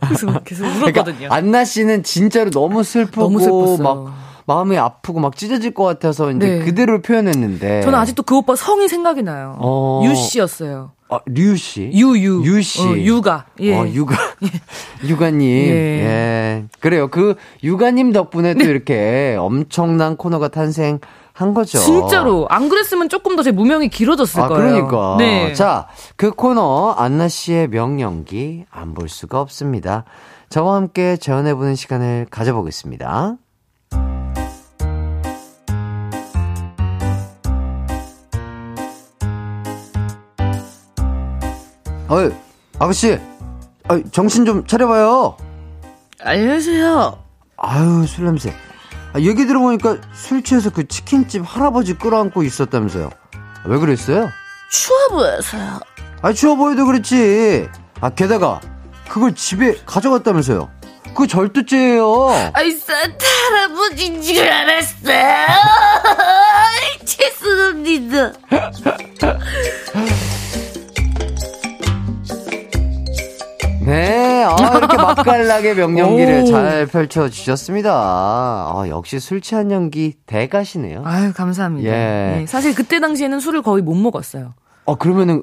[0.07, 1.29] 그래서 계속 그러니까 울었거든요.
[1.31, 3.77] 안나 씨는 진짜로 너무 슬프고 너무 슬펐어요.
[3.77, 4.13] 막
[4.45, 6.59] 마음이 아프고 막 찢어질 것 같아서 이제 네.
[6.59, 7.81] 그대로 표현했는데.
[7.81, 9.57] 저는 아직도 그 오빠 성이 생각이 나요.
[9.59, 10.01] 어.
[10.05, 10.91] 유 씨였어요.
[11.09, 11.89] 아, 류 씨.
[11.93, 12.43] 유유.
[12.45, 12.81] 유 씨.
[12.81, 13.45] 어, 유가.
[13.59, 13.75] 예.
[13.75, 14.15] 어, 유가.
[15.07, 15.49] 유가님.
[15.49, 15.71] 예.
[15.71, 16.63] 예.
[16.79, 17.07] 그래요.
[17.09, 20.99] 그 유가님 덕분에 또 이렇게 엄청난 코너가 탄생
[21.33, 21.77] 한 거죠.
[21.77, 24.87] 진짜로 안 그랬으면 조금 더 제 무명이 길어졌을 아, 거예요.
[24.87, 25.15] 그러니까.
[25.19, 25.53] 네.
[25.53, 25.87] 자,
[26.17, 30.03] 그 코너 안나 씨의 명연기 안 볼 수가 없습니다.
[30.49, 33.35] 저와 함께 재현해보는 시간을 가져보겠습니다.
[42.09, 42.29] 어이,
[42.79, 43.19] 아가씨,
[43.89, 45.35] 어이, 정신 좀 차려봐요.
[46.21, 47.23] 안녕하세요.
[47.57, 48.53] 아유, 술 냄새.
[49.13, 53.09] 아, 얘기 들어보니까 술 취해서 그 치킨집 할아버지 끌어안고 있었다면서요.
[53.65, 54.29] 왜 그랬어요?
[54.71, 55.79] 추워 보여서요.
[56.21, 57.67] 아, 추워 보여도 그렇지.
[57.99, 58.61] 아, 게다가,
[59.09, 60.69] 그걸 집에 가져갔다면서요.
[61.07, 62.51] 그거 절도죄예요.
[62.53, 65.45] 아이, 산타 할아버지인 줄 알았어요.
[67.05, 68.33] 죄송합니다.
[73.87, 76.45] 네, 아, 이렇게 맛깔나게 명연기를 오.
[76.47, 77.89] 잘 펼쳐주셨습니다.
[77.93, 81.03] 아, 역시 술 취한 연기 대가시네요.
[81.05, 81.87] 아유, 감사합니다.
[81.89, 81.93] 예.
[82.39, 84.55] 네, 사실 그때 당시에는 술을 거의 못 먹었어요.
[84.83, 85.41] 어, 그러면은,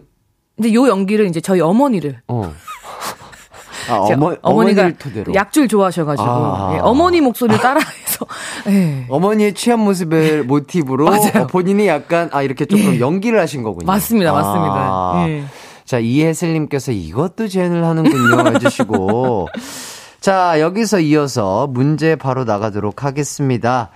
[0.56, 2.20] 근데 요 연기를 이제 저희 어머니를.
[2.28, 2.52] 어.
[3.88, 5.32] 아, 제 어머, 어머니가 토대로.
[5.34, 6.28] 약줄 좋아하셔가지고.
[6.28, 6.72] 아.
[6.74, 8.26] 예, 어머니 목소리를 따라해서.
[8.68, 9.06] 예.
[9.08, 11.06] 어머니의 취한 모습을 모티브로.
[11.08, 13.00] 어, 본인이 약간 아 이렇게 조금 예.
[13.00, 13.86] 연기를 하신 거군요.
[13.86, 14.34] 맞습니다, 아.
[14.34, 15.28] 맞습니다.
[15.28, 15.44] 예.
[15.84, 19.48] 자 이혜슬님께서 이것도 재현을 하는군요 해주시고
[20.20, 23.90] 자 여기서 이어서 문제 바로 나가도록 하겠습니다.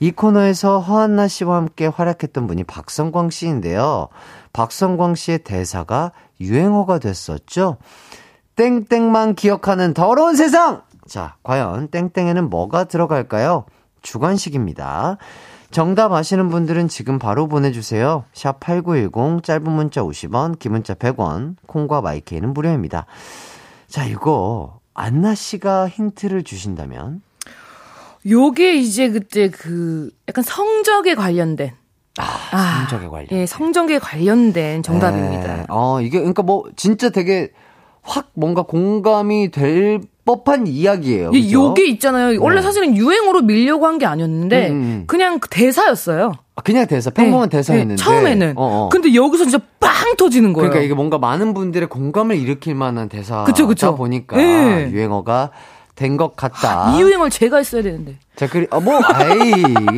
[0.00, 4.08] 이 코너에서 허한나 씨와 함께 활약했던 분이 박성광 씨인데요.
[4.52, 7.78] 박성광 씨의 대사가 유행어가 됐었죠.
[8.56, 10.82] 땡땡만 기억하는 더러운 세상!
[11.08, 13.64] 자, 과연 땡땡에는 뭐가 들어갈까요?
[14.02, 15.18] 주관식입니다.
[15.70, 18.24] 정답 아시는 분들은 지금 바로 보내주세요.
[18.32, 23.06] 샵 8910, 짧은 문자 50원, 긴 문자 100원, 콩과 마이케이는 무료입니다.
[23.86, 27.22] 자, 이거, 안나 씨가 힌트를 주신다면?
[28.26, 31.72] 요게 이제 그때 그 약간 성적에 관련된
[32.18, 33.28] 아, 성적에 관련.
[33.30, 35.56] 예, 성적에 관련된 정답입니다.
[35.56, 35.64] 네.
[35.68, 37.52] 어, 이게 그러니까 뭐 진짜 되게
[38.02, 41.30] 확 뭔가 공감이 될 법한 이야기예요.
[41.32, 41.52] 이- 그죠?
[41.68, 42.38] 요게 있잖아요.
[42.40, 42.62] 원래 네.
[42.62, 45.04] 사실은 유행어로 밀려고 한 게 아니었는데 음, 음.
[45.06, 46.32] 그냥 그 대사였어요.
[46.54, 47.94] 아, 그냥 대사, 평범한 네, 대사였는데.
[47.96, 48.52] 네, 처음에는.
[48.56, 48.88] 어, 어.
[48.90, 50.68] 근데 여기서 진짜 빵 터지는 거예요.
[50.68, 53.94] 그러니까 이게 뭔가 많은 분들의 공감을 일으킬 만한 대사다 그쵸, 그쵸.
[53.96, 54.90] 보니까 네.
[54.90, 55.50] 유행어가
[55.94, 56.94] 된 것 같다.
[56.96, 58.16] 이 유행어를 제가 했어야 되는데.
[58.36, 59.50] 자, 그리, 어, 뭐, 아이,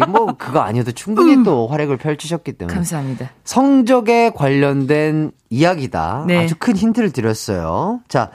[0.08, 2.74] 뭐, 그거 아니어도 충분히 또 활약을 펼치셨기 때문에.
[2.74, 3.28] 감사합니다.
[3.44, 6.24] 성적에 관련된 이야기다.
[6.26, 6.44] 네.
[6.44, 8.00] 아주 큰 힌트를 드렸어요.
[8.08, 8.30] 자,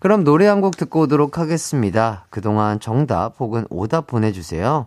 [0.00, 2.24] 그럼 노래 한 곡 듣고 오도록 하겠습니다.
[2.30, 4.86] 그동안 정답 혹은 오답 보내주세요.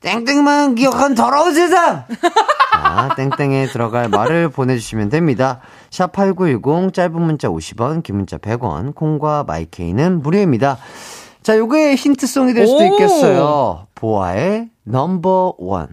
[0.00, 2.04] 땡땡만 기억한 더러운 세상!
[2.72, 5.60] 자, 땡땡에 들어갈 말을 보내주시면 됩니다.
[5.90, 10.76] 샵8910, 짧은 문자 50원, 긴 문자 100원, 콩과 마이케이는 무료입니다.
[11.42, 12.86] 자, 요게 힌트송이 될 수도 오!
[12.92, 13.86] 있겠어요.
[13.94, 15.88] 보아의 넘버 원.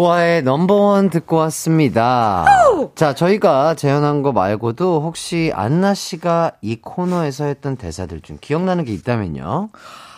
[0.00, 2.44] 보아의 넘버원 듣고 왔습니다.
[2.94, 8.92] 자, 저희가 재현한 거 말고도 혹시 안나 씨가 이 코너에서 했던 대사들 중 기억나는 게
[8.92, 9.70] 있다면요?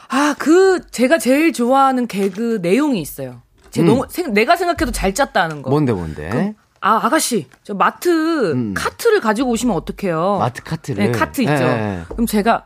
[0.08, 3.36] 아, 그 제가 제일 좋아하는 개그 내용이 있어요.
[3.70, 3.86] 제 음.
[3.86, 5.70] 너무 생- 내가 생각해도 잘 짰다는 거.
[5.70, 6.56] 뭔데, 뭔데?
[6.80, 8.74] 아, 아가씨, 저 마트 음.
[8.74, 10.38] 카트를 가지고 오시면 어떡해요?
[10.40, 11.04] 마트 카트를.
[11.12, 11.52] 네, 카트 있죠.
[11.52, 12.04] 예, 예.
[12.08, 12.64] 그럼 제가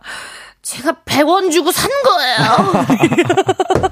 [0.63, 3.91] 제가 100원 주고 산 거예요.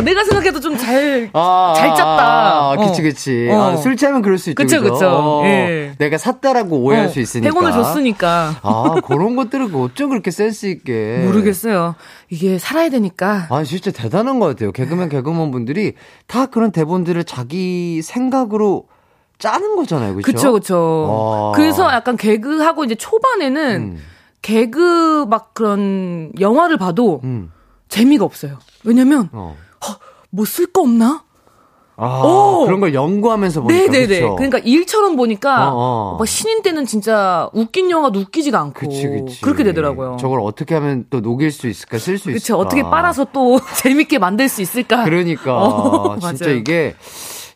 [0.00, 2.72] 어, 내가 생각해도 좀 잘, 아, 잘 짰다.
[2.72, 3.04] 아, 그치, 어.
[3.04, 3.48] 그치.
[3.50, 3.60] 어.
[3.60, 4.62] 아, 술 취하면 그럴 수 있죠.
[4.62, 4.82] 그쵸?
[4.82, 5.08] 그쵸.
[5.08, 5.94] 어, 예.
[5.98, 7.50] 내가 샀다라고 오해할 어, 수 있으니까.
[7.54, 8.56] 100원을 줬으니까.
[8.62, 11.22] 아, 그런 것들을 어쩜 그렇게 센스 있게.
[11.24, 11.94] 모르겠어요.
[12.30, 13.46] 이게 살아야 되니까.
[13.50, 14.72] 아, 진짜 대단한 것 같아요.
[14.72, 15.94] 개그맨, 개그맨 분들이
[16.26, 18.86] 다 그런 대본들을 자기 생각으로
[19.38, 20.16] 짜는 거잖아요.
[20.16, 20.32] 그죠?
[20.32, 21.06] 그쵸, 그쵸.
[21.08, 21.52] 와.
[21.52, 23.98] 그래서 약간 개그하고 이제 초반에는 음.
[24.42, 27.50] 개그 막 그런 영화를 봐도 음.
[27.88, 28.58] 재미가 없어요.
[28.84, 29.56] 왜냐면, 어.
[30.30, 31.24] 뭐 쓸 거 없나?
[32.02, 32.64] 아, 오!
[32.64, 33.92] 그런 걸 연구하면서 보니까.
[33.92, 34.06] 네네네.
[34.20, 34.34] 그쵸?
[34.36, 36.16] 그러니까 일처럼 보니까, 어, 어.
[36.18, 38.72] 막 신인 때는 진짜 웃긴 영화도 웃기지가 않고.
[38.80, 39.40] 그치, 그치.
[39.42, 40.16] 그렇게 되더라고요.
[40.18, 42.40] 저걸 어떻게 하면 또 녹일 수 있을까, 쓸 수 있을까.
[42.40, 42.56] 그쵸.
[42.56, 45.04] 어떻게 빨아서 또 재밌게 만들 수 있을까?
[45.04, 46.48] 그러니까 어, 진짜.
[46.50, 46.94] 이게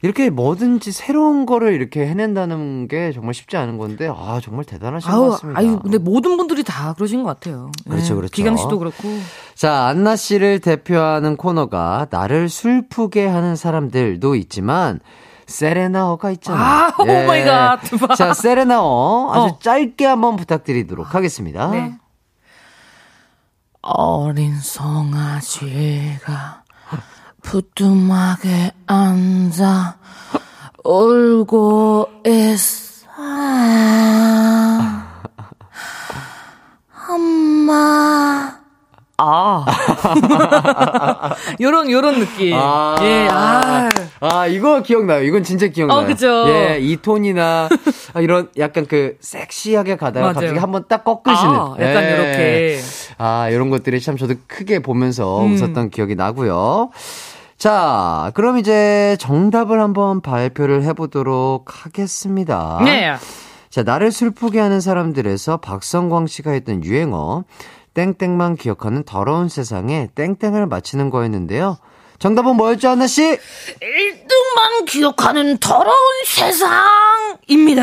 [0.05, 5.17] 이렇게 뭐든지 새로운 거를 이렇게 해낸다는 게 정말 쉽지 않은 건데 아 정말 대단하신 것
[5.17, 5.59] 아우, 같습니다.
[5.59, 7.73] 아유, 근데 모든 분들이 다 그러신 것 같아요.
[7.89, 8.17] 그렇죠, 네.
[8.17, 8.31] 그렇죠.
[8.31, 9.09] 기강 씨도 그렇고.
[9.55, 15.01] 자 안나 씨를 대표하는 코너가 나를 슬프게 하는 사람들도 있지만
[15.47, 16.63] 세레나 허가 있잖아요.
[16.63, 17.81] 아, oh my God.
[18.15, 19.59] 자 세레나어 아주 어.
[19.59, 21.71] 짧게 한번 부탁드리도록 하겠습니다.
[21.71, 21.95] 네.
[23.81, 25.45] 어린 송아지가
[27.45, 29.97] 부뚜막에 앉아
[30.83, 32.85] 울고 있어.
[37.09, 38.55] 엄마.
[39.17, 39.65] 아.
[41.61, 42.55] 요런, 요런 느낌.
[42.55, 42.97] 아.
[43.03, 43.89] 예, 아.
[44.21, 45.23] 아, 이거 기억나요.
[45.23, 46.01] 이건 진짜 기억나요.
[46.01, 46.49] 어, 그죠.
[46.49, 47.69] 예, 이 톤이나
[48.15, 50.35] 아, 이런 약간 그 섹시하게 가다가 맞아요.
[50.35, 51.55] 갑자기 한번 딱 꺾으시는.
[51.55, 52.11] 아, 약간 예.
[52.13, 52.81] 요렇게.
[53.19, 55.55] 아, 이런 것들이 참 저도 크게 보면서 음.
[55.55, 56.91] 웃었던 기억이 나고요.
[57.65, 62.79] 자, 그럼 이제 정답을 한번 발표를 해보도록 하겠습니다.
[62.85, 63.15] 네.
[63.71, 67.45] 자, 나를 슬프게 하는 사람들에서 박성광 씨가 했던 유행어,
[67.95, 71.79] 땡땡만 기억하는 더러운 세상에 땡땡을 맞히는 거였는데요.
[72.19, 73.23] 정답은 뭐였죠, 안나 씨?
[73.23, 75.95] 1등만 기억하는 더러운
[76.27, 77.79] 세상입니다.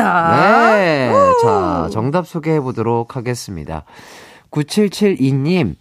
[0.76, 1.12] 네.
[1.42, 3.82] 자, 정답 소개해 보도록 하겠습니다.
[4.52, 5.74] 9772님,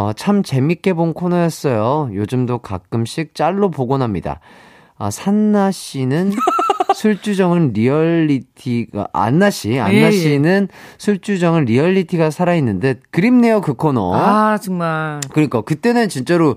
[0.00, 2.08] 어, 참 재밌게 본 코너였어요.
[2.14, 4.40] 요즘도 가끔씩 짤로 보곤 합니다.
[4.96, 6.32] 아, 안나 씨는
[6.96, 10.10] 술주정은 리얼리티가, 안나 씨, 안나 예, 예.
[10.10, 14.14] 씨는 술주정은 리얼리티가 살아 있는데 그립네요, 그 코너.
[14.14, 15.20] 아, 정말.
[15.32, 16.56] 그러니까 그때는 진짜로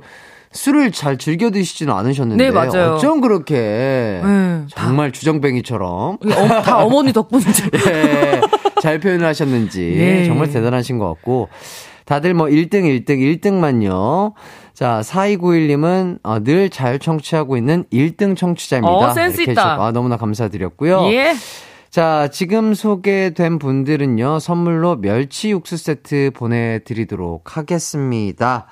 [0.54, 2.94] 술을 잘 즐겨 드시지는 않으셨는데 네, 맞아요.
[2.94, 7.70] 어쩜 그렇게 네, 정말 주정뱅이처럼 이게 어, 다 어머니 덕분이죠.
[7.90, 8.40] 예,
[8.82, 10.26] 잘 표현을 하셨는지 예.
[10.26, 11.50] 정말 대단하신 것 같고
[12.06, 14.34] 다들 뭐 1등 1등 1등만요.
[14.74, 18.92] 자, 4291님은 어, 늘잘 청취하고 있는 1등 청취자입니다.
[18.92, 19.84] 어, 센스 있다.
[19.84, 21.12] 아, 너무나 감사드렸고요.
[21.12, 21.34] 예.
[21.90, 28.66] 자, 지금 소개된 분들은요, 선물로 멸치 육수 세트 보내드리도록 하겠습니다.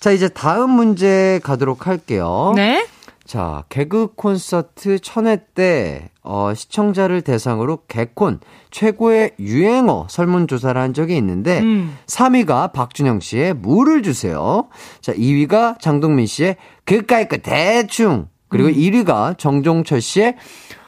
[0.00, 2.52] 자, 이제 다음 문제 가도록 할게요.
[2.54, 2.84] 네.
[3.24, 11.60] 자, 개그 콘서트 천회 때, 어, 시청자를 대상으로 개콘 최고의 유행어 설문조사를 한 적이 있는데,
[11.60, 11.96] 음.
[12.06, 14.68] 3위가 박준영 씨의 물을 주세요.
[15.00, 18.28] 자, 2위가 장동민 씨의 그까이 그 대충.
[18.48, 18.74] 그리고 음.
[18.74, 20.36] 1위가 정종철 씨의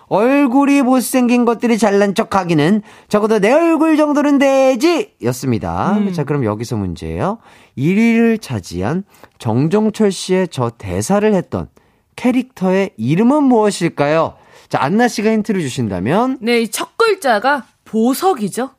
[0.08, 5.14] 얼굴이 못생긴 것들이 잘난 척 하기는 적어도 내 얼굴 정도는 되지!
[5.22, 5.96] 였습니다.
[5.96, 6.12] 음.
[6.12, 7.38] 자, 그럼 여기서 문제예요.
[7.78, 9.04] 1위를 차지한
[9.38, 11.68] 정종철 씨의 저 대사를 했던
[12.16, 14.34] 캐릭터의 이름은 무엇일까요?
[14.68, 18.70] 자, 안나 씨가 힌트를 주신다면, 네, 이 첫 글자가 보석이죠.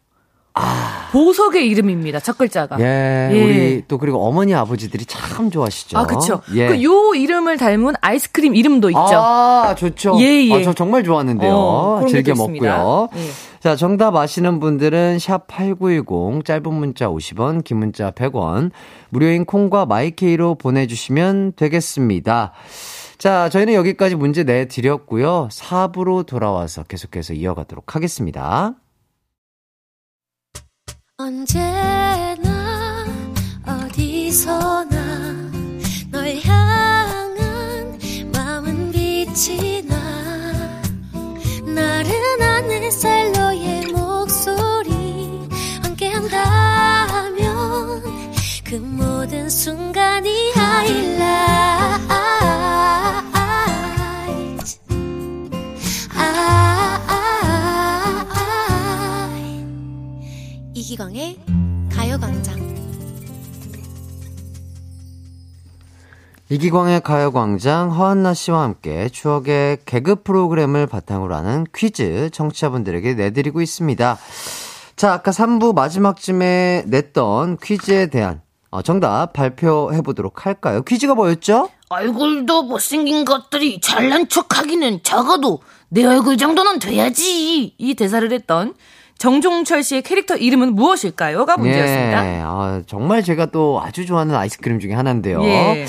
[1.12, 2.20] 보석의 이름입니다.
[2.22, 2.78] 첫 글자가.
[2.78, 2.80] 아.
[2.80, 3.44] 예, 예.
[3.44, 5.98] 우리 또 그리고 어머니 아버지들이 참 좋아하시죠.
[5.98, 6.42] 아, 그쵸.
[6.54, 6.68] 예.
[6.68, 9.00] 그요 이름을 닮은 아이스크림 이름도 있죠.
[9.02, 10.18] 아, 좋죠.
[10.22, 10.54] 예, 예.
[10.54, 11.54] 아, 저 정말 좋아하는데요.
[11.54, 12.34] 어, 즐겨.
[12.36, 13.10] 먹고요.
[13.18, 13.20] 예.
[13.60, 18.72] 자, 정답 아시는 분들은 샵 8910 짧은 문자 50원, 긴 문자 100원,
[19.10, 22.54] 무료인 콩과 마이케이로 보내 주시면 되겠습니다.
[23.18, 25.48] 자, 저희는 여기까지 문제 내드렸고요.
[25.52, 28.76] 4부로 돌아와서 계속해서 이어가도록 하겠습니다.
[31.18, 33.06] 언제나
[33.66, 35.52] 어디서나
[36.12, 37.98] 널 향한
[38.34, 39.96] 마음은 빛이 나
[41.66, 45.48] 나른한 햇살 너의 목소리
[45.84, 47.38] 함께한다면
[48.66, 52.25] 그 모든 순간이 하이라
[60.86, 61.40] 이기광의
[61.92, 62.76] 가요광장
[66.48, 74.18] 이기광의 가요광장 허한나 씨와 함께 추억의 개그 프로그램을 바탕으로 하는 퀴즈 청취자분들에게 내드리고 있습니다.
[74.96, 80.84] 자, 아까 3부 마지막쯤에 냈던 퀴즈에 대한 어, 정답 발표해 보도록 할까요?
[80.84, 81.70] 퀴즈가 뭐였죠?
[81.90, 87.74] 얼굴도 못생긴 것들이 잘난 척 하기는 적어도 내 얼굴 정도는 돼야지.
[87.76, 88.76] 이 대사를 했던
[89.18, 92.26] 정종철 씨의 캐릭터 이름은 무엇일까요?가 문제였습니다.
[92.26, 95.44] 예, 아, 정말 제가 또 아주 좋아하는 아이스크림 중에 하나인데요.
[95.44, 95.86] 예.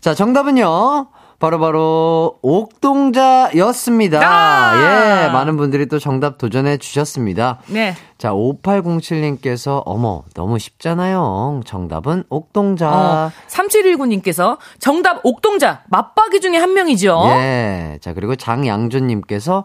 [0.00, 1.08] 자, 정답은요.
[1.40, 4.20] 바로 바로 옥동자였습니다.
[4.22, 5.24] 아!
[5.24, 7.60] 예, 많은 분들이 또 정답 도전해 주셨습니다.
[7.66, 7.94] 네.
[8.18, 11.62] 자, 5807님께서 어머, 너무 쉽잖아요.
[11.64, 12.90] 정답은 옥동자.
[12.90, 17.18] 어, 3719님께서 정답 옥동자 맞박이 중에 한 명이죠.
[17.36, 17.98] 예.
[18.02, 19.64] 자, 그리고 장양조님께서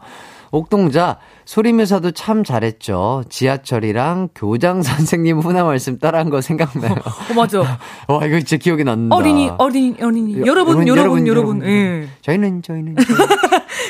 [0.55, 3.23] 옥동자 소리묘사도 참 잘했죠.
[3.29, 6.93] 지하철이랑 교장 선생님 훈화 말씀 따라한 거 생각나요.
[6.93, 7.59] 어, 맞아.
[8.07, 9.15] 와, 이거 진짜 기억이 난다.
[9.15, 10.39] 어린이, 어린이, 어린이.
[10.41, 11.59] 여- 여러분, 여러분, 여러분.
[11.59, 11.65] 여러분.
[11.67, 12.07] 예.
[12.21, 12.95] 저희는, 저희는.
[12.95, 13.25] 저희는.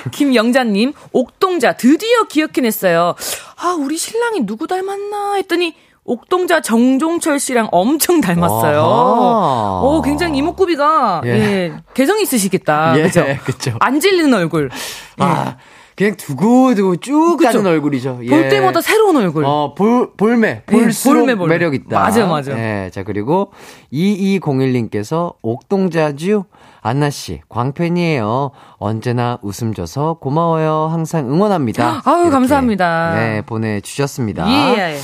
[0.11, 3.15] 김영자님, 옥동자 드디어 기억해냈어요.
[3.61, 9.81] 아, 우리 신랑이 누구 닮았나 했더니 옥동자 정종철 씨랑 엄청 닮았어요.
[9.83, 11.29] 오, 굉장히 이목구비가 예.
[11.29, 11.73] 예.
[11.95, 12.93] 개성 있으시겠다.
[12.99, 13.09] 예,
[13.43, 13.75] 그죠?
[13.79, 14.69] 안 질리는 얼굴.
[15.17, 15.55] 아,
[15.95, 17.49] 그냥 두고두고 쭉 그쵸.
[17.59, 18.19] 가는 얼굴이죠.
[18.23, 18.29] 예.
[18.29, 19.45] 볼 때마다 새로운 얼굴.
[19.45, 20.63] 어, 볼, 볼매.
[20.65, 21.53] 볼수록 볼매, 볼매.
[21.55, 21.99] 매력 있다.
[21.99, 22.57] 맞아요, 맞아요.
[22.57, 23.51] 예, 자, 그리고
[23.93, 26.43] 2201님께서 옥동자주
[26.81, 28.51] 안나씨, 광팬이에요.
[28.77, 30.89] 언제나 웃음 줘서 고마워요.
[30.91, 32.01] 항상 응원합니다.
[32.05, 33.15] 아유, 감사합니다.
[33.15, 34.47] 네, 보내주셨습니다.
[34.77, 34.97] 예.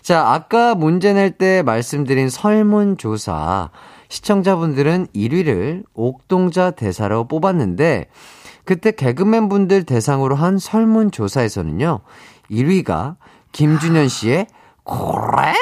[0.00, 3.70] 자, 아까 문제 낼 때 말씀드린 설문조사.
[4.08, 8.06] 시청자분들은 1위를 옥동자 대사로 뽑았는데,
[8.66, 12.00] 그때 개그맨 분들 대상으로 한 설문조사에서는요,
[12.50, 13.16] 1위가
[13.52, 14.46] 김준현 씨의
[14.82, 15.54] 고래?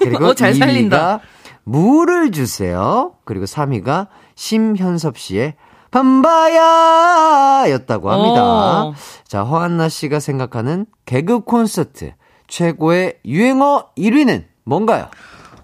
[0.00, 1.18] 그리고 어, 잘 살린다.
[1.18, 1.20] 2위가
[1.64, 3.12] 물을 주세요.
[3.24, 5.54] 그리고 3위가 심현섭 씨의
[5.90, 7.70] 밤바야!
[7.70, 8.42] 였다고 합니다.
[8.84, 8.94] 어.
[9.26, 12.12] 자, 허한나 씨가 생각하는 개그 콘서트
[12.46, 15.08] 최고의 유행어 1위는 뭔가요?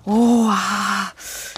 [0.04, 1.12] 오, 아.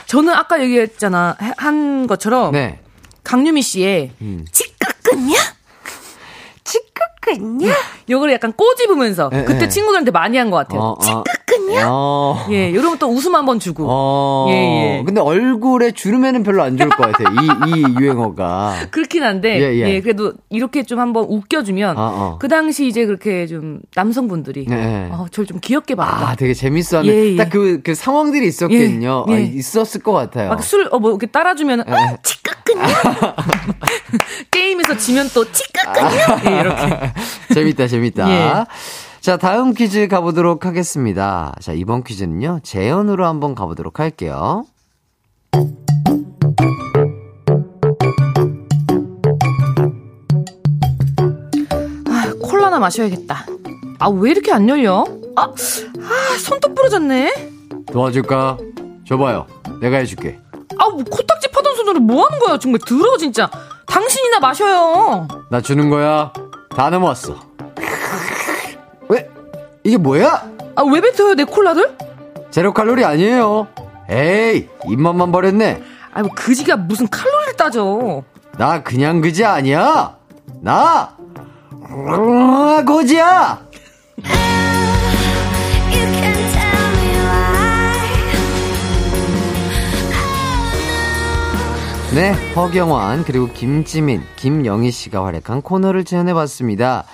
[0.07, 1.37] 저는 아까 얘기했잖아.
[1.43, 2.53] 해- 한 것처럼.
[2.53, 2.81] 네.
[3.25, 4.45] 강유미 씨의 음.
[5.07, 5.37] 찌끄끄냐?
[6.65, 6.81] 찌
[7.27, 7.75] 끄끄냐?
[8.09, 9.69] 요거를 약간 꼬집으면서 예, 그때 예.
[9.69, 10.81] 친구들한테 많이 한 것 같아요.
[10.81, 10.99] 어, 어.
[11.01, 11.87] 찌끄끄냐?
[11.89, 12.47] 어.
[12.51, 13.87] 예, 요러면 또 웃음 한번 주고.
[13.89, 14.47] 어.
[14.51, 15.03] 예, 예.
[15.05, 17.29] 근데 얼굴에 주름에는 별로 안 좋을 것 같아요.
[17.41, 18.75] 이, 이 유행어가.
[18.93, 20.01] 그렇긴 한데, 예, 예, 예.
[20.01, 22.39] 그래도 이렇게 좀 한번 웃겨주면, 어, 어.
[22.41, 25.09] 그 당시 이제 그렇게 좀 남성분들이, 네.
[25.11, 26.29] 어, 저를 좀 귀엽게 봤다.
[26.31, 27.13] 아, 되게 재밌어 하는.
[27.13, 27.37] 예, 예.
[27.37, 29.27] 딱 그, 그 상황들이 있었겠요.
[29.29, 29.43] 예, 아, 예.
[29.43, 30.49] 있었을 것 같아요.
[30.51, 31.93] 막 술, 어, 뭐, 이렇게 따라주면, 예.
[31.93, 32.87] 어, 치끄끄냐?
[34.51, 36.41] 게임에서 지면 또 치끄끄냐?
[36.47, 37.13] 예, 이렇게.
[37.55, 38.31] 재밌다, 재밌다.
[38.31, 38.65] 예.
[39.21, 41.55] 자, 다음 퀴즈 가보도록 하겠습니다.
[41.61, 44.65] 자, 이번 퀴즈는요, 재연으로 한번 가보도록 할게요.
[52.09, 53.47] 아, 콜라나 마셔야겠다.
[53.99, 55.05] 아, 왜 이렇게 안 열려?
[55.37, 57.33] 아, 아, 손톱 부러졌네?
[57.93, 58.59] 도와줄까?
[59.07, 59.47] 줘봐요.
[59.81, 60.39] 내가 해줄게.
[60.79, 62.59] 아, 뭐 코딱지 파던 손으로 뭐 하는 거야?
[62.59, 63.51] 정말 더러워, 진짜.
[63.87, 65.27] 당신이나 마셔요.
[65.51, 66.33] 나 주는 거야.
[66.77, 67.41] 다 넘었어.
[69.09, 69.27] 왜?
[69.83, 70.51] 이게 뭐야?
[70.75, 71.97] 아, 왜 뱉어요, 내 콜라를?
[72.51, 73.67] 제로 칼로리 아니에요.
[74.11, 75.83] 에이, 입맛만 버렸네.
[76.13, 78.23] 아, 뭐, 그지가 무슨 칼로리를 따져.
[78.59, 80.17] 나 그냥 그지 아니야.
[80.61, 81.17] 나
[81.89, 83.67] 아, 거지야!
[92.17, 97.05] 네, 허경환, 그리고 김지민, 김영희 씨가 활약한 코너를 제안해봤습니다.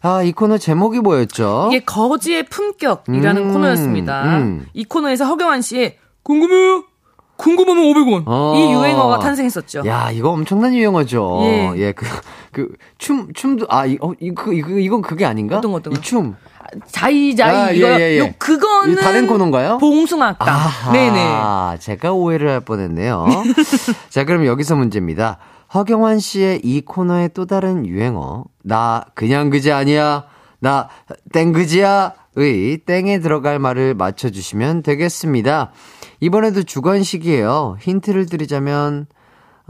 [0.00, 1.68] 아, 이 코너 제목이 뭐였죠?
[1.70, 4.38] 이게 거지의 품격이라는 음, 코너였습니다.
[4.38, 4.66] 음.
[4.72, 6.84] 이 코너에서 허경환 씨의 궁금해요?
[7.36, 8.22] 궁금하면 500원.
[8.24, 8.54] 어.
[8.56, 9.82] 이 유행어가 탄생했었죠.
[9.84, 11.40] 야, 이거 엄청난 유행어죠.
[11.42, 11.72] 예.
[11.76, 12.06] 예, 그,
[12.50, 15.58] 그, 춤, 춤도, 아, 이, 어, 이거, 이거, 이건 그게 아닌가?
[15.58, 15.98] 어떤 거, 어떤 거?
[15.98, 16.36] 이 춤.
[16.90, 18.18] 자이자이 아, 이거 예, 예, 예.
[18.18, 19.78] 요 그거는 이 다른 코너인가요?
[19.78, 20.48] 봉숭아깡.
[20.48, 21.78] 아하, 네네.
[21.80, 23.26] 제가 오해를 할 뻔했네요.
[24.10, 25.38] 자, 그럼 여기서 문제입니다.
[25.74, 28.44] 허경환 씨의 이 코너의 또 다른 유행어.
[28.62, 30.24] 나 그냥 그지 아니야.
[30.60, 30.88] 나
[31.32, 32.14] 땡그지야.
[32.36, 35.72] 의 땡에 들어갈 말을 맞춰주시면 되겠습니다.
[36.20, 37.78] 이번에도 주관식이에요.
[37.80, 39.06] 힌트를 드리자면,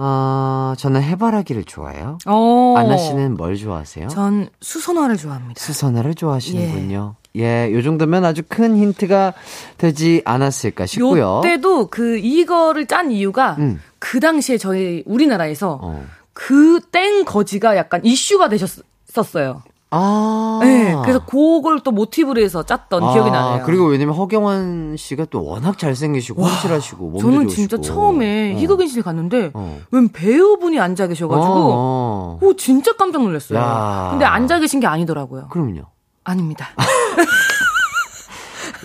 [0.01, 2.18] 어, 저는 해바라기를 좋아해요.
[2.26, 2.74] 어.
[2.76, 4.09] 안나 씨는 뭘 좋아하세요?
[4.09, 5.61] 전 수선화를 좋아합니다.
[5.61, 7.16] 수선화를 좋아하시는군요.
[7.36, 9.34] 예, 요 정도면 아주 큰 힌트가
[9.76, 11.38] 되지 않았을까 싶고요.
[11.38, 13.80] 요때도 그 이거를 짠 이유가 음.
[13.99, 16.05] 그 당시에 저희 우리나라에서 어.
[16.32, 19.62] 그땡 거지가 약간 이슈가 되셨었어요.
[19.91, 20.59] 아.
[20.62, 23.62] 네, 그래서 그걸 또 모티브로 해서 짰던 아, 기억이 나네요.
[23.64, 27.55] 그리고 왜냐면 허경환 씨가 또 워낙 잘생기시고 훤칠하시고 몸도 저는 좋으시고.
[27.55, 28.59] 진짜 처음에 어.
[28.59, 29.80] 희극인실 갔는데 어.
[29.91, 32.39] 웬 배우분이 앉아 계셔가지고 어, 어.
[32.43, 33.59] 오 진짜 깜짝 놀랐어요.
[33.59, 34.09] 야.
[34.11, 35.49] 근데 앉아 계신 게 아니더라고요.
[35.49, 35.82] 그럼요.
[36.24, 36.68] 아닙니다.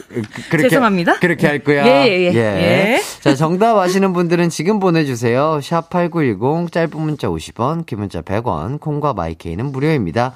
[0.07, 1.15] 그- 그렇게, 죄송합니다.
[1.19, 1.85] 그렇게 할 거야.
[1.87, 2.37] 예, 예, 예.
[2.37, 3.01] 예.
[3.19, 5.57] 자, 정답 아시는 분들은 지금 보내주세요.
[5.61, 10.33] 샵8910, 짧은 문자 50원, 긴 문자 100원, 콩과 마이케이는 무료입니다.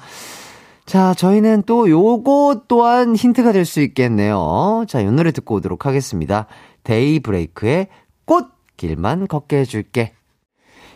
[0.88, 4.86] 자, 저희는 또 요거 또한 힌트가 될 수 있겠네요.
[4.88, 6.46] 자, 이 노래 듣고 오도록 하겠습니다.
[6.84, 7.88] 데이브레이크의
[8.24, 10.14] 꽃길만 걷게 해줄게.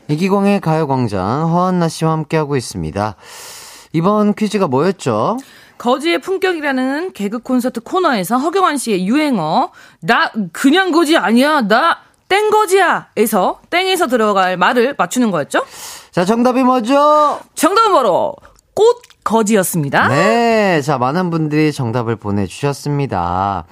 [0.08, 3.16] 이기광의 가요광장, 허한나 씨와 함께하고 있습니다.
[3.92, 5.36] 이번 퀴즈가 뭐였죠?
[5.76, 14.06] 거지의 품격이라는 개그 콘서트 코너에서 허경환 씨의 유행어 나 그냥 거지 아니야 나 땡거지야에서 땡에서
[14.06, 15.62] 들어갈 말을 맞추는 거였죠?
[16.12, 17.40] 자, 정답이 뭐죠?
[17.54, 18.34] 정답은 바로
[18.74, 20.08] 꽃 거지였습니다.
[20.08, 23.64] 네, 자, 많은 분들이 정답을 보내주셨습니다.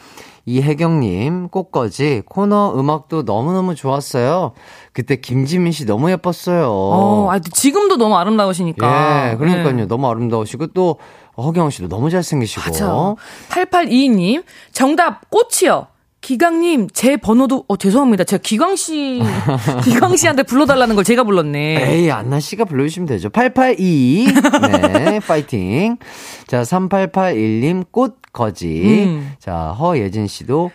[0.47, 4.53] 이혜경님, 꽃거지, 코너 음악도 너무너무 좋았어요.
[4.93, 6.67] 그때 김지민 씨 너무 예뻤어요.
[6.71, 9.33] 어, 아, 지금도 너무 아름다우시니까.
[9.33, 9.73] 예, 그러니까요.
[9.75, 9.87] 네.
[9.87, 10.97] 너무 아름다우시고 또
[11.37, 12.63] 허경 씨도 너무 잘생기시고.
[12.63, 13.15] 맞아.
[13.51, 15.87] 8822님, 정답, 꽃이요.
[16.21, 18.25] 기광님, 제 번호도, 어, 죄송합니다.
[18.25, 19.23] 제가 기광 씨,
[19.85, 21.93] 기광 씨한테 불러달라는 걸 제가 불렀네.
[21.93, 23.31] 에이, 안나 씨가 불러주시면 되죠.
[23.31, 24.27] 8822.
[24.93, 25.97] 네, 파이팅.
[26.47, 29.05] 자, 3881님, 꽃거지.
[29.07, 29.33] 음.
[29.39, 30.71] 자, 허예진 씨도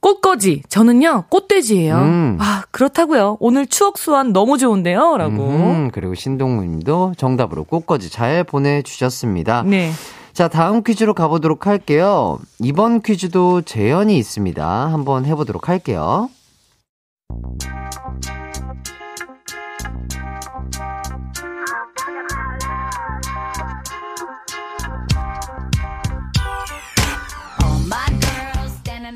[0.00, 0.62] 꽃거지.
[0.70, 1.96] 저는요, 꽃돼지예요.
[1.96, 2.38] 음.
[2.40, 3.36] 아, 그렇다고요.
[3.38, 5.18] 오늘 추억 소환 너무 좋은데요.
[5.18, 5.46] 라고.
[5.46, 9.62] 음, 그리고 신동무님도 정답으로 꽃거지 잘 보내주셨습니다.
[9.66, 9.90] 네.
[10.32, 12.38] 자, 다음 퀴즈로 가보도록 할게요.
[12.60, 14.92] 이번 퀴즈도 재연이 있습니다.
[14.92, 16.30] 한번 해보도록 할게요.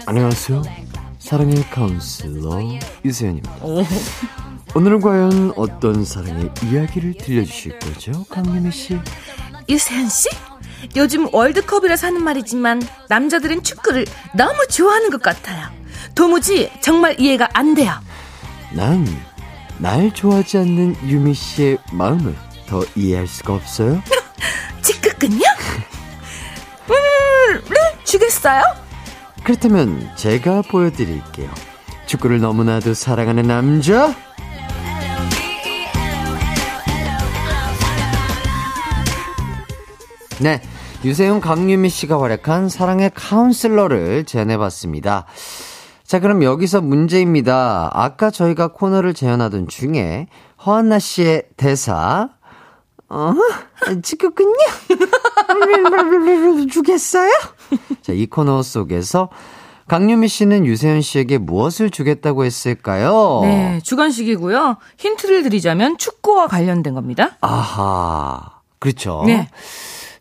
[0.06, 0.62] 안녕하세요.
[1.18, 2.60] 사랑의 카운슬러
[3.04, 3.54] 유세연입니다.
[4.74, 8.98] 오늘은 과연 어떤 사랑의 이야기를 들려주실 거죠, 강유미 씨?
[9.68, 10.28] 유세현 씨?
[10.96, 15.68] 요즘 월드컵이라서 하는 말이지만 남자들은 축구를 너무 좋아하는 것 같아요.
[16.14, 17.92] 도무지 정말 이해가 안 돼요.
[18.72, 19.04] 난
[19.78, 22.34] 날 좋아하지 않는 유미 씨의 마음을
[22.68, 24.00] 더 이해할 수가 없어요.
[24.82, 25.44] 직급근요?
[26.90, 28.62] 음, 네, 주겠어요?
[29.42, 31.50] 그렇다면 제가 보여드릴게요.
[32.06, 34.14] 축구를 너무나도 사랑하는 남자.
[40.40, 40.60] 네.
[41.04, 45.26] 유세윤 강유미 씨가 활약한 사랑의 카운슬러를 제안해봤습니다.
[46.04, 47.90] 자, 그럼 여기서 문제입니다.
[47.92, 50.28] 아까 저희가 코너를 재현하던 중에
[50.64, 52.30] 허한나 씨의 대사,
[53.08, 53.34] 어?
[54.02, 54.54] 지겹군요?
[56.70, 57.30] 주겠어요?
[58.02, 59.28] 자, 이 코너 속에서
[59.88, 63.40] 강유미 씨는 유세윤 씨에게 무엇을 주겠다고 했을까요?
[63.42, 64.78] 네, 주관식이고요.
[64.96, 67.36] 힌트를 드리자면 축구와 관련된 겁니다.
[67.42, 68.54] 아하.
[68.78, 69.22] 그렇죠.
[69.26, 69.48] 네.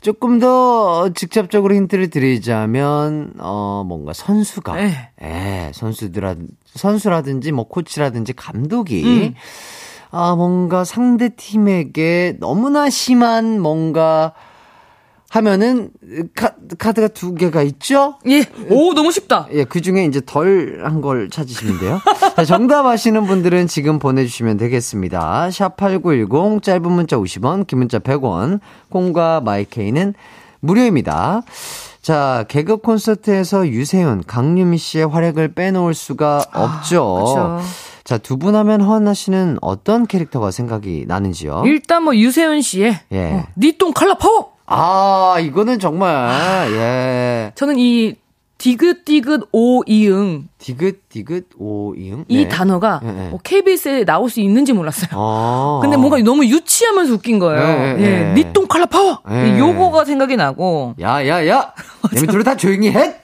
[0.03, 5.11] 조금 더 직접적으로 힌트를 드리자면 어 뭔가 선수가 네.
[5.23, 6.35] 예, 선수들아
[6.65, 9.33] 선수라든지 뭐 코치라든지 감독이 음.
[10.11, 14.33] 아 뭔가 상대 팀에게 너무나 심한 뭔가
[15.33, 15.89] 하면은
[16.35, 18.19] 카, 카드가 두 개가 있죠?
[18.27, 18.45] 예.
[18.69, 19.47] 오, 너무 쉽다.
[19.51, 21.99] 예, 그 중에 이제 덜 한 걸 찾으시면 돼요.
[22.35, 25.47] 자, 정답 아시는 분들은 지금 보내주시면 되겠습니다.
[25.49, 30.13] 샵8910, 짧은 문자 50원, 긴 문자 100원, 콩과 마이케이는
[30.59, 31.41] 무료입니다.
[32.03, 37.25] 자, 개그 콘서트에서 유세윤, 강유미 씨의 활약을 빼놓을 수가 없죠.
[37.25, 37.59] 그쵸.
[38.03, 41.63] 자, 두 분 하면 허안나 씨는 어떤 캐릭터가 생각이 나는지요?
[41.65, 43.31] 일단 뭐 유세윤 씨의 예.
[43.31, 44.52] 어, 니똥 칼라 파워.
[44.75, 47.51] 아, 이거는 정말, 예.
[47.55, 48.15] 저는 이
[48.57, 52.23] 디귿디귿 오이응 디귿, 디귿, 오, 이응?
[52.29, 52.47] 이 네.
[52.47, 53.27] 단어가 네, 네.
[53.29, 55.09] 뭐 KBS에 나올 수 있는지 몰랐어요.
[55.11, 55.79] 아.
[55.83, 57.97] 근데 뭔가 너무 유치하면서 웃긴 거예요.
[57.97, 58.33] 네.
[58.33, 59.19] 니똥 칼라 파워.
[59.27, 59.59] 네.
[59.59, 60.95] 요거가 생각이 나고.
[61.01, 61.73] 야, 야, 야!
[62.15, 63.22] 얘네들은 다 조용히 해!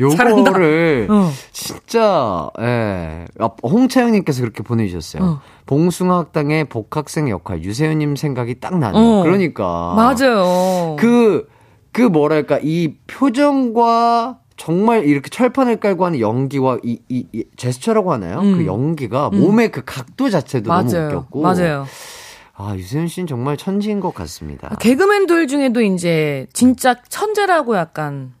[0.00, 1.30] 요거를 어.
[1.52, 3.24] 진짜 예.
[3.38, 5.22] 아, 홍차영 님께서 그렇게 보내 주셨어요.
[5.22, 5.40] 어.
[5.66, 9.02] 봉숭아 학당의 복학생 역할 유세윤 님 생각이 딱 나네요.
[9.02, 9.22] 어.
[9.22, 10.96] 그러니까 맞아요.
[10.98, 11.46] 그,
[11.92, 18.40] 그 뭐랄까, 이 표정과 정말 이렇게 철판을 깔고 하는 연기와 이, 이, 이 제스처라고 하나요?
[18.40, 18.58] 음.
[18.58, 21.08] 그 연기가 몸의 그 각도 자체도 너무 맞아요.
[21.08, 21.42] 웃겼고.
[21.42, 21.86] 맞아요.
[22.54, 24.74] 아, 유세윤 씨는 정말 천지인 것 같습니다.
[24.80, 28.34] 개그맨들 중에도 이제 진짜 천재라고 약간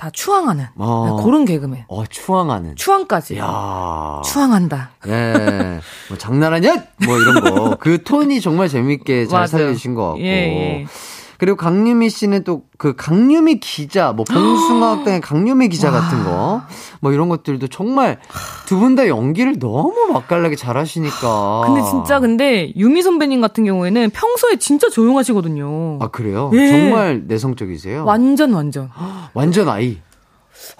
[0.00, 1.20] 다 추앙하는 어.
[1.22, 1.84] 그런 개그맨.
[1.88, 2.74] 어, 추앙하는.
[2.74, 3.36] 추앙까지.
[3.36, 4.92] 야 추앙한다.
[5.06, 5.80] 예.
[6.08, 6.84] 뭐 장난하냐?
[7.04, 7.76] 뭐 이런 거.
[7.78, 9.44] 그 톤이 정말 재밌게 잘.
[9.46, 10.20] 살려주신 것 같고.
[10.22, 10.86] 예, 예.
[11.40, 16.62] 그리고 강유미 씨는 또 그 강유미 기자, 뭐 봉숭아학당의 강유미 기자 같은 거,
[17.02, 18.18] 뭐 이런 것들도 정말
[18.66, 21.62] 두 분 다 연기를 너무 맛깔나게 잘하시니까.
[21.68, 25.98] 근데 진짜 근데 유미 선배님 같은 경우에는 평소에 진짜 조용하시거든요.
[26.00, 26.50] 아 그래요?
[26.54, 26.68] 예.
[26.68, 28.04] 정말 내성적이세요?
[28.06, 28.88] 완전 완전.
[29.34, 29.98] 완전 아이.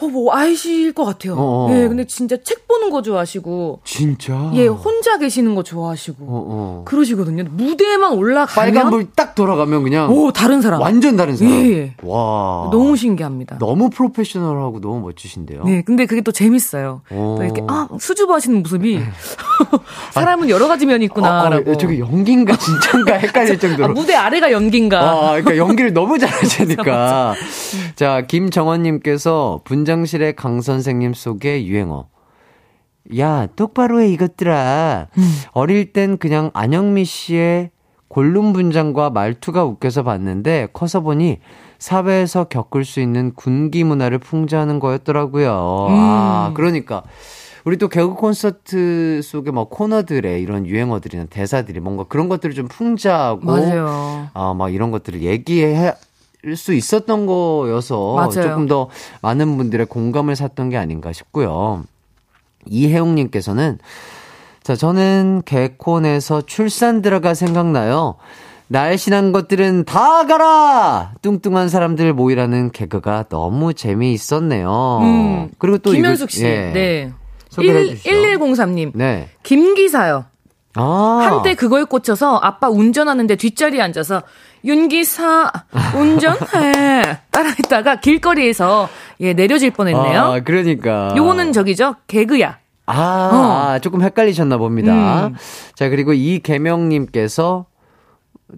[0.03, 1.35] 어, 뭐 아이실 것 같아요.
[1.35, 1.75] 어, 어.
[1.75, 4.51] 예, 근데 진짜 책 보는 거 좋아하시고, 진짜.
[4.55, 6.83] 예, 혼자 계시는 거 좋아하시고, 어, 어.
[6.87, 7.45] 그러시거든요.
[7.51, 10.81] 무대에만 올라가면 빨간불 딱 돌아가면 그냥 오 다른 사람.
[10.81, 11.53] 완전 다른 사람.
[11.53, 11.95] 예, 예.
[12.03, 12.69] 와.
[12.71, 13.59] 너무 신기합니다.
[13.59, 15.65] 너무 프로페셔널하고 너무 멋지신데요.
[15.65, 17.03] 네, 근데 그게 또 재밌어요.
[17.11, 17.37] 오.
[17.39, 19.01] 또 이렇게 아 수줍어 하시는 모습이
[20.13, 21.71] 사람은 여러 가지 면이 있구나라고.
[21.71, 23.93] 아, 아, 저게 연기인가 진짜인가 헷갈릴 아, 정도로.
[23.95, 25.01] 무대 아래가 연기인가?
[25.01, 27.35] 아, 그러니까 연기를 너무 잘하시니까.
[27.97, 32.09] 자, 김정원님께서 분장실의 강 선생님 속의 유행어.
[33.19, 35.09] 야, 똑바로 해, 이것들아.
[35.53, 37.71] 어릴 땐 그냥 안영미 씨의
[38.09, 41.39] 골룸 분장과 말투가 웃겨서 봤는데, 커서 보니
[41.79, 45.87] 사회에서 겪을 수 있는 군기 문화를 풍자하는 거였더라고요.
[45.91, 47.03] 아, 그러니까.
[47.65, 53.45] 우리 또 개그 콘서트 속의 뭐 코너들의 이런 유행어들이나 대사들이 뭔가 그런 것들을 좀 풍자하고
[53.45, 54.29] 맞아요.
[54.33, 55.95] 아, 막 이런 것들을 얘기할
[56.57, 58.31] 수 있었던 거여서 맞아요.
[58.49, 58.89] 조금 더
[59.23, 61.85] 많은 분들의 공감을 샀던 게 아닌가 싶고요.
[62.67, 63.79] 이혜웅님께서는
[64.63, 68.17] 자, 저는 개콘에서 출산 들어가 생각나요.
[68.69, 71.13] 날씬한 것들은 다 가라!
[71.23, 74.99] 뚱뚱한 사람들 모이라는 개그가 너무 재미있었네요.
[75.03, 76.45] 음, 그리고 또 김현숙 이거- 씨.
[76.45, 76.71] 예.
[76.73, 77.13] 네.
[77.49, 78.11] 소개해 1, 주시죠.
[78.11, 78.93] 1103님.
[78.95, 79.29] 네.
[79.43, 80.27] 김기사요.
[80.77, 81.19] 아.
[81.23, 84.23] 한때 그거에 꽂혀서 아빠 운전하는데 뒷자리에 앉아서
[84.65, 85.51] 윤기사
[85.97, 88.89] 운전해 따라했다가 길거리에서
[89.21, 90.21] 예 내려질 뻔했네요.
[90.21, 91.15] 아, 그러니까.
[91.17, 92.59] 요거는 저기죠 개그야.
[92.87, 93.71] 아, 어.
[93.73, 95.29] 아, 조금 헷갈리셨나 봅니다.
[95.29, 95.35] 음.
[95.75, 97.67] 자, 그리고 이계명님께서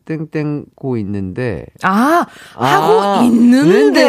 [0.07, 1.67] 땡땡고 있는데.
[1.83, 2.25] 아
[2.55, 4.01] 하고 아, 있는데.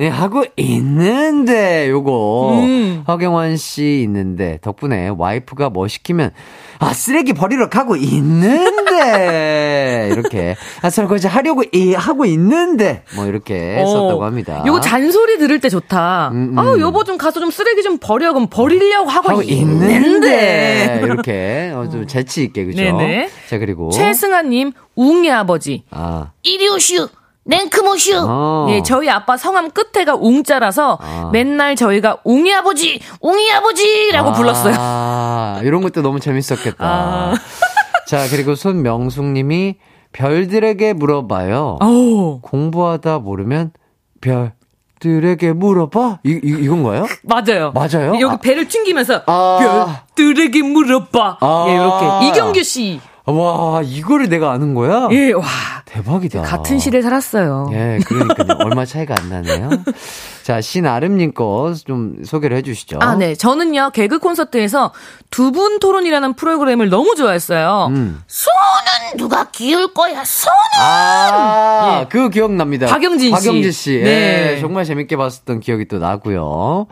[0.00, 2.60] 네, 하고 있는데, 요거.
[2.62, 3.04] 음.
[3.06, 6.32] 허경환 씨 있는데, 덕분에 와이프가 뭐 시키면,
[6.80, 10.56] 아, 쓰레기 버리러 가고 있는데, 이렇게.
[10.80, 14.62] 아, 설거지 하려고 이, 하고 있는데, 뭐, 이렇게 썼다고 합니다.
[14.62, 16.30] 어, 요거 잔소리 들을 때 좋다.
[16.32, 16.58] 음, 음.
[16.58, 19.94] 아 여보 좀 가서 좀 쓰레기 좀 버려 그럼 버리려고 하고, 하고 있는데.
[19.96, 22.82] 있는데, 이렇게, 어, 좀 재치있게, 그죠?
[22.82, 23.30] 네네.
[23.48, 23.90] 자, 그리고.
[23.90, 27.08] 최승아님 웅이 아버지 아, 이리 오슈
[27.48, 28.66] 냉크모슈 어.
[28.68, 31.30] 예 저희 아빠 성함 끝에가 웅자라서 아.
[31.32, 34.74] 맨날 저희가 웅이 아버지 웅이 아버지라고 불렀어요.
[34.78, 36.76] 아, 이런 것도 너무 재밌었겠다.
[36.78, 37.34] 아.
[38.06, 39.76] 자, 그리고 손명숙 님이
[40.12, 41.78] 별들에게 물어봐요.
[41.82, 43.72] 오 공부하다 모르면
[44.20, 44.52] 별
[45.00, 46.20] 들에게 물어봐?
[46.24, 47.06] 이, 이, 이건가요?
[47.22, 47.72] 맞아요.
[47.72, 48.14] 맞아요?
[48.20, 48.36] 여기 아.
[48.36, 50.02] 배를 튕기면서 아.
[50.16, 51.38] 별들에게 물어봐.
[51.40, 51.66] 아.
[51.68, 53.00] 예 이렇게 이경규 씨.
[53.32, 55.08] 와, 이거를 내가 아는 거야?
[55.12, 55.44] 예 와.
[55.84, 56.42] 대박이다.
[56.42, 57.70] 같은 시대 살았어요.
[57.72, 58.58] 예, 그러니까요.
[58.60, 59.70] 얼마 차이가 안 나네요.
[60.44, 62.98] 자, 신아름님 거 좀 소개를 해주시죠.
[63.00, 63.34] 아, 네.
[63.34, 64.92] 저는요, 개그 콘서트에서
[65.30, 67.86] 두 분 토론이라는 프로그램을 너무 좋아했어요.
[67.90, 68.22] 음.
[68.26, 70.54] 손은 누가 기울 거야, 손은!
[70.80, 72.86] 아, 그거 기억납니다.
[72.86, 72.90] 예.
[72.90, 73.30] 박영진 씨.
[73.30, 74.00] 박영진 씨.
[74.02, 74.54] 네.
[74.56, 76.86] 예, 정말 재밌게 봤었던 기억이 또 나고요.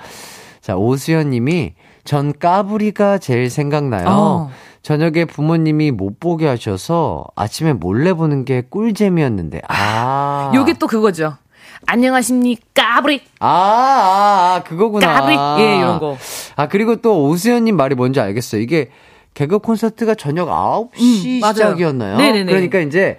[0.62, 4.06] 자, 오수연 님이 전 까불이가 제일 생각나요.
[4.08, 4.50] 어.
[4.86, 9.62] 저녁에 부모님이 못 보게 하셔서 아침에 몰래 보는 게 꿀잼이었는데.
[9.66, 10.52] 아.
[10.54, 11.34] 요게 또 그거죠.
[11.86, 13.24] 안녕하십니까, 브릭.
[13.40, 15.12] 아, 아, 아, 그거구나.
[15.12, 15.38] 까브릭.
[15.58, 16.16] 예, 이런 거.
[16.54, 18.60] 아, 그리고 또 오수연님 말이 뭔지 알겠어요.
[18.60, 18.90] 이게
[19.34, 21.52] 개그 콘서트가 저녁 9시 음.
[21.52, 22.18] 시작이었나요?
[22.18, 22.44] 네네네.
[22.44, 23.18] 그러니까 이제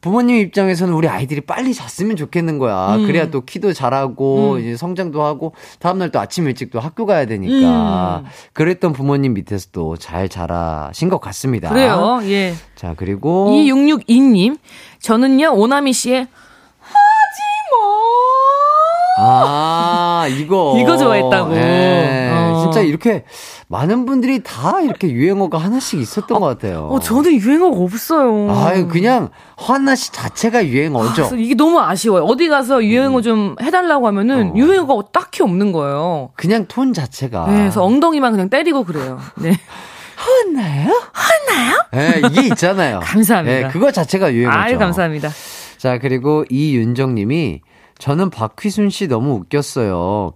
[0.00, 2.96] 부모님 입장에서는 우리 아이들이 빨리 잤으면 좋겠는 거야.
[2.96, 3.06] 음.
[3.06, 4.60] 그래야 또 키도 잘하고 음.
[4.60, 8.22] 이제 성장도 하고 다음날 또 아침 일찍 또 학교 가야 되니까.
[8.24, 8.30] 음.
[8.52, 11.68] 그랬던 부모님 밑에서 또 잘 자라신 것 같습니다.
[11.70, 12.54] 그래요, 예.
[12.76, 14.58] 자, 그리고 2662님,
[15.00, 16.28] 저는요, 오나미 씨의
[19.20, 20.76] 아, 이거.
[20.80, 21.56] 이거 좋아했다고.
[21.56, 22.30] 예.
[22.32, 22.60] 어.
[22.62, 23.24] 진짜 이렇게
[23.68, 26.88] 많은 분들이 다 이렇게 유행어가 하나씩 있었던 것 같아요.
[26.90, 28.50] 어, 저는 유행어가 없어요.
[28.50, 29.30] 아유, 그냥
[29.60, 31.14] 허한나 씨 자체가 유행어죠.
[31.14, 32.24] 그래서 이게 너무 아쉬워요.
[32.24, 34.56] 어디 가서 유행어 좀 해달라고 하면은 어.
[34.56, 36.30] 유행어가 딱히 없는 거예요.
[36.36, 37.46] 그냥 톤 자체가.
[37.48, 39.18] 네, 그래서 엉덩이만 그냥 때리고 그래요.
[39.36, 39.52] 네.
[40.18, 40.92] 허한나요?
[41.16, 41.76] 허한나요?
[41.94, 43.00] 예, 이게 있잖아요.
[43.04, 43.68] 감사합니다.
[43.68, 44.58] 예, 그거 자체가 유행어죠.
[44.58, 45.30] 아유, 감사합니다.
[45.78, 47.60] 자, 그리고 이윤정 님이
[47.98, 50.32] 저는 박휘순 씨 너무 웃겼어요.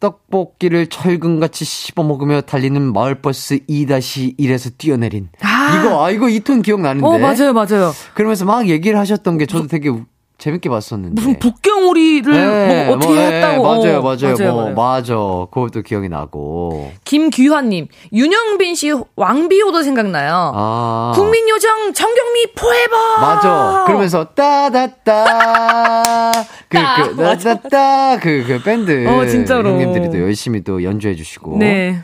[0.00, 5.28] 떡볶이를 철근같이 씹어먹으며 달리는 마을버스 2-1에서 뛰어내린.
[5.42, 5.78] 아.
[5.78, 7.06] 이거, 아, 이거 이 톤 기억나는데.
[7.06, 7.92] 어, 맞아요, 맞아요.
[8.14, 10.04] 그러면서 막 얘기를 하셨던 게 저도 되게 우-
[10.42, 11.14] 재밌게 봤었는데.
[11.14, 13.62] 무슨 복경오리를 네, 뭐 어떻게 뭐, 예, 했다고.
[13.62, 14.02] 맞아요, 어, 맞아요.
[14.02, 14.74] 맞아요, 뭐, 맞아요.
[14.74, 15.14] 맞아.
[15.52, 16.90] 그것도 기억이 나고.
[17.04, 20.50] 김규환님, 윤영빈 씨 왕비호도 생각나요.
[20.52, 21.12] 아.
[21.14, 23.20] 국민요정 정경미 포에버.
[23.20, 23.84] 맞아.
[23.86, 26.32] 그러면서 따다따
[26.68, 29.06] 그, 따, 그, 따다따 그, 그 밴드.
[29.06, 29.70] 어, 진짜로.
[29.70, 31.58] 형님들이 또 열심히 또 연주해 주시고.
[31.58, 32.02] 네.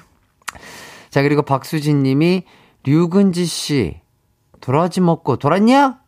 [1.11, 2.45] 자, 그리고 박수진 님이
[2.85, 3.97] 류근지 씨,
[4.61, 5.99] 도라지 먹고 돌았냐?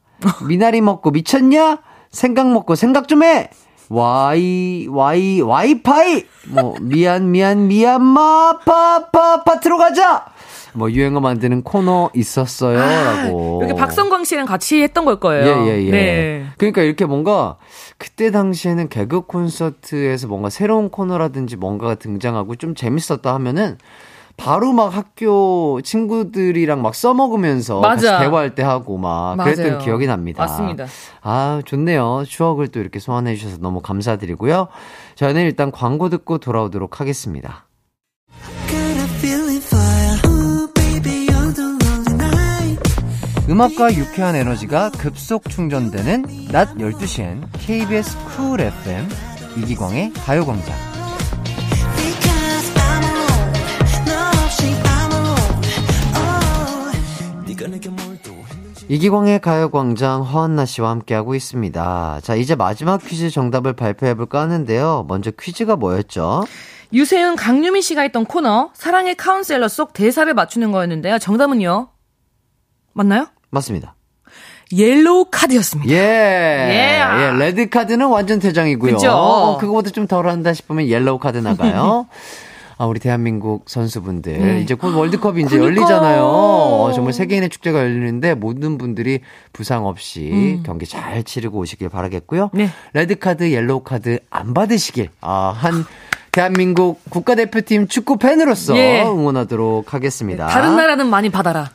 [0.47, 1.79] 미나리 먹고 미쳤냐?
[2.11, 3.51] 생각 먹고 생각 좀 해!
[3.89, 6.25] 와이, 와이, 와이파이!
[6.49, 10.27] 뭐, 미안, 미안, 미얀마, 파, 파, 파트로 가자!
[10.73, 12.79] 뭐, 유행어 만드는 코너 있었어요.
[12.79, 13.61] 라고.
[13.63, 15.67] 여기 아, 박성광 씨랑 같이 했던 걸 거예요.
[15.67, 15.91] 예, 예, 예.
[15.91, 16.47] 네.
[16.59, 17.57] 그러니까 이렇게 뭔가
[17.99, 23.79] 그때 당시에는 개그 콘서트에서 뭔가 새로운 코너라든지 뭔가가 등장하고 좀 재밌었다 하면은
[24.37, 27.81] 바로 막 학교 친구들이랑 막 써먹으면서.
[28.21, 29.79] 대화할 때 하고 막 그랬던 맞아요.
[29.79, 30.43] 기억이 납니다.
[30.45, 30.87] 맞습니다.
[31.23, 32.25] 아, 좋네요.
[32.27, 34.69] 추억을 또 이렇게 소환해 주셔서 너무 감사드리고요.
[35.17, 37.67] 저는 일단 광고 듣고 돌아오도록 하겠습니다.
[43.49, 49.09] 음악과 유쾌한 에너지가 급속 충전되는 낮 12시엔 KBS 쿨 FM
[49.59, 50.90] 이기광의 가요광장.
[58.89, 62.21] 이기광의 가요광장 허한나 씨와 함께하고 있습니다.
[62.23, 65.07] 자, 이제 마지막 퀴즈 정답을 발표해볼까 하는데요.
[65.09, 66.45] 먼저 퀴즈가 뭐였죠?
[66.93, 71.19] 유세윤 강유미 씨가 했던 코너 사랑의 카운셀러 속 대사를 맞추는 거였는데요.
[71.21, 71.89] 정답은요.
[72.93, 73.27] 맞나요?
[73.51, 73.95] 맞습니다.
[74.73, 75.93] 옐로우 카드였습니다.
[75.93, 75.97] 예.
[75.97, 77.25] 예.
[77.27, 78.95] 예, 레드 카드는 완전 퇴장이고요.
[78.95, 79.11] 그죠?
[79.11, 82.07] 어, 그거보다 좀 덜 한다 싶으면 옐로우 카드 나가요.
[82.81, 84.39] 아, 우리 대한민국 선수분들.
[84.39, 84.61] 네.
[84.63, 85.83] 이제 곧 월드컵이 이제 그러니까.
[85.83, 86.23] 열리잖아요.
[86.25, 89.21] 어, 정말 세계인의 축제가 열리는데 모든 분들이
[89.53, 90.63] 부상 없이 음.
[90.65, 92.49] 경기 잘 치르고 오시길 바라겠고요.
[92.55, 92.71] 네.
[92.95, 95.11] 레드 카드, 옐로우 카드 안 받으시길.
[95.21, 95.85] 아, 한
[96.33, 99.03] 대한민국 국가대표팀 축구 팬으로서 예.
[99.03, 100.47] 응원하도록 하겠습니다.
[100.47, 101.73] 다른 나라는 많이 받아라.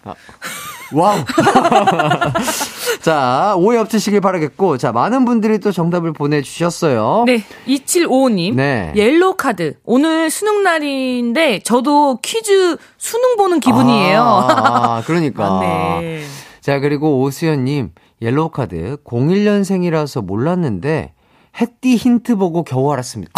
[0.93, 1.17] Wow.
[3.01, 7.23] 자, 오해 없으시길 바라겠고, 자, 많은 분들이 또 정답을 보내주셨어요.
[7.25, 8.55] 네, 2755님.
[8.55, 8.93] 네.
[8.95, 9.75] 옐로우 카드.
[9.83, 14.21] 오늘 수능 날인데 저도 퀴즈 수능 보는 기분이에요.
[14.21, 15.49] 아, 그러니까.
[15.49, 16.23] 맞네.
[16.61, 17.91] 자, 그리고 오수연님,
[18.21, 21.13] 옐로우 카드 01년생이라서 몰랐는데,
[21.59, 23.33] 햇띠 힌트 보고 겨우 알았습니다.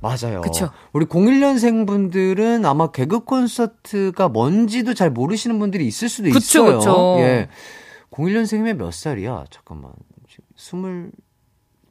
[0.00, 0.40] 맞아요.
[0.40, 0.70] 그쵸.
[0.92, 6.78] 우리 01년생 분들은 아마 개그 콘서트가 뭔지도 잘 모르시는 분들이 있을 수도 그쵸, 있어요.
[6.78, 7.16] 그쵸.
[7.20, 7.48] 예.
[8.10, 9.44] 01년생이면 몇 살이야?
[9.50, 9.92] 잠깐만.
[10.56, 11.10] 지금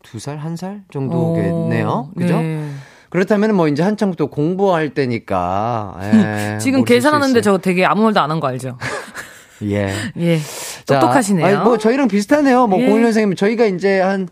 [0.03, 2.11] 22살, 1살 정도겠네요.
[2.17, 2.41] 그죠?
[2.41, 2.69] 네.
[3.09, 5.99] 그렇다면 뭐 이제 한창 또 공부할 때니까.
[6.03, 7.41] 예, 지금 계산하는데.
[7.41, 8.77] 저 되게 아무 말도 안 한 거 알죠?
[9.63, 9.91] 예.
[10.17, 10.37] 예.
[10.85, 11.45] 자, 똑똑하시네요.
[11.45, 12.67] 아니, 뭐 저희랑 비슷하네요.
[12.67, 12.87] 뭐 예.
[12.87, 14.27] 01년생이면 저희가 이제 한,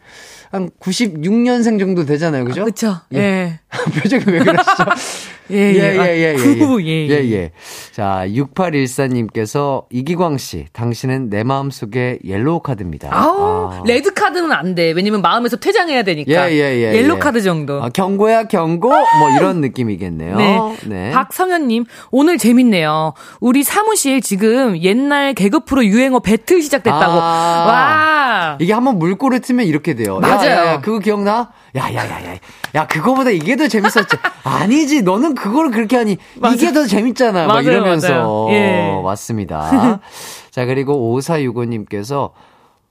[0.51, 2.45] 한 96년생 정도 되잖아요.
[2.45, 2.65] 그죠?
[2.65, 2.95] 그쵸.
[3.13, 3.17] 예.
[3.17, 3.59] 예.
[4.01, 4.85] 표정이 왜 그러시죠?
[5.49, 5.79] 예, 예, 예.
[5.79, 6.55] 예, 예, 예.
[6.57, 7.31] 구, 예, 예, 예.
[7.31, 7.51] 예.
[7.93, 13.09] 자, 6814님께서 이기광 씨, 당신은 내 마음속에 옐로우 카드입니다.
[13.11, 13.83] 아우, 아.
[13.85, 14.91] 레드 카드는 안 돼.
[14.91, 16.51] 왜냐면 마음에서 퇴장해야 되니까.
[16.51, 17.19] 예, 예, 예, 옐로 예.
[17.19, 17.81] 카드 정도.
[17.81, 18.89] 아, 경고야, 경고?
[18.89, 20.37] 뭐 이런 느낌이겠네요.
[20.37, 20.59] 네.
[20.85, 21.11] 네.
[21.11, 23.13] 박성현님, 오늘 재밌네요.
[23.39, 27.21] 우리 사무실 지금 옛날 개그 프로 유행어 배틀 시작됐다고.
[27.21, 27.65] 아.
[27.67, 28.57] 와.
[28.59, 30.19] 이게 한번 물꼬를 트면 이렇게 돼요.
[30.23, 30.51] 야, 맞아요.
[30.51, 31.51] 야, 야, 그거 기억나?
[31.75, 32.37] 야, 야, 야, 야.
[32.75, 34.17] 야, 그거보다 이게 더 재밌었지.
[34.43, 36.17] 아니지, 너는 그거를 그렇게 하니
[36.53, 37.47] 이게 더 재밌잖아.
[37.47, 38.09] 막 맞아요, 이러면서.
[38.09, 38.47] 맞아요.
[38.51, 39.01] 예.
[39.03, 39.99] 맞습니다.
[40.51, 42.31] 자, 그리고 5465님께서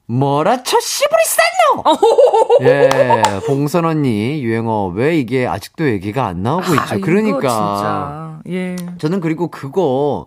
[0.08, 2.58] 뭐라 쳐 씨부리 쌌노!
[2.62, 6.94] 예, 봉선 언니 유행어 왜 이게 아직도 얘기가 안 나오고 있죠.
[6.94, 7.40] 아, 그러니까.
[7.40, 8.40] 진짜.
[8.48, 8.76] 예.
[8.98, 10.26] 저는 그리고 그거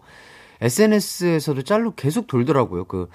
[0.61, 2.85] SNS에서도 짤로 계속 돌더라고요.
[2.85, 3.09] 그,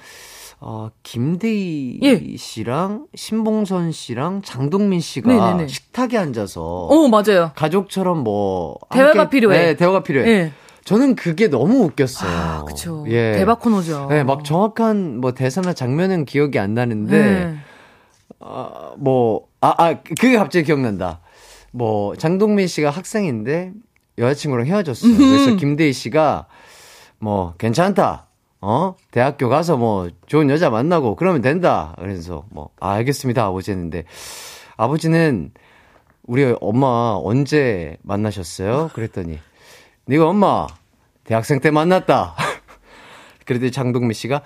[0.60, 2.36] 어, 김대희 예.
[2.36, 5.68] 씨랑 신봉선 씨랑 장동민 씨가 네네네.
[5.68, 7.50] 식탁에 앉아서 오, 맞아요.
[7.54, 9.58] 가족처럼 뭐 대화가 함께- 필요해.
[9.58, 10.28] 네, 대화가 필요해.
[10.28, 10.52] 예.
[10.84, 12.30] 저는 그게 너무 웃겼어요.
[12.30, 13.04] 아, 그쵸.
[13.08, 13.32] 예.
[13.32, 14.06] 대박 코너죠.
[14.10, 17.56] 네, 막 정확한 뭐 대사나 장면은 기억이 안 나는데 네.
[18.40, 21.20] 어, 뭐, 아, 아, 그게 갑자기 기억난다.
[21.72, 23.72] 뭐, 장동민 씨가 학생인데
[24.18, 25.16] 여자친구랑 헤어졌어요.
[25.16, 26.46] 그래서 김대희 씨가
[27.18, 28.23] 뭐, 괜찮다.
[28.66, 28.94] 어?
[29.10, 31.94] 대학교 가서 뭐, 좋은 여자 만나고 그러면 된다.
[31.98, 33.44] 그래서 뭐, 아, 알겠습니다.
[33.44, 34.04] 아버지 했는데,
[34.78, 35.52] 아버지는
[36.26, 38.90] 우리 엄마 언제 만나셨어요?
[38.94, 39.38] 그랬더니,
[40.06, 40.66] 네가 엄마,
[41.24, 42.34] 대학생 때 만났다.
[43.44, 44.40] 그랬더니 장동민 씨가,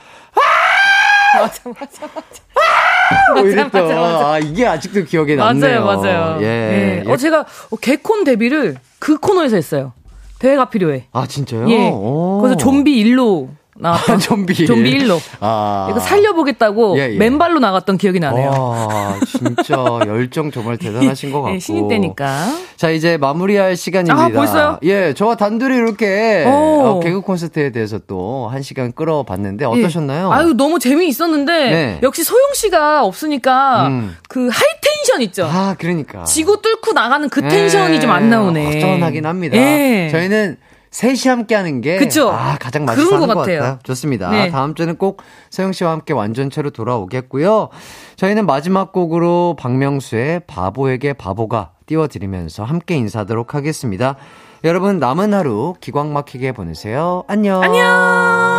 [1.34, 3.34] 맞아, 맞아, 맞아.
[3.34, 4.32] 뭐 이랬던, 맞아, 맞아.
[4.32, 5.84] 아, 이게 아직도 기억에 남네요.
[5.84, 6.42] 맞아요, 맞아요.
[6.42, 7.04] 예.
[7.06, 9.92] 어, 제가 어, 개콘 데뷔를 그 코너에서 했어요.
[10.40, 11.06] 대회가 필요해.
[11.12, 11.70] 아, 진짜요?
[11.70, 11.90] 예.
[11.90, 12.40] 오.
[12.40, 14.16] 그래서 좀비 일로 나왔던.
[14.16, 14.66] 아, 좀비.
[14.66, 15.20] 좀비 일로.
[15.40, 15.88] 아.
[15.90, 17.16] 이거 살려보겠다고 예, 예.
[17.16, 18.50] 맨발로 나갔던 기억이 나네요.
[18.50, 19.76] 와, 진짜
[20.06, 21.54] 열정 정말 대단하신 것 같고.
[21.54, 22.46] 예, 신인 때니까.
[22.76, 24.24] 자, 이제 마무리할 시간입니다.
[24.24, 24.78] 아, 벌써요?
[24.82, 26.50] 예, 저와 단둘이 이렇게 오.
[26.50, 30.30] 어, 개그 콘서트에 대해서 또 한 시간 끌어봤는데 어떠셨나요?
[30.32, 30.34] 예.
[30.34, 31.98] 아유, 너무 재미있었는데, 네.
[32.02, 34.16] 역시 소영 씨가 없으니까, 음.
[34.28, 35.44] 그 high tension 있죠?
[35.50, 36.24] 아, 그러니까.
[36.24, 38.64] 지구 뚫고 나가는 그 tension이 좀 안 나오네.
[38.74, 39.56] 허전하긴 합니다.
[39.56, 40.08] 예.
[40.10, 40.56] 저희는
[40.90, 42.30] 셋이 함께 하는 게 그쵸?
[42.30, 43.60] 아, 가장 맛있어 하는 것 것 같아요.
[43.60, 43.78] 같아요.
[43.82, 44.30] 좋습니다.
[44.30, 44.50] 네.
[44.50, 47.68] 다음 주는 꼭 서영 씨와 함께 완전체로 돌아오겠고요.
[48.16, 54.16] 저희는 마지막 곡으로 박명수의 바보에게 바보가 띄워드리면서 함께 인사하도록 하겠습니다.
[54.64, 57.22] 여러분 남은 하루 기광 막히게 보내세요.
[57.28, 57.62] 안녕.
[57.62, 58.57] 안녕!